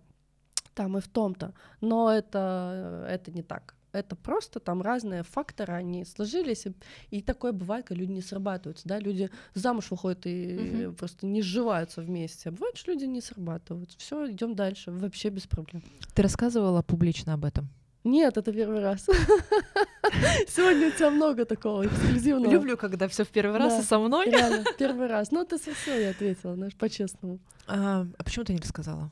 там 0.74 0.98
и 0.98 1.02
в 1.02 1.08
том-то. 1.08 1.54
Но 1.82 2.12
это, 2.12 3.06
это 3.10 3.32
не 3.32 3.44
так. 3.44 3.76
Это 3.92 4.16
просто 4.16 4.60
там 4.60 4.84
разные 4.84 5.24
факторы, 5.24 5.74
они 5.74 6.06
сложились, 6.06 6.68
и, 6.68 6.74
и 7.10 7.22
такое 7.24 7.54
бывает, 7.54 7.88
когда 7.88 8.02
люди 8.02 8.12
не 8.12 8.22
срабатываются, 8.22 8.88
да, 8.88 9.00
люди 9.00 9.32
замуж 9.56 9.90
выходят 9.90 10.28
и 10.28 10.30
mm-hmm. 10.30 10.94
просто 10.94 11.26
не 11.26 11.42
сживаются 11.42 12.02
вместе. 12.02 12.50
А 12.50 12.52
бывает, 12.52 12.78
что 12.78 12.92
люди 12.92 13.06
не 13.06 13.22
срабатывают. 13.22 13.96
Все, 13.98 14.32
идем 14.32 14.54
дальше, 14.54 14.92
вообще 14.92 15.30
без 15.30 15.48
проблем. 15.48 15.82
Ты 16.14 16.22
рассказывала 16.22 16.84
публично 16.84 17.34
об 17.34 17.46
этом? 17.46 17.68
Нет, 18.04 18.38
это 18.38 18.54
первый 18.54 18.80
раз. 18.80 19.06
Сегодня 20.47 20.88
у 20.88 20.91
тебя 20.91 21.10
много 21.10 21.45
такого 21.45 21.86
эксклюзивного. 21.86 22.52
Люблю, 22.52 22.78
когда 22.78 23.08
все 23.08 23.26
в 23.26 23.30
первый 23.30 23.58
раз 23.58 23.74
да, 23.74 23.80
и 23.80 23.84
со 23.84 24.00
мной. 24.00 24.30
Реально, 24.30 24.64
первый 24.78 25.08
раз. 25.10 25.32
Ну, 25.32 25.45
ты 25.45 25.58
все, 25.58 26.02
я 26.02 26.12
ответила, 26.12 26.56
знаешь, 26.56 26.76
по-честному. 26.76 27.39
А, 27.68 28.06
а 28.18 28.24
почему 28.24 28.45
ты 28.45 28.54
не 28.54 28.60
рассказала? 28.60 29.12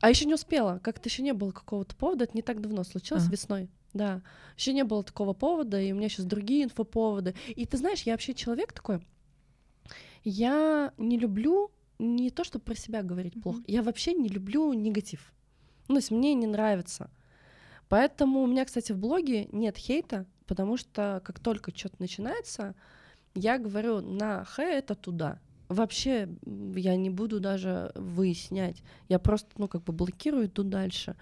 А 0.00 0.08
еще 0.08 0.24
не 0.24 0.34
успела. 0.34 0.78
Как-то 0.82 1.08
еще 1.08 1.22
не 1.22 1.32
было 1.32 1.50
какого-то 1.50 1.96
повода. 1.96 2.24
Это 2.24 2.36
не 2.36 2.42
так 2.42 2.60
давно 2.60 2.84
случилось, 2.84 3.26
а. 3.26 3.30
весной. 3.30 3.68
Да. 3.92 4.22
Еще 4.56 4.72
не 4.72 4.84
было 4.84 5.02
такого 5.02 5.32
повода, 5.32 5.80
и 5.80 5.92
у 5.92 5.96
меня 5.96 6.08
сейчас 6.08 6.26
другие 6.26 6.64
инфоповоды. 6.64 7.34
И 7.48 7.66
ты 7.66 7.76
знаешь, 7.76 8.02
я 8.02 8.12
вообще 8.12 8.34
человек 8.34 8.72
такой. 8.72 9.00
Я 10.22 10.92
не 10.96 11.18
люблю 11.18 11.70
не 11.98 12.30
то, 12.30 12.44
чтобы 12.44 12.64
про 12.64 12.74
себя 12.76 13.02
говорить 13.02 13.34
mm-hmm. 13.34 13.42
плохо. 13.42 13.60
Я 13.66 13.82
вообще 13.82 14.14
не 14.14 14.28
люблю 14.28 14.72
негатив. 14.72 15.32
Ну, 15.88 15.94
то 15.94 15.98
есть 15.98 16.10
мне 16.10 16.34
не 16.34 16.46
нравится. 16.46 17.10
Поэтому 17.88 18.42
у 18.42 18.46
меня, 18.46 18.64
кстати, 18.64 18.92
в 18.92 18.98
блоге 18.98 19.48
нет 19.52 19.76
хейта, 19.76 20.26
потому 20.46 20.76
что 20.76 21.22
как 21.24 21.38
только 21.38 21.76
что-то 21.76 21.96
начинается, 21.98 22.74
я 23.34 23.58
говорю, 23.58 24.00
на 24.00 24.44
Х 24.44 24.62
это 24.62 24.94
туда. 24.94 25.38
Вообще 25.68 26.28
я 26.76 26.96
не 26.96 27.10
буду 27.10 27.40
даже 27.40 27.92
выяснять. 27.94 28.82
Я 29.08 29.18
просто, 29.18 29.50
ну, 29.58 29.68
как 29.68 29.84
бы 29.84 29.92
блокирую, 29.92 30.46
иду 30.46 30.62
дальше. 30.62 31.14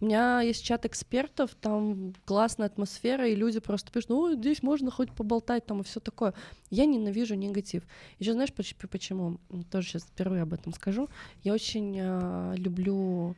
У 0.00 0.06
меня 0.06 0.40
есть 0.40 0.64
чат 0.64 0.86
экспертов, 0.86 1.54
там 1.60 2.14
классная 2.24 2.68
атмосфера, 2.68 3.28
и 3.28 3.34
люди 3.34 3.60
просто 3.60 3.92
пишут, 3.92 4.08
ну, 4.08 4.34
здесь 4.34 4.62
можно 4.62 4.90
хоть 4.90 5.12
поболтать, 5.12 5.66
там, 5.66 5.80
и 5.80 5.84
все 5.84 6.00
такое. 6.00 6.32
Я 6.70 6.86
ненавижу 6.86 7.34
негатив. 7.34 7.82
Еще 8.18 8.32
знаешь, 8.32 8.52
почему? 8.54 9.38
Тоже 9.70 9.88
сейчас 9.88 10.04
впервые 10.04 10.42
об 10.42 10.54
этом 10.54 10.72
скажу. 10.72 11.08
Я 11.42 11.52
очень 11.52 11.98
э, 12.00 12.54
люблю... 12.56 13.36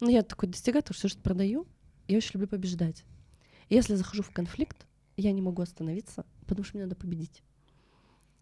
Ну, 0.00 0.08
я 0.10 0.22
такой 0.22 0.50
достигатор, 0.50 0.94
все, 0.94 1.08
что 1.08 1.22
продаю, 1.22 1.66
я 2.08 2.16
очень 2.16 2.32
люблю 2.34 2.48
побеждать. 2.48 3.04
если 3.68 3.94
захожу 3.94 4.22
в 4.22 4.30
конфликт, 4.30 4.86
я 5.16 5.32
не 5.32 5.42
могу 5.42 5.62
остановиться, 5.62 6.26
потому 6.46 6.64
что 6.64 6.76
мне 6.76 6.84
надо 6.84 6.96
победить. 6.96 7.42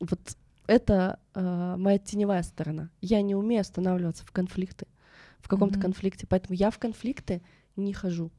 Вот 0.00 0.36
это 0.66 1.18
э, 1.34 1.74
моя 1.78 1.98
теневая 1.98 2.42
сторона. 2.42 2.90
Я 3.00 3.22
не 3.22 3.34
умею 3.34 3.60
останавливаться 3.60 4.24
в 4.24 4.32
конфликты, 4.32 4.86
в 5.40 5.48
каком-то 5.48 5.78
mm-hmm. 5.78 5.82
конфликте, 5.82 6.26
поэтому 6.26 6.54
я 6.54 6.70
в 6.70 6.78
конфликты 6.78 7.42
не 7.76 7.92
хожу. 7.92 8.30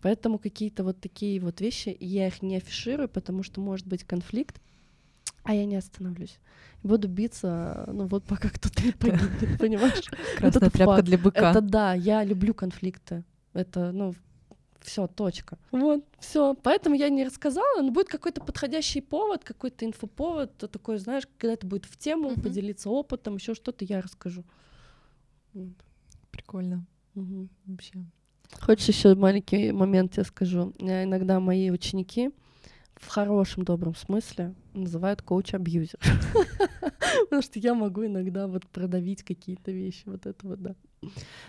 Поэтому 0.00 0.38
какие-то 0.38 0.84
вот 0.84 1.00
такие 1.00 1.40
вот 1.40 1.60
вещи 1.60 1.96
я 2.00 2.26
их 2.26 2.42
не 2.42 2.56
афиширую, 2.56 3.08
потому 3.08 3.42
что 3.42 3.60
может 3.60 3.86
быть 3.86 4.04
конфликт, 4.04 4.60
а 5.44 5.54
я 5.54 5.64
не 5.64 5.76
остановлюсь. 5.76 6.38
Буду 6.82 7.08
биться, 7.08 7.84
ну 7.92 8.06
вот 8.06 8.24
пока 8.24 8.48
кто-то 8.48 8.82
не 8.84 8.92
погибнет, 8.92 9.58
понимаешь? 9.58 10.10
Красная 10.38 10.70
тряпка 10.70 11.02
для 11.02 11.18
быка. 11.18 11.50
Это 11.50 11.60
да, 11.60 11.94
я 11.94 12.24
люблю 12.24 12.52
конфликты. 12.52 13.24
Это, 13.52 13.92
ну, 13.92 14.14
все, 14.82 15.06
точка. 15.06 15.58
Вот, 15.70 16.04
все. 16.18 16.54
Поэтому 16.54 16.96
я 16.96 17.08
не 17.08 17.24
рассказала, 17.24 17.82
но 17.82 17.90
будет 17.90 18.08
какой-то 18.08 18.42
подходящий 18.42 19.00
повод, 19.00 19.44
какой-то 19.44 19.84
инфоповод, 19.84 20.56
то 20.56 20.68
такой, 20.68 20.98
знаешь, 20.98 21.24
когда 21.38 21.54
это 21.54 21.66
будет 21.66 21.84
в 21.86 21.96
тему, 21.96 22.28
угу. 22.28 22.40
поделиться 22.40 22.90
опытом, 22.90 23.36
еще 23.36 23.54
что-то 23.54 23.84
я 23.84 24.00
расскажу. 24.00 24.44
Вот. 25.54 25.72
Прикольно. 26.30 26.86
Угу. 27.14 27.48
Вообще. 27.66 28.04
Хочешь 28.60 28.88
еще 28.88 29.14
маленький 29.14 29.72
момент 29.72 30.16
я 30.16 30.24
скажу? 30.24 30.74
Я 30.78 31.04
иногда 31.04 31.40
мои 31.40 31.70
ученики 31.70 32.30
в 32.96 33.08
хорошем 33.08 33.64
добром 33.64 33.94
смысле 33.94 34.54
называют 34.74 35.22
коуч-абьюзер. 35.22 35.98
Потому 37.24 37.42
что 37.42 37.58
я 37.58 37.74
могу 37.74 38.06
иногда 38.06 38.46
вот 38.46 38.66
продавить 38.68 39.22
какие-то 39.22 39.72
вещи, 39.72 40.02
вот 40.06 40.26
это 40.26 40.46
вот, 40.46 40.62
да. 40.62 40.74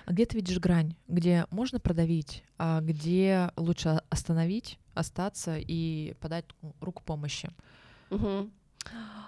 А 0.05 0.11
где 0.11 0.25
ты 0.25 0.37
видишь 0.37 0.59
грань, 0.59 0.95
где 1.07 1.45
можно 1.51 1.79
продавить, 1.79 2.43
а 2.57 2.81
где 2.81 3.51
лучше 3.55 4.01
остановить, 4.09 4.79
остаться 4.93 5.57
и 5.57 6.15
подать 6.19 6.45
руку 6.81 7.03
помощи? 7.03 7.49
Угу. 8.09 8.49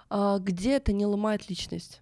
А 0.09 0.39
где 0.39 0.73
это 0.73 0.93
не 0.93 1.05
ломает 1.05 1.49
личность? 1.49 2.01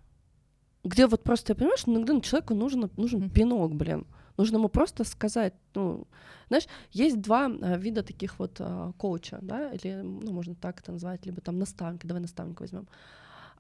Где 0.84 1.08
вот 1.08 1.24
просто, 1.24 1.52
я 1.52 1.56
понимаю, 1.56 1.78
что 1.78 1.92
иногда 1.92 2.20
человеку 2.20 2.56
нужен, 2.56 2.92
нужен 2.98 3.30
пинок, 3.30 3.76
блин. 3.76 4.06
Нужно 4.36 4.58
ему 4.58 4.68
просто 4.68 5.04
сказать, 5.04 5.54
ну, 5.76 6.08
знаешь, 6.48 6.68
есть 6.92 7.22
два 7.22 7.46
а, 7.46 7.78
вида 7.78 8.04
таких 8.04 8.40
вот 8.40 8.58
а, 8.60 8.92
коуча, 8.94 9.40
да, 9.42 9.72
или, 9.72 10.02
ну, 10.02 10.32
можно 10.34 10.56
так 10.56 10.80
это 10.82 10.92
назвать, 10.92 11.26
либо 11.26 11.40
там 11.40 11.60
наставники, 11.60 12.08
давай 12.08 12.22
наставника 12.22 12.62
возьмем. 12.62 12.88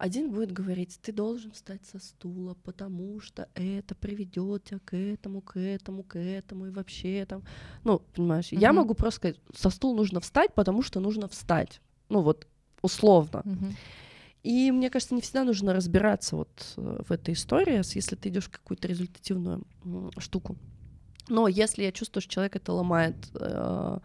Один 0.03 0.31
будет 0.31 0.51
говорить, 0.51 0.99
ты 1.01 1.13
должен 1.13 1.51
встать 1.51 1.85
со 1.85 1.97
стула, 1.97 2.55
потому 2.65 3.21
что 3.21 3.47
это 3.53 3.95
приведет 3.95 4.65
тебя 4.65 4.79
к 4.83 4.97
этому, 4.97 5.39
к 5.39 5.57
этому, 5.57 6.03
к 6.03 6.19
этому, 6.19 6.65
и 6.65 6.71
вообще 6.71 7.25
там, 7.25 7.43
ну, 7.85 7.99
понимаешь, 7.99 8.51
mm-hmm. 8.51 8.59
я 8.59 8.73
могу 8.73 8.95
просто 8.95 9.15
сказать, 9.19 9.39
со 9.55 9.69
стула 9.69 9.95
нужно 9.95 10.19
встать, 10.19 10.53
потому 10.53 10.81
что 10.81 10.99
нужно 10.99 11.29
встать, 11.29 11.79
ну 12.09 12.19
вот 12.19 12.47
условно. 12.81 13.43
Mm-hmm. 13.45 13.73
И 14.43 14.71
мне 14.73 14.89
кажется, 14.89 15.15
не 15.15 15.21
всегда 15.21 15.45
нужно 15.45 15.73
разбираться 15.73 16.35
вот 16.35 16.73
э, 16.75 17.01
в 17.07 17.09
этой 17.09 17.33
истории, 17.33 17.77
если 17.95 18.17
ты 18.17 18.27
идешь 18.27 18.49
какую-то 18.49 18.89
результативную 18.89 19.65
штуку. 20.17 20.57
Но 21.29 21.47
если 21.47 21.83
я 21.83 21.93
чувствую, 21.93 22.21
что 22.23 22.33
человек 22.33 22.57
это 22.57 22.73
ломает, 22.73 23.15
э, 23.35 23.99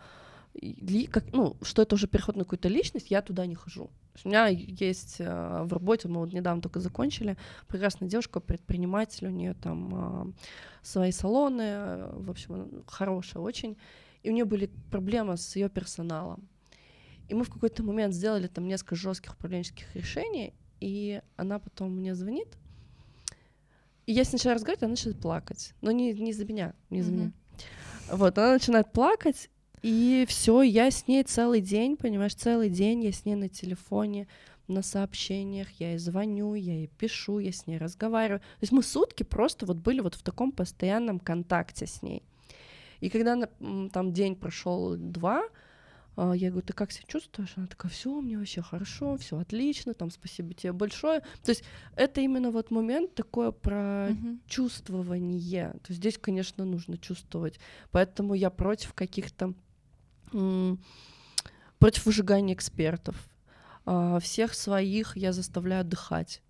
как, 1.11 1.33
ну, 1.33 1.57
что 1.63 1.83
это 1.83 1.95
уже 1.95 2.07
переход 2.07 2.37
на 2.37 2.45
какую-то 2.45 2.69
личность, 2.69 3.11
я 3.11 3.23
туда 3.23 3.47
не 3.47 3.55
хожу. 3.55 3.91
У 4.25 4.29
меня 4.29 4.49
есть 4.49 5.17
э, 5.21 5.63
в 5.63 5.73
работе, 5.73 6.09
мы 6.09 6.21
вот 6.21 6.33
недавно 6.33 6.61
только 6.61 6.81
закончили, 6.81 7.37
прекрасная 7.69 8.09
девушка, 8.09 8.41
предприниматель, 8.41 9.29
у 9.29 9.31
нее 9.31 9.55
там 9.55 10.35
свои 10.83 11.13
салоны, 11.13 12.09
в 12.13 12.31
общем, 12.31 12.83
хорошая 12.87 13.43
очень. 13.43 13.77
И 14.25 14.31
у 14.31 14.33
нее 14.33 14.45
были 14.45 14.71
проблемы 14.91 15.37
с 15.37 15.55
ее 15.55 15.69
персоналом. 15.69 16.49
И 17.29 17.35
мы 17.35 17.45
в 17.45 17.51
какой-то 17.51 17.83
момент 17.83 18.15
сделали 18.15 18.49
там 18.49 18.67
несколько 18.67 18.97
жестких 18.97 19.35
управленческих 19.35 19.95
решений, 19.95 20.55
и 20.81 21.21
она 21.37 21.59
потом 21.59 21.93
мне 21.93 22.15
звонит, 22.15 22.49
и 24.07 24.13
я 24.13 24.25
с 24.25 24.29
ней 24.29 24.39
начинаю 24.39 24.55
разговаривать, 24.55 24.83
она 24.83 24.91
начинает 24.93 25.21
плакать. 25.21 25.75
Но 25.83 25.91
не, 25.91 26.15
не 26.15 26.31
из-за 26.31 26.47
меня, 26.47 26.75
не 26.89 27.01
из-за 27.01 27.13
mm-hmm. 27.13 27.15
меня. 27.15 27.33
Вот, 28.11 28.39
она 28.39 28.55
начинает 28.55 28.91
плакать, 28.91 29.51
и 29.83 30.25
все, 30.29 30.63
я 30.63 30.91
с 30.91 31.07
ней 31.07 31.23
целый 31.23 31.61
день, 31.61 31.97
понимаешь, 31.97 32.35
целый 32.35 32.71
день 32.71 33.05
я 33.05 33.13
с 33.13 33.25
ней 33.25 33.35
на 33.35 33.49
телефоне, 33.49 34.27
на 34.69 34.83
сообщениях, 34.83 35.69
я 35.79 35.91
ей 35.91 35.99
звоню, 35.99 36.55
я 36.55 36.75
ей 36.75 36.89
пишу, 36.89 37.39
я 37.39 37.53
с 37.53 37.67
ней 37.67 37.79
разговариваю. 37.79 38.41
То 38.41 38.63
есть 38.63 38.73
мы 38.73 38.83
сутки 38.83 39.23
просто 39.23 39.67
вот 39.67 39.79
были 39.79 40.01
вот 40.01 40.15
в 40.15 40.23
таком 40.23 40.53
постоянном 40.53 41.19
контакте 41.19 41.87
с 41.87 42.03
ней. 42.03 42.23
И 43.01 43.09
когда 43.09 43.49
там 43.93 44.13
день 44.13 44.37
прошел 44.37 44.97
два, 44.97 45.45
а, 46.21 46.33
я 46.33 46.51
говорю, 46.51 46.67
ты 46.67 46.73
как 46.73 46.91
себя 46.91 47.05
чувствуешь? 47.07 47.53
Она 47.55 47.69
такая, 47.69 47.93
все, 47.93 48.21
мне 48.21 48.37
вообще 48.37 48.61
хорошо, 48.61 49.17
все 49.17 49.39
отлично, 49.39 49.95
там, 49.95 50.11
спасибо 50.11 50.53
тебе 50.53 50.73
большое. 50.73 51.21
То 51.45 51.51
есть 51.51 51.63
это 51.95 52.21
именно 52.21 52.51
вот 52.51 52.73
момент 52.73 53.15
такое 53.15 53.53
про 53.53 54.09
uh-huh. 54.11 54.39
чувствование. 54.49 55.71
То 55.71 55.91
есть 55.91 56.01
здесь, 56.01 56.19
конечно, 56.19 56.65
нужно 56.65 56.99
чувствовать. 56.99 57.61
Поэтому 57.93 58.35
я 58.35 58.51
против 58.51 58.95
каких-то 58.95 59.55
против 61.79 62.07
выжигания 62.07 62.55
экспертов. 62.55 63.17
А, 63.85 64.19
всех 64.21 64.55
своих 64.55 65.17
я 65.17 65.33
заставляю 65.33 65.81
отдыхать. 65.81 66.43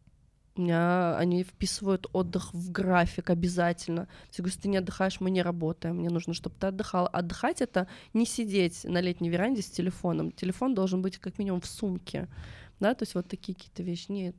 У 0.57 0.63
меня 0.63 1.17
они 1.17 1.45
вписывают 1.45 2.09
отдых 2.13 2.53
в 2.53 2.73
график 2.73 3.31
обязательно. 3.31 4.09
Говорю, 4.37 4.49
если 4.49 4.63
ты 4.63 4.69
не 4.69 4.79
отдыхаешь, 4.79 5.21
мы 5.21 5.31
не 5.31 5.41
работаем. 5.41 5.99
Мне 5.99 6.11
нужно, 6.11 6.35
чтобы 6.35 6.57
ты 6.59 6.67
отдыхал. 6.67 7.09
Отдыхать— 7.13 7.61
это 7.63 7.87
не 8.13 8.27
сидеть 8.27 8.83
на 8.83 9.01
летней 9.01 9.31
веранде 9.31 9.63
с 9.63 9.71
телефоном. 9.71 10.33
Телефон 10.33 10.75
должен 10.75 11.01
быть 11.01 11.19
как 11.19 11.39
минимум 11.39 11.61
в 11.61 11.67
сумке. 11.67 12.27
Да, 12.81 12.95
то 12.95 13.05
есть 13.05 13.15
вот 13.15 13.29
такие 13.29 13.55
какие-то 13.55 13.85
вещи. 13.85 14.11
Нет, 14.11 14.35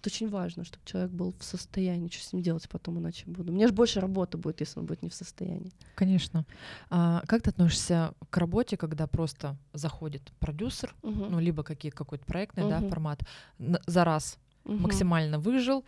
это, 0.00 0.08
очень 0.08 0.28
важно, 0.28 0.64
чтобы 0.64 0.84
человек 0.84 1.10
был 1.10 1.34
в 1.38 1.44
состоянии, 1.44 2.08
что 2.08 2.24
с 2.24 2.32
ним 2.32 2.42
делать 2.42 2.68
потом, 2.68 2.98
иначе 2.98 3.24
буду. 3.26 3.52
Мне 3.52 3.66
же 3.66 3.72
больше 3.72 4.00
работы 4.00 4.38
будет, 4.38 4.60
если 4.60 4.80
он 4.80 4.86
будет 4.86 5.02
не 5.02 5.08
в 5.08 5.14
состоянии. 5.14 5.72
Конечно. 5.94 6.46
А 6.88 7.22
как 7.26 7.42
ты 7.42 7.50
относишься 7.50 8.14
к 8.30 8.36
работе, 8.36 8.76
когда 8.76 9.06
просто 9.06 9.56
заходит 9.72 10.32
продюсер, 10.38 10.94
угу. 11.02 11.26
ну, 11.26 11.38
либо 11.38 11.62
какие, 11.62 11.90
какой-то 11.90 12.24
проектный 12.24 12.64
угу. 12.64 12.70
да, 12.70 12.88
формат, 12.88 13.22
за 13.58 14.04
раз 14.04 14.38
угу. 14.64 14.74
максимально 14.74 15.38
выжил, 15.38 15.84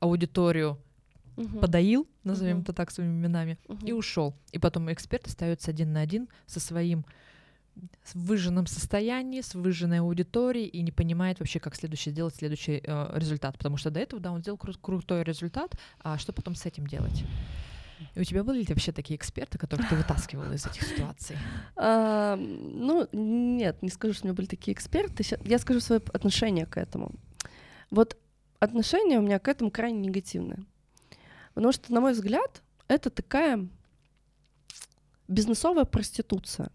аудиторию 0.00 0.78
угу. 1.36 1.58
подоил, 1.58 2.08
назовем 2.24 2.58
угу. 2.58 2.62
это 2.64 2.72
так 2.72 2.90
своими 2.90 3.12
именами, 3.12 3.58
угу. 3.68 3.86
и 3.86 3.92
ушел. 3.92 4.34
И 4.52 4.58
потом 4.58 4.92
эксперт 4.92 5.26
остается 5.26 5.70
один 5.70 5.92
на 5.92 6.00
один 6.00 6.28
со 6.46 6.60
своим 6.60 7.04
в 8.14 8.26
выжженном 8.26 8.66
состоянии, 8.66 9.40
с 9.40 9.54
выжженной 9.54 10.00
аудиторией 10.00 10.66
и 10.66 10.82
не 10.82 10.92
понимает 10.92 11.38
вообще, 11.40 11.60
как 11.60 11.74
следующий 11.74 12.10
сделать 12.10 12.34
следующий 12.34 12.82
э, 12.84 13.18
результат. 13.18 13.56
Потому 13.58 13.76
что 13.76 13.90
до 13.90 14.00
этого, 14.00 14.20
да, 14.20 14.32
он 14.32 14.40
сделал 14.40 14.58
кру- 14.58 14.78
крутой 14.80 15.24
результат, 15.24 15.74
а 16.00 16.18
что 16.18 16.32
потом 16.32 16.54
с 16.54 16.66
этим 16.66 16.86
делать? 16.86 17.24
И 18.14 18.20
у 18.20 18.24
тебя 18.24 18.42
были 18.44 18.60
ли 18.60 18.66
вообще 18.68 18.92
такие 18.92 19.16
эксперты, 19.16 19.58
которых 19.58 19.88
ты 19.88 19.94
вытаскивала 19.94 20.52
из 20.52 20.66
этих 20.66 20.82
ситуаций? 20.82 21.36
А, 21.76 22.36
ну, 22.36 23.06
нет, 23.12 23.82
не 23.82 23.90
скажу, 23.90 24.14
что 24.14 24.24
у 24.24 24.26
меня 24.28 24.34
были 24.34 24.46
такие 24.46 24.74
эксперты. 24.74 25.24
Я 25.44 25.58
скажу 25.58 25.80
свое 25.80 26.00
отношение 26.12 26.66
к 26.66 26.78
этому. 26.78 27.12
Вот 27.90 28.16
отношение 28.58 29.18
у 29.18 29.22
меня 29.22 29.38
к 29.38 29.48
этому 29.48 29.70
крайне 29.70 29.98
негативное. 29.98 30.64
Потому 31.54 31.72
что, 31.72 31.92
на 31.92 32.00
мой 32.00 32.12
взгляд, 32.12 32.62
это 32.88 33.10
такая 33.10 33.68
бизнесовая 35.28 35.84
проституция. 35.84 36.70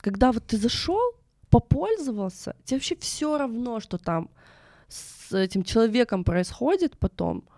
Когда 0.00 0.32
вот 0.32 0.46
ты 0.46 0.56
зашел, 0.56 1.00
попользовался, 1.50 2.56
тебе 2.64 2.78
вообще 2.78 2.96
все 2.96 3.38
равно, 3.38 3.80
что 3.80 3.98
там 3.98 4.30
с 4.88 5.32
этим 5.32 5.62
человеком 5.62 6.24
происходит 6.24 6.98
потом— 6.98 7.44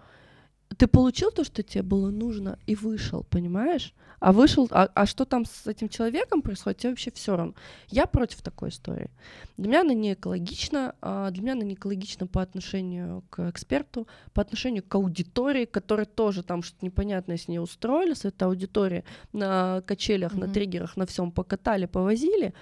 ты 0.76 0.86
получил 0.86 1.30
то, 1.30 1.44
что 1.44 1.62
тебе 1.62 1.82
было 1.82 2.10
нужно, 2.10 2.58
и 2.66 2.74
вышел, 2.74 3.24
понимаешь? 3.30 3.92
А 4.20 4.32
вышел, 4.32 4.68
а, 4.70 4.88
а 4.94 5.06
что 5.06 5.24
там 5.24 5.46
с 5.46 5.66
этим 5.66 5.88
человеком 5.88 6.42
происходит, 6.42 6.78
тебе 6.78 6.90
вообще 6.90 7.10
все 7.10 7.36
равно. 7.36 7.54
Я 7.88 8.06
против 8.06 8.42
такой 8.42 8.68
истории. 8.68 9.10
Для 9.56 9.68
меня 9.68 9.80
она 9.80 9.94
не 9.94 10.12
экологична, 10.12 10.94
а 11.00 11.30
для 11.30 11.42
меня 11.42 11.52
она 11.52 11.64
не 11.64 11.74
экологична 11.74 12.26
по 12.26 12.42
отношению 12.42 13.24
к 13.30 13.48
эксперту, 13.48 14.06
по 14.34 14.42
отношению 14.42 14.82
к 14.82 14.94
аудитории, 14.94 15.64
которая 15.64 16.06
тоже 16.06 16.42
там 16.42 16.62
что-то 16.62 16.84
непонятное 16.84 17.38
с 17.38 17.48
ней 17.48 17.58
устроили, 17.58 18.12
с 18.12 18.26
этой 18.26 18.44
аудиторией 18.44 19.04
на 19.32 19.82
качелях, 19.86 20.34
mm-hmm. 20.34 20.46
на 20.46 20.52
триггерах, 20.52 20.96
на 20.96 21.06
всем 21.06 21.32
покатали, 21.32 21.86
повозили 21.86 22.52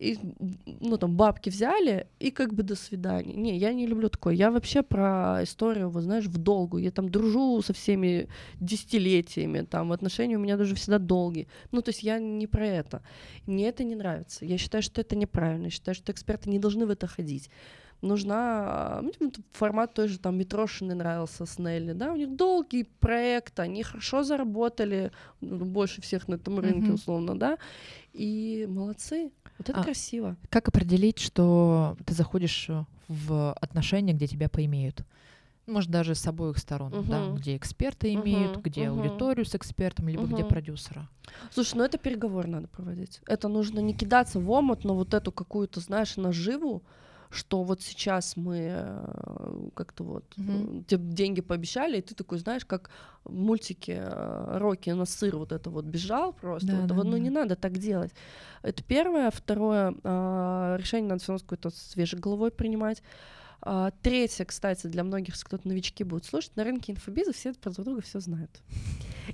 и, 0.00 0.18
ну, 0.80 0.96
там, 0.96 1.14
бабки 1.14 1.50
взяли, 1.50 2.06
и 2.18 2.30
как 2.30 2.54
бы 2.54 2.62
до 2.62 2.74
свидания. 2.74 3.34
Не, 3.34 3.58
я 3.58 3.74
не 3.74 3.86
люблю 3.86 4.08
такое. 4.08 4.34
Я 4.34 4.50
вообще 4.50 4.82
про 4.82 5.40
историю, 5.42 5.90
вот 5.90 6.02
знаешь, 6.02 6.24
в 6.24 6.38
долгу. 6.38 6.78
Я 6.78 6.90
там 6.90 7.10
дружу 7.10 7.60
со 7.62 7.72
всеми 7.72 8.28
десятилетиями, 8.60 9.60
там, 9.60 9.92
отношения 9.92 10.36
у 10.36 10.40
меня 10.40 10.56
даже 10.56 10.74
всегда 10.74 10.98
долгие. 10.98 11.48
Ну, 11.70 11.82
то 11.82 11.90
есть 11.90 12.02
я 12.02 12.18
не 12.18 12.46
про 12.46 12.66
это. 12.66 13.02
Мне 13.46 13.68
это 13.68 13.84
не 13.84 13.94
нравится. 13.94 14.46
Я 14.46 14.56
считаю, 14.56 14.82
что 14.82 15.02
это 15.02 15.16
неправильно. 15.16 15.64
Я 15.64 15.70
считаю, 15.70 15.94
что 15.94 16.12
эксперты 16.12 16.48
не 16.48 16.58
должны 16.58 16.86
в 16.86 16.90
это 16.90 17.06
ходить 17.06 17.50
нужна... 18.02 19.00
Мне 19.02 19.30
формат 19.52 19.94
той 19.94 20.08
же 20.08 20.18
там 20.18 20.38
Митрошины 20.38 20.94
нравился 20.94 21.46
с 21.46 21.58
Нелли, 21.58 21.92
да, 21.92 22.12
у 22.12 22.16
них 22.16 22.34
долгий 22.34 22.84
проект, 22.84 23.58
они 23.60 23.82
хорошо 23.82 24.22
заработали, 24.22 25.12
ну, 25.40 25.64
больше 25.64 26.00
всех 26.00 26.28
на 26.28 26.34
этом 26.34 26.58
рынке, 26.58 26.90
mm-hmm. 26.90 26.94
условно, 26.94 27.38
да, 27.38 27.58
и 28.12 28.66
молодцы, 28.68 29.30
вот 29.58 29.68
это 29.68 29.80
а 29.80 29.84
красиво. 29.84 30.36
Как 30.48 30.68
определить, 30.68 31.18
что 31.18 31.96
ты 32.06 32.14
заходишь 32.14 32.68
в 33.08 33.52
отношения, 33.54 34.12
где 34.12 34.26
тебя 34.26 34.48
поимеют? 34.48 35.04
Может, 35.66 35.90
даже 35.90 36.14
с 36.14 36.26
обоих 36.26 36.58
сторон, 36.58 36.92
uh-huh. 36.92 37.08
да, 37.08 37.38
где 37.38 37.56
эксперты 37.56 38.12
имеют, 38.14 38.56
uh-huh. 38.56 38.62
где 38.62 38.84
uh-huh. 38.84 38.98
аудиторию 38.98 39.44
с 39.44 39.54
экспертом, 39.54 40.08
либо 40.08 40.24
uh-huh. 40.24 40.34
где 40.34 40.44
продюсера. 40.44 41.08
Слушай, 41.52 41.76
ну 41.76 41.84
это 41.84 41.96
переговор 41.96 42.48
надо 42.48 42.66
проводить. 42.66 43.20
Это 43.26 43.46
нужно 43.46 43.78
не 43.78 43.94
кидаться 43.94 44.40
в 44.40 44.50
омут, 44.50 44.82
но 44.82 44.96
вот 44.96 45.14
эту 45.14 45.30
какую-то, 45.30 45.78
знаешь, 45.80 46.16
наживу, 46.16 46.82
что 47.30 47.62
вот 47.62 47.80
сейчас 47.80 48.36
мы 48.36 48.56
э, 48.72 49.68
как-то 49.74 50.04
вот 50.04 50.24
mm-hmm. 50.36 50.84
тебе 50.84 51.04
деньги 51.14 51.40
пообещали, 51.40 51.98
и 51.98 52.02
ты 52.02 52.14
такой, 52.14 52.38
знаешь, 52.38 52.64
как 52.64 52.90
в 53.24 53.32
мультике 53.32 54.02
э, 54.02 54.58
Рокки 54.58 54.90
на 54.90 55.04
сыр 55.04 55.36
вот 55.36 55.52
это 55.52 55.70
вот 55.70 55.84
бежал 55.84 56.32
просто. 56.32 56.68
Да, 56.68 56.76
вот, 56.76 56.86
да, 56.86 56.94
вот, 56.94 57.04
ну 57.04 57.12
да. 57.12 57.18
не 57.18 57.30
надо 57.30 57.56
так 57.56 57.78
делать. 57.78 58.12
Это 58.62 58.82
первое. 58.82 59.30
Второе, 59.30 59.90
решение 60.76 61.08
надо 61.08 61.22
все 61.22 61.32
равно 61.32 61.38
с 61.38 61.42
какой-то 61.42 61.70
свежей 61.70 62.18
головой 62.18 62.50
принимать. 62.50 63.02
А, 63.62 63.90
третье, 64.02 64.44
кстати, 64.44 64.86
для 64.86 65.04
многих, 65.04 65.38
кто-то 65.38 65.68
новички 65.68 66.02
будут 66.04 66.24
слушать, 66.24 66.56
на 66.56 66.64
рынке 66.64 66.92
инфобиза 66.92 67.32
все 67.32 67.52
про 67.52 67.70
друг 67.70 67.84
друга 67.84 68.00
все 68.02 68.20
знают. 68.20 68.50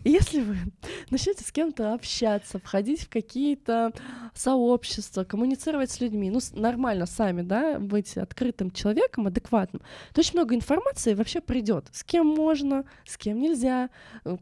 И 0.04 0.10
если 0.10 0.40
вы 0.40 0.56
начнете 1.10 1.44
с 1.44 1.52
кем-то 1.52 1.94
общаться, 1.94 2.58
входить 2.58 3.02
в 3.02 3.08
какие-то 3.08 3.92
сообщества, 4.34 5.24
коммуницировать 5.24 5.90
с 5.90 6.00
людьми, 6.00 6.30
ну, 6.30 6.40
нормально 6.52 7.06
сами, 7.06 7.42
да, 7.42 7.78
быть 7.78 8.16
открытым 8.16 8.70
человеком, 8.72 9.26
адекватным, 9.28 9.82
то 10.12 10.20
очень 10.20 10.34
много 10.34 10.54
информации 10.54 11.14
вообще 11.14 11.40
придет. 11.40 11.86
С 11.92 12.02
кем 12.02 12.26
можно, 12.26 12.84
с 13.04 13.16
кем 13.16 13.38
нельзя, 13.38 13.90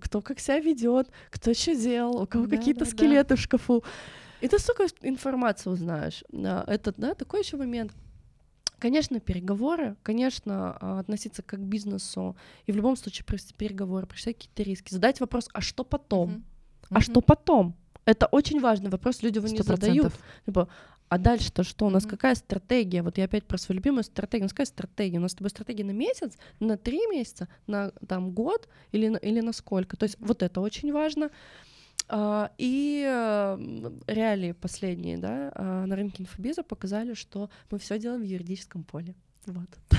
кто 0.01 0.23
как 0.23 0.41
себя 0.41 0.61
ведет, 0.61 1.09
кто 1.31 1.53
что 1.53 1.75
делал, 1.75 2.23
у 2.23 2.27
кого 2.27 2.47
да, 2.47 2.57
какие-то 2.57 2.85
да, 2.85 2.91
скелеты 2.91 3.31
да. 3.31 3.37
в 3.37 3.41
шкафу. 3.41 3.85
И 4.41 4.49
ты 4.49 4.59
столько 4.59 4.87
информации 5.03 5.71
узнаешь. 5.71 6.23
Это, 6.33 6.93
да, 6.97 7.15
такой 7.15 7.41
еще 7.41 7.57
момент 7.57 7.93
Конечно, 8.85 9.19
переговоры, 9.19 9.97
конечно, 10.03 10.77
а, 10.79 10.99
относиться 11.01 11.41
как 11.43 11.59
к 11.59 11.63
бизнесу, 11.63 12.37
и 12.67 12.73
в 12.73 12.77
любом 12.77 12.97
случае 12.97 13.25
провести 13.25 13.55
переговоры, 13.55 14.07
просчитать 14.07 14.37
какие-то 14.37 14.63
риски, 14.63 14.93
задать 14.93 15.21
вопрос, 15.21 15.49
а 15.55 15.63
что 15.63 15.85
потом? 15.85 16.31
Мгм. 16.31 16.45
А 16.91 17.01
что 17.01 17.23
потом? 17.23 17.75
Это 18.05 18.27
очень 18.27 18.61
важный 18.61 18.91
вопрос, 18.91 19.23
люди 19.23 19.39
его 19.39 19.49
не 19.49 19.55
Сто 19.55 19.63
задают. 19.63 20.13
процентов. 20.13 20.21
Типа, 20.45 20.69
а 21.09 21.17
дальше-то 21.17 21.63
что? 21.63 21.87
У 21.87 21.89
нас 21.91 22.03
Мгм. 22.03 22.11
какая 22.11 22.35
стратегия? 22.35 23.03
Вот 23.03 23.17
я 23.17 23.25
опять 23.25 23.45
про 23.45 23.57
свою 23.57 23.79
любимую 23.79 24.05
стратегию. 24.05 24.43
У 24.43 24.49
нас 24.49 24.53
какая 24.53 24.67
стратегия? 24.67 25.17
У 25.17 25.23
нас 25.23 25.33
с 25.33 25.35
тобой 25.35 25.49
стратегия 25.49 25.85
на 25.85 25.93
месяц, 25.93 26.37
на 26.61 26.77
три 26.77 27.07
месяца, 27.07 27.49
на 27.67 27.91
там 28.07 28.33
год 28.33 28.69
или 28.93 29.09
на, 29.09 29.17
или 29.17 29.41
на 29.41 29.55
сколько? 29.55 29.97
То 29.97 30.05
есть 30.05 30.17
вот 30.21 30.43
это 30.43 30.61
очень 30.61 30.93
важно. 30.93 31.31
А, 32.09 32.51
И 32.59 33.03
э, 33.07 33.57
м, 33.59 34.01
реалии 34.07 34.53
последние, 34.53 35.19
да, 35.19 35.51
а, 35.55 35.87
на 35.87 35.97
рынке 35.97 36.23
инфобиза 36.23 36.63
показали, 36.63 37.15
что 37.15 37.49
мы 37.71 37.79
все 37.79 37.99
делаем 37.99 38.21
в 38.23 38.25
юридическом 38.27 38.85
поле. 38.85 39.15
Вот. 39.47 39.69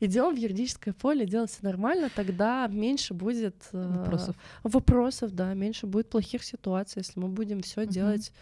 Идем 0.00 0.34
в 0.34 0.38
юридическое 0.38 0.92
поле, 0.94 1.24
делать 1.26 1.50
все 1.50 1.60
нормально, 1.62 2.08
тогда 2.14 2.66
меньше 2.66 3.14
будет 3.14 3.56
э, 3.72 3.98
Вопросов. 3.98 4.36
вопросов, 4.62 5.32
да, 5.32 5.54
меньше 5.54 5.86
будет 5.86 6.10
плохих 6.10 6.44
ситуаций, 6.44 7.00
если 7.00 7.18
мы 7.18 7.28
будем 7.28 7.60
все 7.60 7.82
Мгм. 7.82 7.90
делать 7.90 8.32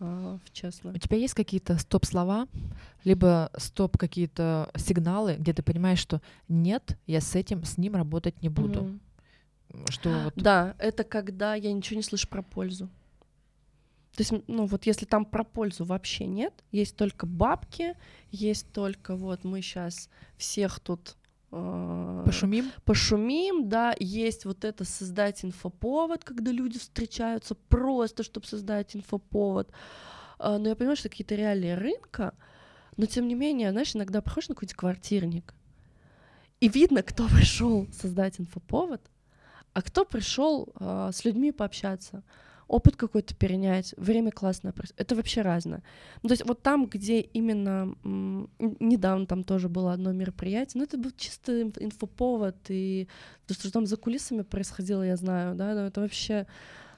а, 0.00 0.38
честно. 0.52 0.92
У 0.92 0.98
тебя 0.98 1.16
есть 1.16 1.34
какие-то 1.34 1.78
стоп-слова, 1.78 2.48
либо 3.04 3.50
стоп 3.56 3.96
какие-то 3.96 4.70
сигналы, 4.76 5.36
где 5.38 5.52
ты 5.52 5.62
понимаешь, 5.62 5.98
что 6.00 6.20
нет, 6.48 6.96
я 7.06 7.20
с 7.20 7.34
этим, 7.36 7.64
с 7.64 7.78
ним 7.78 7.94
работать 7.94 8.40
не 8.42 8.48
буду. 8.48 8.82
Мгм. 8.84 9.00
Что 9.88 10.10
вот 10.24 10.34
Да, 10.36 10.74
это 10.78 11.04
когда 11.04 11.54
я 11.54 11.72
ничего 11.72 11.96
не 11.96 12.02
слышу 12.02 12.28
про 12.28 12.42
пользу. 12.42 12.88
То 14.16 14.20
есть, 14.20 14.32
ну 14.46 14.66
вот 14.66 14.86
если 14.86 15.06
там 15.06 15.24
про 15.24 15.42
пользу 15.42 15.84
вообще 15.84 16.26
нет, 16.26 16.52
есть 16.70 16.96
только 16.96 17.26
бабки, 17.26 17.96
есть 18.30 18.72
только 18.72 19.16
вот 19.16 19.42
мы 19.42 19.60
сейчас 19.60 20.08
всех 20.36 20.78
тут 20.78 21.16
э, 21.50 22.22
пошумим? 22.24 22.70
пошумим, 22.84 23.68
да, 23.68 23.94
есть 23.98 24.44
вот 24.44 24.64
это 24.64 24.84
создать 24.84 25.44
инфоповод, 25.44 26.22
когда 26.22 26.52
люди 26.52 26.78
встречаются 26.78 27.56
просто, 27.56 28.22
чтобы 28.22 28.46
создать 28.46 28.94
инфоповод. 28.94 29.72
А, 30.38 30.58
Но 30.58 30.68
я 30.68 30.76
понимаю, 30.76 30.96
что 30.96 31.08
какие-то 31.08 31.34
реалии 31.34 31.70
рынка, 31.70 32.34
но 32.96 33.06
тем 33.06 33.26
не 33.26 33.34
менее, 33.34 33.72
знаешь, 33.72 33.96
иногда 33.96 34.20
приходишь 34.20 34.48
на 34.48 34.54
какой-то 34.54 34.76
квартирник, 34.76 35.54
и 36.60 36.68
видно, 36.68 37.02
кто 37.02 37.26
пришел 37.36 37.88
создать 37.92 38.38
инфоповод, 38.38 39.00
а 39.74 39.82
кто 39.82 40.04
пришел 40.04 40.72
а, 40.76 41.12
с 41.12 41.24
людьми 41.24 41.52
пообщаться, 41.52 42.22
опыт 42.68 42.96
какой-то 42.96 43.34
перенять, 43.34 43.94
время 43.96 44.30
классное. 44.30 44.72
Это 44.96 45.14
вообще 45.14 45.42
разное. 45.42 45.82
Ну, 46.22 46.28
то 46.28 46.32
есть 46.32 46.46
вот 46.46 46.62
там, 46.62 46.86
где 46.86 47.20
именно 47.20 47.94
м, 48.04 48.48
недавно 48.80 49.26
там 49.26 49.44
тоже 49.44 49.68
было 49.68 49.92
одно 49.92 50.12
мероприятие, 50.12 50.80
ну 50.80 50.84
это 50.84 50.96
был 50.96 51.10
чисто 51.16 51.60
инф- 51.60 51.82
инфоповод, 51.82 52.56
и 52.68 53.08
то, 53.46 53.54
что 53.54 53.70
там 53.70 53.86
за 53.86 53.96
кулисами 53.96 54.42
происходило, 54.42 55.02
я 55.02 55.16
знаю, 55.16 55.54
да, 55.54 55.74
но 55.74 55.86
это 55.86 56.00
вообще, 56.00 56.46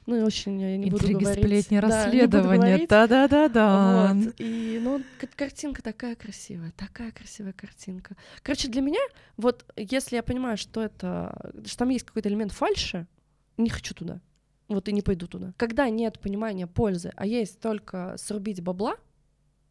ну, 0.07 0.17
и 0.17 0.21
очень, 0.21 0.61
я 0.61 0.77
не 0.77 0.89
буду 0.89 1.05
Интриги, 1.05 1.25
говорить. 1.25 1.45
сплетни, 1.45 1.77
буду 1.77 1.89
расследования. 1.89 2.87
Да-да-да-да. 2.87 4.15
Вот. 4.15 4.35
И, 4.39 4.81
ну, 4.83 5.03
картинка 5.35 5.83
такая 5.83 6.15
красивая, 6.15 6.73
такая 6.77 7.11
красивая 7.11 7.53
картинка. 7.53 8.17
Короче, 8.43 8.69
для 8.69 8.83
меня, 8.83 9.01
вот 9.37 9.65
если 9.77 10.17
я 10.17 10.23
понимаю, 10.23 10.57
что 10.57 10.83
это, 10.83 11.53
что 11.65 11.79
там 11.79 11.89
есть 11.89 12.05
какой-то 12.05 12.29
элемент 12.29 12.53
фальши, 12.53 13.07
не 13.57 13.69
хочу 13.69 13.95
туда. 13.95 14.21
Вот 14.69 14.89
и 14.89 14.93
не 14.93 15.03
пойду 15.03 15.27
туда. 15.27 15.53
Когда 15.57 15.89
нет 15.89 16.21
понимания 16.21 16.67
пользы, 16.67 17.13
а 17.17 17.27
есть 17.27 17.61
только 17.61 18.15
срубить 18.17 18.63
бабла, 18.63 18.97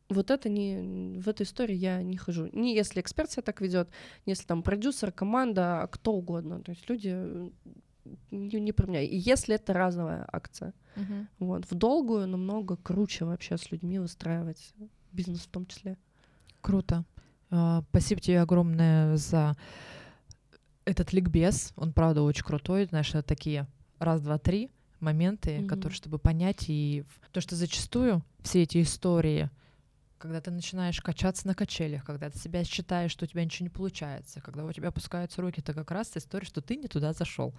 вот 0.10 0.32
это 0.32 0.50
не 0.50 1.20
в 1.20 1.28
этой 1.28 1.44
истории 1.44 1.76
я 1.76 2.02
не 2.04 2.18
хожу. 2.18 2.48
Не 2.52 2.76
если 2.76 3.02
эксперт 3.02 3.32
себя 3.32 3.42
так 3.42 3.62
ведет, 3.62 3.90
не 4.26 4.32
если 4.32 4.46
там 4.46 4.64
продюсер, 4.64 5.12
команда, 5.12 5.88
кто 5.92 6.14
угодно. 6.14 6.62
То 6.62 6.72
есть 6.72 6.88
люди 6.90 7.52
не, 8.36 8.60
не 8.60 8.72
про 8.72 8.88
меня. 8.88 9.02
И 9.02 9.16
если 9.16 9.56
это 9.56 9.74
разовая 9.74 10.28
акция. 10.32 10.74
Мгм. 10.96 11.28
Вот. 11.40 11.66
В 11.70 11.74
долгую 11.76 12.28
намного 12.28 12.76
круче 12.78 13.26
вообще 13.26 13.58
с 13.58 13.72
людьми 13.72 14.00
выстраивать 14.00 14.74
бизнес 15.12 15.42
в 15.42 15.48
том 15.48 15.66
числе. 15.66 15.98
Круто. 16.62 17.04
А, 17.52 17.84
Спасибо 17.90 18.22
тебе 18.22 18.42
огромное 18.42 19.18
за 19.18 19.56
этот 20.86 21.14
ликбез. 21.14 21.74
Он, 21.76 21.94
правда, 21.94 22.22
очень 22.22 22.44
крутой. 22.46 22.86
Знаешь, 22.86 23.10
это 23.10 23.24
такие 23.24 23.68
раз, 24.00 24.22
два, 24.22 24.38
три 24.38 24.70
моменты, 25.00 25.60
Мгм. 25.60 25.68
которые, 25.68 25.96
чтобы 25.96 26.20
понять. 26.20 26.66
И 26.68 27.04
то, 27.32 27.42
что 27.42 27.56
зачастую 27.56 28.24
все 28.42 28.64
эти 28.64 28.82
истории, 28.82 29.50
когда 30.26 30.42
ты 30.42 30.52
начинаешь 30.52 31.00
качаться 31.02 31.48
на 31.48 31.54
качелях, 31.56 32.04
когда 32.04 32.30
ты 32.30 32.40
себя 32.40 32.64
считаешь, 32.64 33.12
что 33.12 33.26
у 33.26 33.28
тебя 33.28 33.44
ничего 33.46 33.66
не 33.66 33.70
получается, 33.70 34.42
когда 34.42 34.66
у 34.66 34.72
тебя 34.74 34.90
опускаются 34.90 35.42
руки, 35.42 35.62
это 35.62 35.74
как 35.74 35.92
раз 35.92 36.12
история, 36.16 36.46
что 36.46 36.62
ты 36.62 36.76
не 36.78 36.88
туда 36.88 37.14
зашел. 37.14 37.54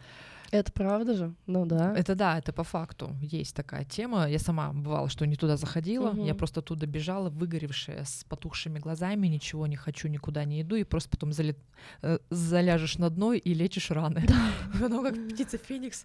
Это 0.50 0.70
правда 0.72 1.14
же? 1.14 1.34
Ну 1.46 1.64
да. 1.66 1.94
Это 1.96 2.14
да, 2.14 2.38
это 2.38 2.52
по 2.52 2.64
факту. 2.64 3.16
Есть 3.20 3.54
такая 3.56 3.84
тема. 3.84 4.28
Я 4.28 4.38
сама 4.38 4.72
бывала, 4.72 5.08
что 5.08 5.26
не 5.26 5.36
туда 5.36 5.56
заходила. 5.56 6.14
Я 6.16 6.32
Мгм. 6.32 6.36
просто 6.38 6.60
оттуда 6.60 6.86
бежала, 6.86 7.30
выгоревшая, 7.30 8.04
с 8.04 8.24
потухшими 8.28 8.78
глазами, 8.78 9.26
ничего 9.28 9.66
не 9.66 9.76
хочу, 9.76 10.08
никуда 10.08 10.44
не 10.44 10.62
иду, 10.62 10.76
и 10.76 10.84
просто 10.84 11.08
потом 11.10 11.30
зале- 11.30 11.56
э, 12.02 12.18
заляжешь 12.30 12.98
на 12.98 13.10
дно 13.10 13.32
и 13.32 13.54
лечишь 13.54 13.90
раны. 13.90 14.24
И 14.74 14.78
потом, 14.78 15.04
как 15.04 15.14
птица 15.28 15.58
Феникс, 15.58 16.04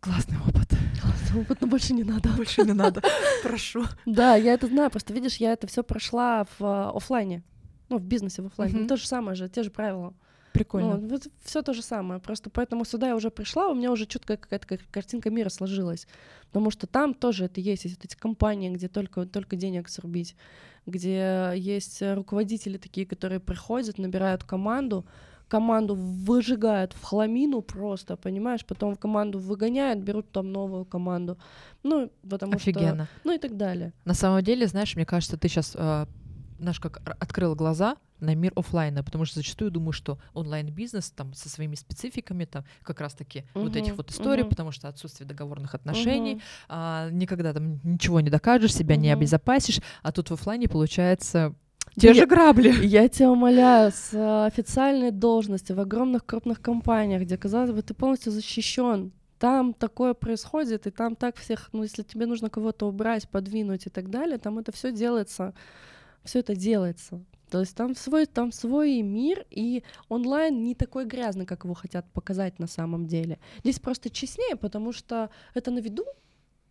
классный 0.00 0.38
опыт. 0.38 0.68
Классный 1.02 1.40
опыт, 1.40 1.60
но 1.60 1.66
больше 1.66 1.94
не 1.94 2.04
надо. 2.04 2.28
Больше 2.30 2.62
не 2.62 2.72
надо. 2.72 3.02
Прошу. 3.42 3.84
Да, 4.06 4.34
я 4.36 4.54
это 4.54 4.66
знаю. 4.66 4.90
Просто 4.90 5.12
видишь, 5.12 5.36
я 5.36 5.52
это 5.52 5.66
все 5.66 5.82
прошла 5.82 6.44
в 6.58 6.64
а, 6.64 6.90
оффлайне. 6.94 7.42
Ну, 7.88 7.98
в 7.98 8.02
бизнесе 8.02 8.42
в 8.42 8.46
оффлайне. 8.46 8.80
Мгм. 8.80 8.88
То 8.88 8.96
же 8.96 9.06
самое 9.06 9.34
же, 9.34 9.48
те 9.48 9.62
же 9.62 9.70
правила. 9.70 10.14
Прикольно. 10.52 10.96
Ну, 10.96 11.08
вот 11.08 11.28
все 11.44 11.62
то 11.62 11.72
же 11.72 11.82
самое. 11.82 12.20
Просто 12.20 12.50
поэтому 12.50 12.84
сюда 12.84 13.08
я 13.08 13.16
уже 13.16 13.30
пришла, 13.30 13.68
у 13.68 13.74
меня 13.74 13.92
уже 13.92 14.06
четкая 14.06 14.36
какая-то 14.36 14.66
ка- 14.66 14.78
картинка 14.90 15.30
мира 15.30 15.48
сложилась. 15.48 16.06
Потому 16.48 16.70
что 16.70 16.86
там 16.86 17.14
тоже 17.14 17.44
это 17.44 17.60
есть. 17.60 17.84
Есть 17.84 17.96
вот 17.96 18.04
эти 18.04 18.16
компании, 18.16 18.70
где 18.70 18.88
только, 18.88 19.26
только 19.26 19.56
денег 19.56 19.88
срубить, 19.88 20.34
где 20.86 21.52
есть 21.54 22.02
э, 22.02 22.14
руководители 22.14 22.78
такие, 22.78 23.06
которые 23.06 23.38
приходят, 23.38 23.98
набирают 23.98 24.42
команду, 24.42 25.06
команду 25.50 25.94
выжигают 25.94 26.92
в 26.92 27.02
хламину 27.02 27.60
просто, 27.62 28.16
понимаешь? 28.16 28.64
Потом 28.64 28.96
команду 28.96 29.38
выгоняют, 29.38 29.98
берут 30.00 30.30
там 30.32 30.52
новую 30.52 30.84
команду. 30.84 31.36
Ну, 31.82 32.10
потому 32.28 32.58
что... 32.58 32.70
Офигенно. 32.70 33.08
Ну 33.24 33.34
и 33.34 33.38
так 33.38 33.56
далее. 33.56 33.92
На 34.04 34.14
самом 34.14 34.42
деле, 34.42 34.66
знаешь, 34.66 34.96
мне 34.96 35.04
кажется, 35.04 35.36
ты 35.36 35.48
сейчас 35.48 35.72
знаешь, 36.60 36.78
как 36.80 37.00
открыл 37.18 37.54
глаза 37.54 37.96
на 38.20 38.34
мир 38.34 38.52
оффлайна, 38.54 39.02
потому 39.02 39.24
что 39.24 39.36
зачастую 39.36 39.70
думаю, 39.70 39.92
что 39.92 40.18
онлайн-бизнес 40.34 41.10
там 41.10 41.32
со 41.32 41.48
своими 41.48 41.74
спецификами, 41.74 42.44
там 42.44 42.64
как 42.82 43.00
раз-таки 43.00 43.44
вот 43.54 43.76
этих 43.76 43.96
вот 43.96 44.10
историй, 44.10 44.42
мгм. 44.42 44.50
потому 44.50 44.70
что 44.72 44.88
отсутствие 44.88 45.26
договорных 45.26 45.74
отношений, 45.74 46.34
Мгм. 46.34 46.42
а, 46.68 47.08
никогда 47.10 47.54
там 47.54 47.80
ничего 47.82 48.20
не 48.20 48.28
докажешь, 48.30 48.74
себя 48.74 48.96
не 48.96 49.08
Мгм. 49.08 49.20
обезопасишь, 49.20 49.80
а 50.02 50.12
тут 50.12 50.28
в 50.28 50.34
оффлайне 50.34 50.68
получается 50.68 51.54
те 51.96 52.14
же 52.14 52.26
грабли. 52.26 52.72
Я 52.86 53.08
тебя 53.08 53.30
умоляю, 53.30 53.92
с 53.92 54.12
э, 54.12 54.46
официальной 54.46 55.10
должности 55.10 55.72
в 55.72 55.80
огромных 55.80 56.24
крупных 56.24 56.60
компаниях, 56.60 57.22
где, 57.22 57.36
казалось 57.36 57.72
бы, 57.72 57.82
ты 57.82 57.94
полностью 57.94 58.32
защищен, 58.32 59.12
там 59.38 59.72
такое 59.72 60.14
происходит, 60.14 60.86
и 60.86 60.90
там 60.90 61.16
так 61.16 61.36
всех, 61.36 61.70
ну, 61.72 61.82
если 61.82 62.02
тебе 62.02 62.26
нужно 62.26 62.50
кого-то 62.50 62.86
убрать, 62.86 63.28
подвинуть 63.28 63.86
и 63.86 63.90
так 63.90 64.10
далее, 64.10 64.38
там 64.38 64.58
это 64.58 64.70
все 64.70 64.92
делается, 64.92 65.54
все 66.24 66.40
это 66.40 66.54
делается. 66.54 67.24
То 67.50 67.60
есть 67.60 67.74
там 67.74 67.96
свой, 67.96 68.26
там 68.26 68.52
свой 68.52 69.02
мир, 69.02 69.44
и 69.50 69.82
онлайн 70.08 70.62
не 70.62 70.74
такой 70.74 71.04
грязный, 71.04 71.46
как 71.46 71.64
его 71.64 71.74
хотят 71.74 72.10
показать 72.12 72.58
на 72.58 72.66
самом 72.66 73.06
деле. 73.06 73.38
Здесь 73.60 73.80
просто 73.80 74.10
честнее, 74.10 74.56
потому 74.56 74.92
что 74.92 75.30
это 75.54 75.70
на 75.70 75.80
виду, 75.80 76.04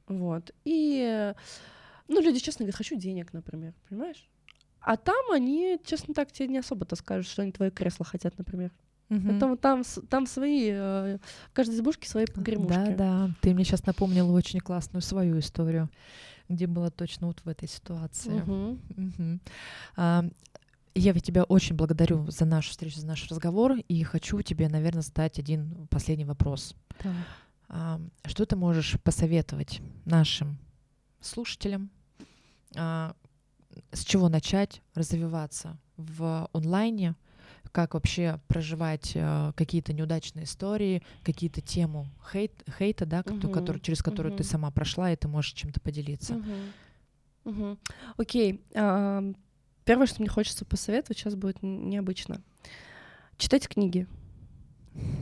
вот. 0.07 0.51
И, 0.63 1.33
ну, 2.07 2.21
люди 2.21 2.39
честно 2.39 2.63
говорят, 2.63 2.77
хочу 2.77 2.95
денег, 2.95 3.33
например, 3.33 3.73
понимаешь? 3.89 4.29
А 4.81 4.95
там 4.97 5.31
они, 5.33 5.77
честно 5.85 6.13
так, 6.13 6.31
тебе 6.31 6.47
не 6.49 6.59
особо-то 6.59 6.95
скажут, 6.95 7.27
что 7.31 7.41
они 7.41 7.51
твое 7.51 7.71
кресло 7.71 8.05
хотят, 8.05 8.37
например. 8.37 8.71
Вот 9.09 9.59
там, 9.61 9.83
с- 9.83 10.01
там 10.07 10.27
свои, 10.27 10.69
э, 10.71 11.17
в 11.49 11.53
каждой 11.53 11.75
избушке 11.75 12.07
свои 12.07 12.25
погремушки. 12.27 12.91
Да, 12.91 12.95
да. 12.95 13.29
Ты 13.41 13.53
мне 13.55 13.63
сейчас 13.63 13.85
напомнила 13.85 14.31
очень 14.31 14.59
классную 14.59 15.01
свою 15.01 15.39
историю, 15.39 15.89
где 16.47 16.67
была 16.67 16.91
точно 16.91 17.27
вот 17.27 17.39
в 17.43 17.49
этой 17.49 17.67
ситуации. 17.67 18.29
Мгм. 18.29 18.79
Мгм. 18.95 19.41
А, 19.95 20.25
Я 20.95 21.11
ведь 21.13 21.23
тебя 21.23 21.43
очень 21.43 21.75
благодарю 21.75 22.29
за 22.29 22.45
нашу 22.45 22.71
встречу, 22.71 22.99
за 22.99 23.07
наш 23.07 23.27
разговор, 23.29 23.73
и 23.87 24.03
хочу 24.03 24.41
тебе, 24.41 24.67
наверное, 24.69 25.03
задать 25.03 25.39
один 25.39 25.87
последний 25.89 26.25
вопрос. 26.25 26.75
Да. 27.03 27.13
А, 27.69 28.01
Что 28.25 28.45
ты 28.45 28.55
можешь 28.55 28.99
посоветовать 29.03 29.81
нашим 30.05 30.57
слушателям? 31.21 31.89
А, 32.75 33.13
С 33.91 34.03
чего 34.05 34.29
начать 34.29 34.81
развиваться 34.95 35.77
в 35.97 36.49
онлайне? 36.53 37.15
Как 37.71 37.93
вообще 37.93 38.39
проживать 38.47 39.11
э, 39.15 39.51
какие-то 39.55 39.93
неудачные 39.93 40.45
истории, 40.45 41.03
какие-то 41.23 41.61
тему 41.61 42.07
хейт, 42.31 42.51
хейта, 42.79 43.05
да, 43.05 43.23
Мгм, 43.25 43.51
который- 43.51 43.81
через 43.81 44.01
которую 44.01 44.31
ты 44.31 44.43
мгм. 44.43 44.49
сама 44.51 44.71
прошла, 44.71 45.11
и 45.11 45.15
ты 45.15 45.27
можешь 45.27 45.53
чем-то 45.53 45.79
поделиться? 45.79 46.33
Мгм. 46.35 46.73
Мгм. 47.45 47.79
Окей. 48.17 48.61
ам, 48.75 49.35
первое, 49.85 50.07
что 50.07 50.21
мне 50.21 50.29
хочется 50.29 50.65
посоветовать, 50.65 51.17
сейчас 51.19 51.35
будет 51.35 51.61
необычно. 51.61 52.41
Читайте 53.37 53.67
книги. 53.69 54.07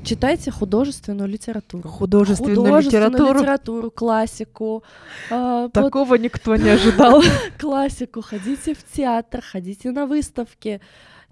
Читайте 0.04 0.52
художественную 0.52 1.28
литературу. 1.28 1.90
Художественную, 1.90 2.56
художественную 2.56 3.10
литературу. 3.10 3.40
литературу, 3.40 3.92
классику. 3.92 4.84
э, 5.30 5.70
Такого 5.74 6.06
вот, 6.06 6.20
никто 6.22 6.56
не 6.56 6.70
ожидал. 6.70 7.22
Классику. 7.60 8.22
Ходите 8.22 8.74
в 8.74 8.84
театр, 8.86 9.42
ходите 9.42 9.92
на 9.92 10.06
выставки. 10.06 10.80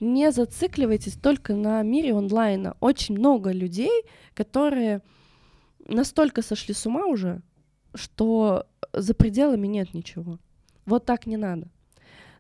Не 0.02 0.32
зацикливайтесь 0.32 1.14
только 1.14 1.54
на 1.56 1.82
мире 1.84 2.14
онлайна. 2.14 2.76
Очень 2.82 3.18
много 3.18 3.52
людей, 3.52 4.04
которые 4.34 5.02
настолько 5.88 6.42
сошли 6.42 6.74
с 6.74 6.86
ума 6.86 7.06
уже, 7.06 7.42
что 7.94 8.66
за 8.92 9.14
пределами 9.14 9.68
нет 9.68 9.94
ничего. 9.94 10.38
Вот 10.86 11.06
так 11.06 11.26
не 11.28 11.38
надо. 11.38 11.68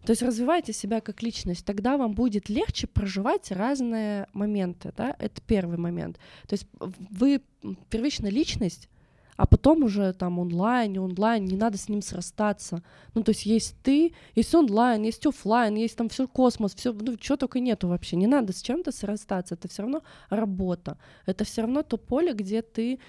То 0.05 0.11
есть 0.11 0.21
развивайте 0.21 0.73
себя 0.73 1.01
как 1.01 1.23
личность, 1.23 1.65
тогда 1.65 1.97
вам 1.97 2.13
будет 2.13 2.49
легче 2.49 2.87
проживать 2.87 3.51
разные 3.51 4.27
моменты, 4.33 4.93
да, 4.95 5.15
это 5.19 5.41
первый 5.41 5.77
момент. 5.77 6.17
То 6.47 6.53
есть 6.53 6.67
вы 7.09 7.41
первичная 7.89 8.31
личность, 8.31 8.89
а 9.37 9.45
потом 9.45 9.83
уже 9.83 10.13
там 10.13 10.39
онлайн, 10.39 10.93
не 10.93 10.99
онлайн, 10.99 11.43
не 11.45 11.57
надо 11.57 11.77
с 11.77 11.89
ним 11.89 12.01
срастаться. 12.01 12.83
Ну, 13.13 13.23
то 13.23 13.31
есть 13.31 13.45
есть 13.45 13.75
ты, 13.83 14.13
есть 14.33 14.55
онлайн, 14.55 15.03
есть 15.03 15.25
офлайн, 15.25 15.75
есть 15.75 15.97
там 15.97 16.07
все 16.07 16.27
космос, 16.27 16.73
все, 16.73 16.93
ну, 16.93 17.17
чего 17.17 17.35
только 17.35 17.59
нету 17.59 17.87
вообще. 17.87 18.15
Не 18.15 18.27
надо 18.27 18.53
с 18.53 18.61
чем-то 18.61 18.91
срастаться, 18.91 19.55
это 19.55 19.67
все 19.67 19.81
равно 19.81 20.03
работа. 20.29 20.97
Это 21.25 21.43
все 21.43 21.61
равно 21.61 21.83
то 21.83 21.97
поле, 21.97 22.33
где 22.33 22.61
ты 22.61 22.99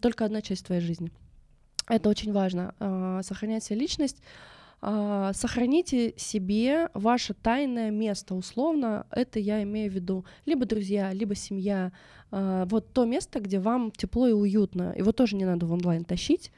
только 0.00 0.24
одна 0.24 0.40
часть 0.40 0.66
твоей 0.66 0.80
жизни. 0.80 1.10
Это 1.88 2.08
очень 2.08 2.32
важно, 2.32 2.74
э, 2.78 3.20
сохранять 3.24 3.64
себе 3.64 3.80
личность. 3.80 4.18
Uh, 4.82 5.32
сохраните 5.32 6.12
себе 6.18 6.90
ваше 6.92 7.32
тайное 7.32 7.90
место, 7.90 8.34
условно, 8.34 9.06
это 9.10 9.38
я 9.38 9.62
имею 9.62 9.90
в 9.90 9.94
виду, 9.94 10.26
либо 10.44 10.66
друзья, 10.66 11.14
либо 11.14 11.34
семья, 11.34 11.92
uh, 12.30 12.68
вот 12.68 12.92
то 12.92 13.06
место, 13.06 13.40
где 13.40 13.58
вам 13.58 13.90
тепло 13.90 14.28
и 14.28 14.32
уютно, 14.32 14.94
его 14.94 15.12
тоже 15.12 15.34
не 15.36 15.46
надо 15.46 15.64
в 15.64 15.72
онлайн 15.72 16.04
тащить. 16.04 16.52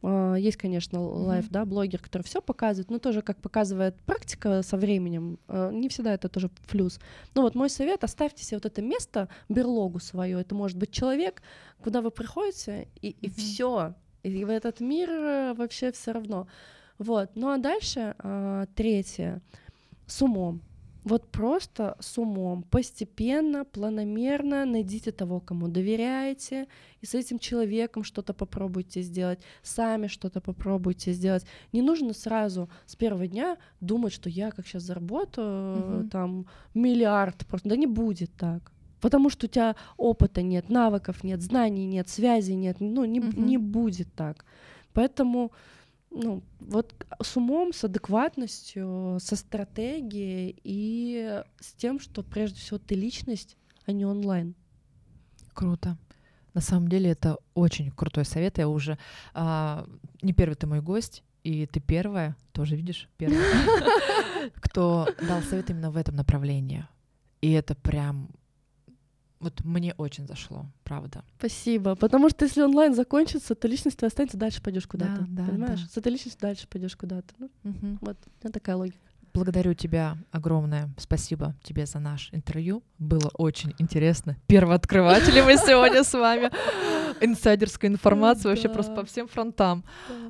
Uh, 0.00 0.40
есть, 0.40 0.56
конечно, 0.56 1.02
лайф, 1.02 1.46
mm-hmm. 1.46 1.52
да, 1.52 1.64
блогер, 1.64 1.98
который 1.98 2.22
все 2.22 2.40
показывает, 2.40 2.88
но 2.88 3.00
тоже, 3.00 3.20
как 3.20 3.42
показывает 3.42 3.96
практика 4.02 4.62
со 4.62 4.76
временем, 4.76 5.40
не 5.48 5.88
всегда 5.88 6.14
это 6.14 6.28
тоже 6.28 6.50
плюс. 6.70 7.00
Ну 7.34 7.42
вот 7.42 7.56
мой 7.56 7.68
совет: 7.68 8.04
оставьте 8.04 8.44
себе 8.44 8.58
вот 8.58 8.66
это 8.66 8.80
место, 8.80 9.28
берлогу 9.48 9.98
свою. 9.98 10.38
Это 10.38 10.54
может 10.54 10.78
быть 10.78 10.92
человек, 10.92 11.42
куда 11.82 12.00
вы 12.00 12.12
приходите, 12.12 12.86
и, 13.02 13.08
и 13.08 13.26
mm-hmm. 13.26 13.34
все, 13.36 13.94
и 14.22 14.44
в 14.44 14.50
этот 14.50 14.80
мир 14.80 15.10
э, 15.10 15.54
вообще 15.54 15.90
все 15.90 16.12
равно. 16.12 16.46
Вот. 16.98 17.30
Ну 17.34 17.48
а 17.48 17.58
дальше 17.58 18.14
а, 18.18 18.66
третье 18.74 19.40
с 20.06 20.22
умом. 20.22 20.60
Вот 21.06 21.30
просто 21.30 21.96
с 22.00 22.18
умом, 22.18 22.64
постепенно, 22.64 23.64
планомерно 23.64 24.64
найдите 24.64 25.12
того, 25.12 25.38
кому 25.38 25.68
доверяете, 25.68 26.66
и 27.00 27.06
с 27.06 27.14
этим 27.14 27.38
человеком 27.38 28.02
что-то 28.02 28.34
попробуйте 28.34 29.02
сделать, 29.02 29.38
сами 29.62 30.08
что-то 30.08 30.40
попробуйте 30.40 31.12
сделать. 31.12 31.46
Не 31.72 31.80
нужно 31.80 32.12
сразу 32.12 32.68
с 32.86 32.96
первого 32.96 33.28
дня 33.28 33.56
думать, 33.80 34.12
что 34.12 34.28
я 34.28 34.50
как 34.50 34.66
сейчас 34.66 34.82
заработаю 34.82 36.00
угу. 36.00 36.08
там 36.08 36.46
миллиард, 36.74 37.46
просто 37.46 37.68
да 37.68 37.76
не 37.76 37.86
будет 37.86 38.32
так. 38.36 38.72
Потому 39.00 39.30
что 39.30 39.46
у 39.46 39.48
тебя 39.48 39.76
опыта 39.96 40.42
нет, 40.42 40.70
навыков 40.70 41.22
нет, 41.22 41.40
знаний 41.40 41.86
нет, 41.86 42.08
связи 42.08 42.52
нет, 42.52 42.78
ну 42.80 43.04
не, 43.04 43.20
угу. 43.20 43.40
не 43.40 43.58
будет 43.58 44.12
так. 44.14 44.44
Поэтому 44.92 45.52
ну, 46.16 46.42
вот 46.60 46.94
с 47.22 47.36
умом, 47.36 47.72
с 47.72 47.84
адекватностью, 47.84 49.18
со 49.20 49.36
стратегией 49.36 50.58
и 50.64 51.42
с 51.60 51.72
тем, 51.74 52.00
что 52.00 52.22
прежде 52.22 52.58
всего 52.58 52.78
ты 52.78 52.94
личность, 52.94 53.56
а 53.84 53.92
не 53.92 54.04
онлайн. 54.04 54.54
Круто. 55.52 55.98
На 56.54 56.60
самом 56.60 56.88
деле 56.88 57.10
это 57.10 57.36
очень 57.54 57.90
крутой 57.90 58.24
совет. 58.24 58.58
Я 58.58 58.68
уже 58.68 58.98
а, 59.34 59.86
не 60.22 60.32
первый 60.32 60.54
ты 60.54 60.66
мой 60.66 60.80
гость, 60.80 61.22
и 61.44 61.66
ты 61.66 61.80
первая, 61.80 62.34
тоже 62.52 62.76
видишь, 62.76 63.08
первая, 63.18 63.42
кто 64.54 65.06
дал 65.28 65.42
совет 65.42 65.70
именно 65.70 65.90
в 65.90 65.96
этом 65.96 66.16
направлении. 66.16 66.86
И 67.42 67.52
это 67.52 67.74
прям 67.74 68.30
вот 69.46 69.64
мне 69.64 69.94
очень 69.96 70.26
зашло, 70.26 70.66
правда. 70.82 71.24
Спасибо. 71.38 71.94
Потому 71.94 72.28
что 72.28 72.44
если 72.44 72.62
онлайн 72.62 72.94
закончится, 72.94 73.54
то 73.54 73.68
личность 73.68 73.96
твоя 73.96 74.08
останется, 74.08 74.36
дальше 74.36 74.60
пойдешь 74.60 74.86
куда-то. 74.86 75.20
Да, 75.20 75.44
да, 75.44 75.44
понимаешь? 75.44 75.82
Да. 75.82 75.88
С 75.88 75.96
этой 75.96 76.10
личностью 76.12 76.40
дальше 76.40 76.66
пойдешь 76.68 76.96
куда-то. 76.96 77.32
Ну, 77.38 77.50
угу. 77.64 77.98
Вот, 78.00 78.16
это 78.40 78.52
такая 78.52 78.76
логика. 78.76 78.98
Благодарю 79.32 79.74
тебя 79.74 80.16
огромное. 80.32 80.90
Спасибо 80.98 81.54
тебе 81.62 81.86
за 81.86 82.00
наш 82.00 82.30
интервью. 82.32 82.82
Было 82.98 83.30
очень 83.34 83.74
интересно. 83.78 84.36
Первооткрыватели 84.46 85.42
мы 85.42 85.56
сегодня 85.56 86.02
с 86.02 86.12
вами. 86.12 86.50
Инсайдерская 87.20 87.90
информация 87.90 88.50
вообще 88.50 88.68
просто 88.68 88.94
по 88.94 89.04
всем 89.04 89.28
фронтам. 89.28 89.84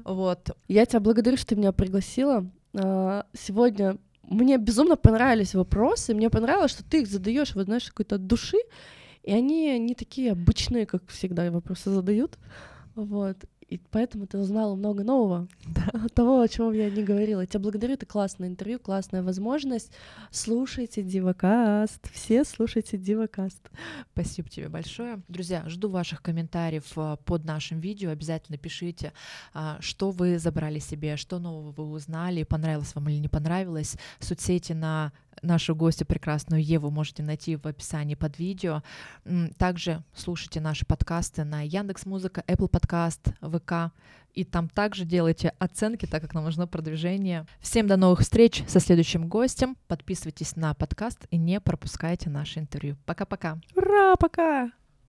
Вот. 0.05 0.51
Я 0.69 0.85
тебя 0.85 1.01
благодарю, 1.01 1.37
что 1.37 1.47
ты 1.47 1.57
меня 1.57 1.73
пригласила. 1.73 2.51
А, 2.75 3.25
сегодня 3.33 3.97
мне 4.29 4.59
безумно 4.59 4.97
понравились 4.97 5.55
вопросы, 5.55 6.15
мне 6.15 6.31
понравилось, 6.31 6.73
что 6.73 6.85
ты 6.85 7.03
их 7.03 7.09
задаешь, 7.09 7.55
вот 7.55 7.67
знаешь, 7.67 7.85
какой-то 7.85 8.17
от 8.17 8.27
души, 8.27 8.59
и 9.27 9.33
они 9.33 9.79
не 9.79 9.95
такие 9.95 10.33
обычные, 10.33 10.87
как 10.87 11.07
всегда 11.09 11.51
вопросы 11.51 11.91
задают. 11.91 12.39
Вот. 12.95 13.37
И 13.69 13.81
поэтому 13.91 14.29
ты 14.29 14.39
узнала 14.39 14.77
много 14.77 15.03
нового, 15.03 15.49
да. 15.67 16.07
того, 16.15 16.41
о 16.41 16.47
чем 16.47 16.73
я 16.73 16.89
не 16.89 17.03
говорила. 17.03 17.41
Я 17.41 17.47
тебя 17.47 17.59
благодарю, 17.59 17.95
это 17.95 18.07
классное 18.07 18.49
интервью, 18.49 18.79
классная 18.79 19.25
возможность. 19.25 19.91
Слушайте 20.31 21.03
Дивакаст, 21.03 22.09
все 22.13 22.45
слушайте 22.45 22.97
Дивакаст. 22.97 23.69
Спасибо 24.13 24.49
тебе 24.49 24.69
большое. 24.69 25.21
Друзья, 25.27 25.65
жду 25.67 25.89
ваших 25.89 26.23
комментариев 26.23 26.93
э, 26.97 27.17
под 27.25 27.45
нашим 27.45 27.81
видео. 27.81 28.11
Обязательно 28.11 28.57
пишите, 28.57 29.13
а, 29.53 29.79
что 29.81 30.13
вы 30.13 30.39
забрали 30.39 30.79
себе, 30.79 31.17
что 31.17 31.41
нового 31.41 31.73
вы 31.73 31.91
узнали, 31.91 32.45
понравилось 32.45 32.95
вам 32.95 33.09
или 33.09 33.19
не 33.19 33.29
понравилось. 33.29 33.97
Соцсети 34.21 34.75
на 34.75 35.13
нашу 35.43 35.75
гостью 35.75 36.07
прекрасную 36.07 36.65
Еву 36.65 36.91
можете 36.91 37.23
найти 37.23 37.57
в 37.57 37.67
описании 37.67 38.15
под 38.15 38.39
видео. 38.39 38.83
Также 39.59 40.03
слушайте 40.15 40.61
наши 40.61 40.85
подкасты 40.87 41.45
на 41.45 41.63
Яндекс 41.63 42.07
Музыка, 42.07 42.43
Apple 42.47 42.71
Podcast, 42.71 43.35
ВК. 43.41 43.93
И 44.35 44.45
там 44.45 44.69
также 44.69 45.07
делайте 45.07 45.55
оценки, 45.59 46.05
так 46.05 46.21
как 46.21 46.35
нам 46.35 46.45
нужно 46.45 46.67
продвижение. 46.67 47.47
Всем 47.61 47.87
до 47.87 47.97
новых 47.97 48.21
встреч 48.21 48.65
со 48.69 48.81
следующим 48.81 49.29
гостем. 49.29 49.77
Подписывайтесь 49.89 50.57
на 50.57 50.75
подкаст 50.75 51.27
и 51.31 51.39
не 51.39 51.59
пропускайте 51.61 52.29
наше 52.29 52.61
интервью. 52.61 52.97
Пока-пока. 53.07 53.59
Ура, 53.75 54.17
пока! 54.17 54.71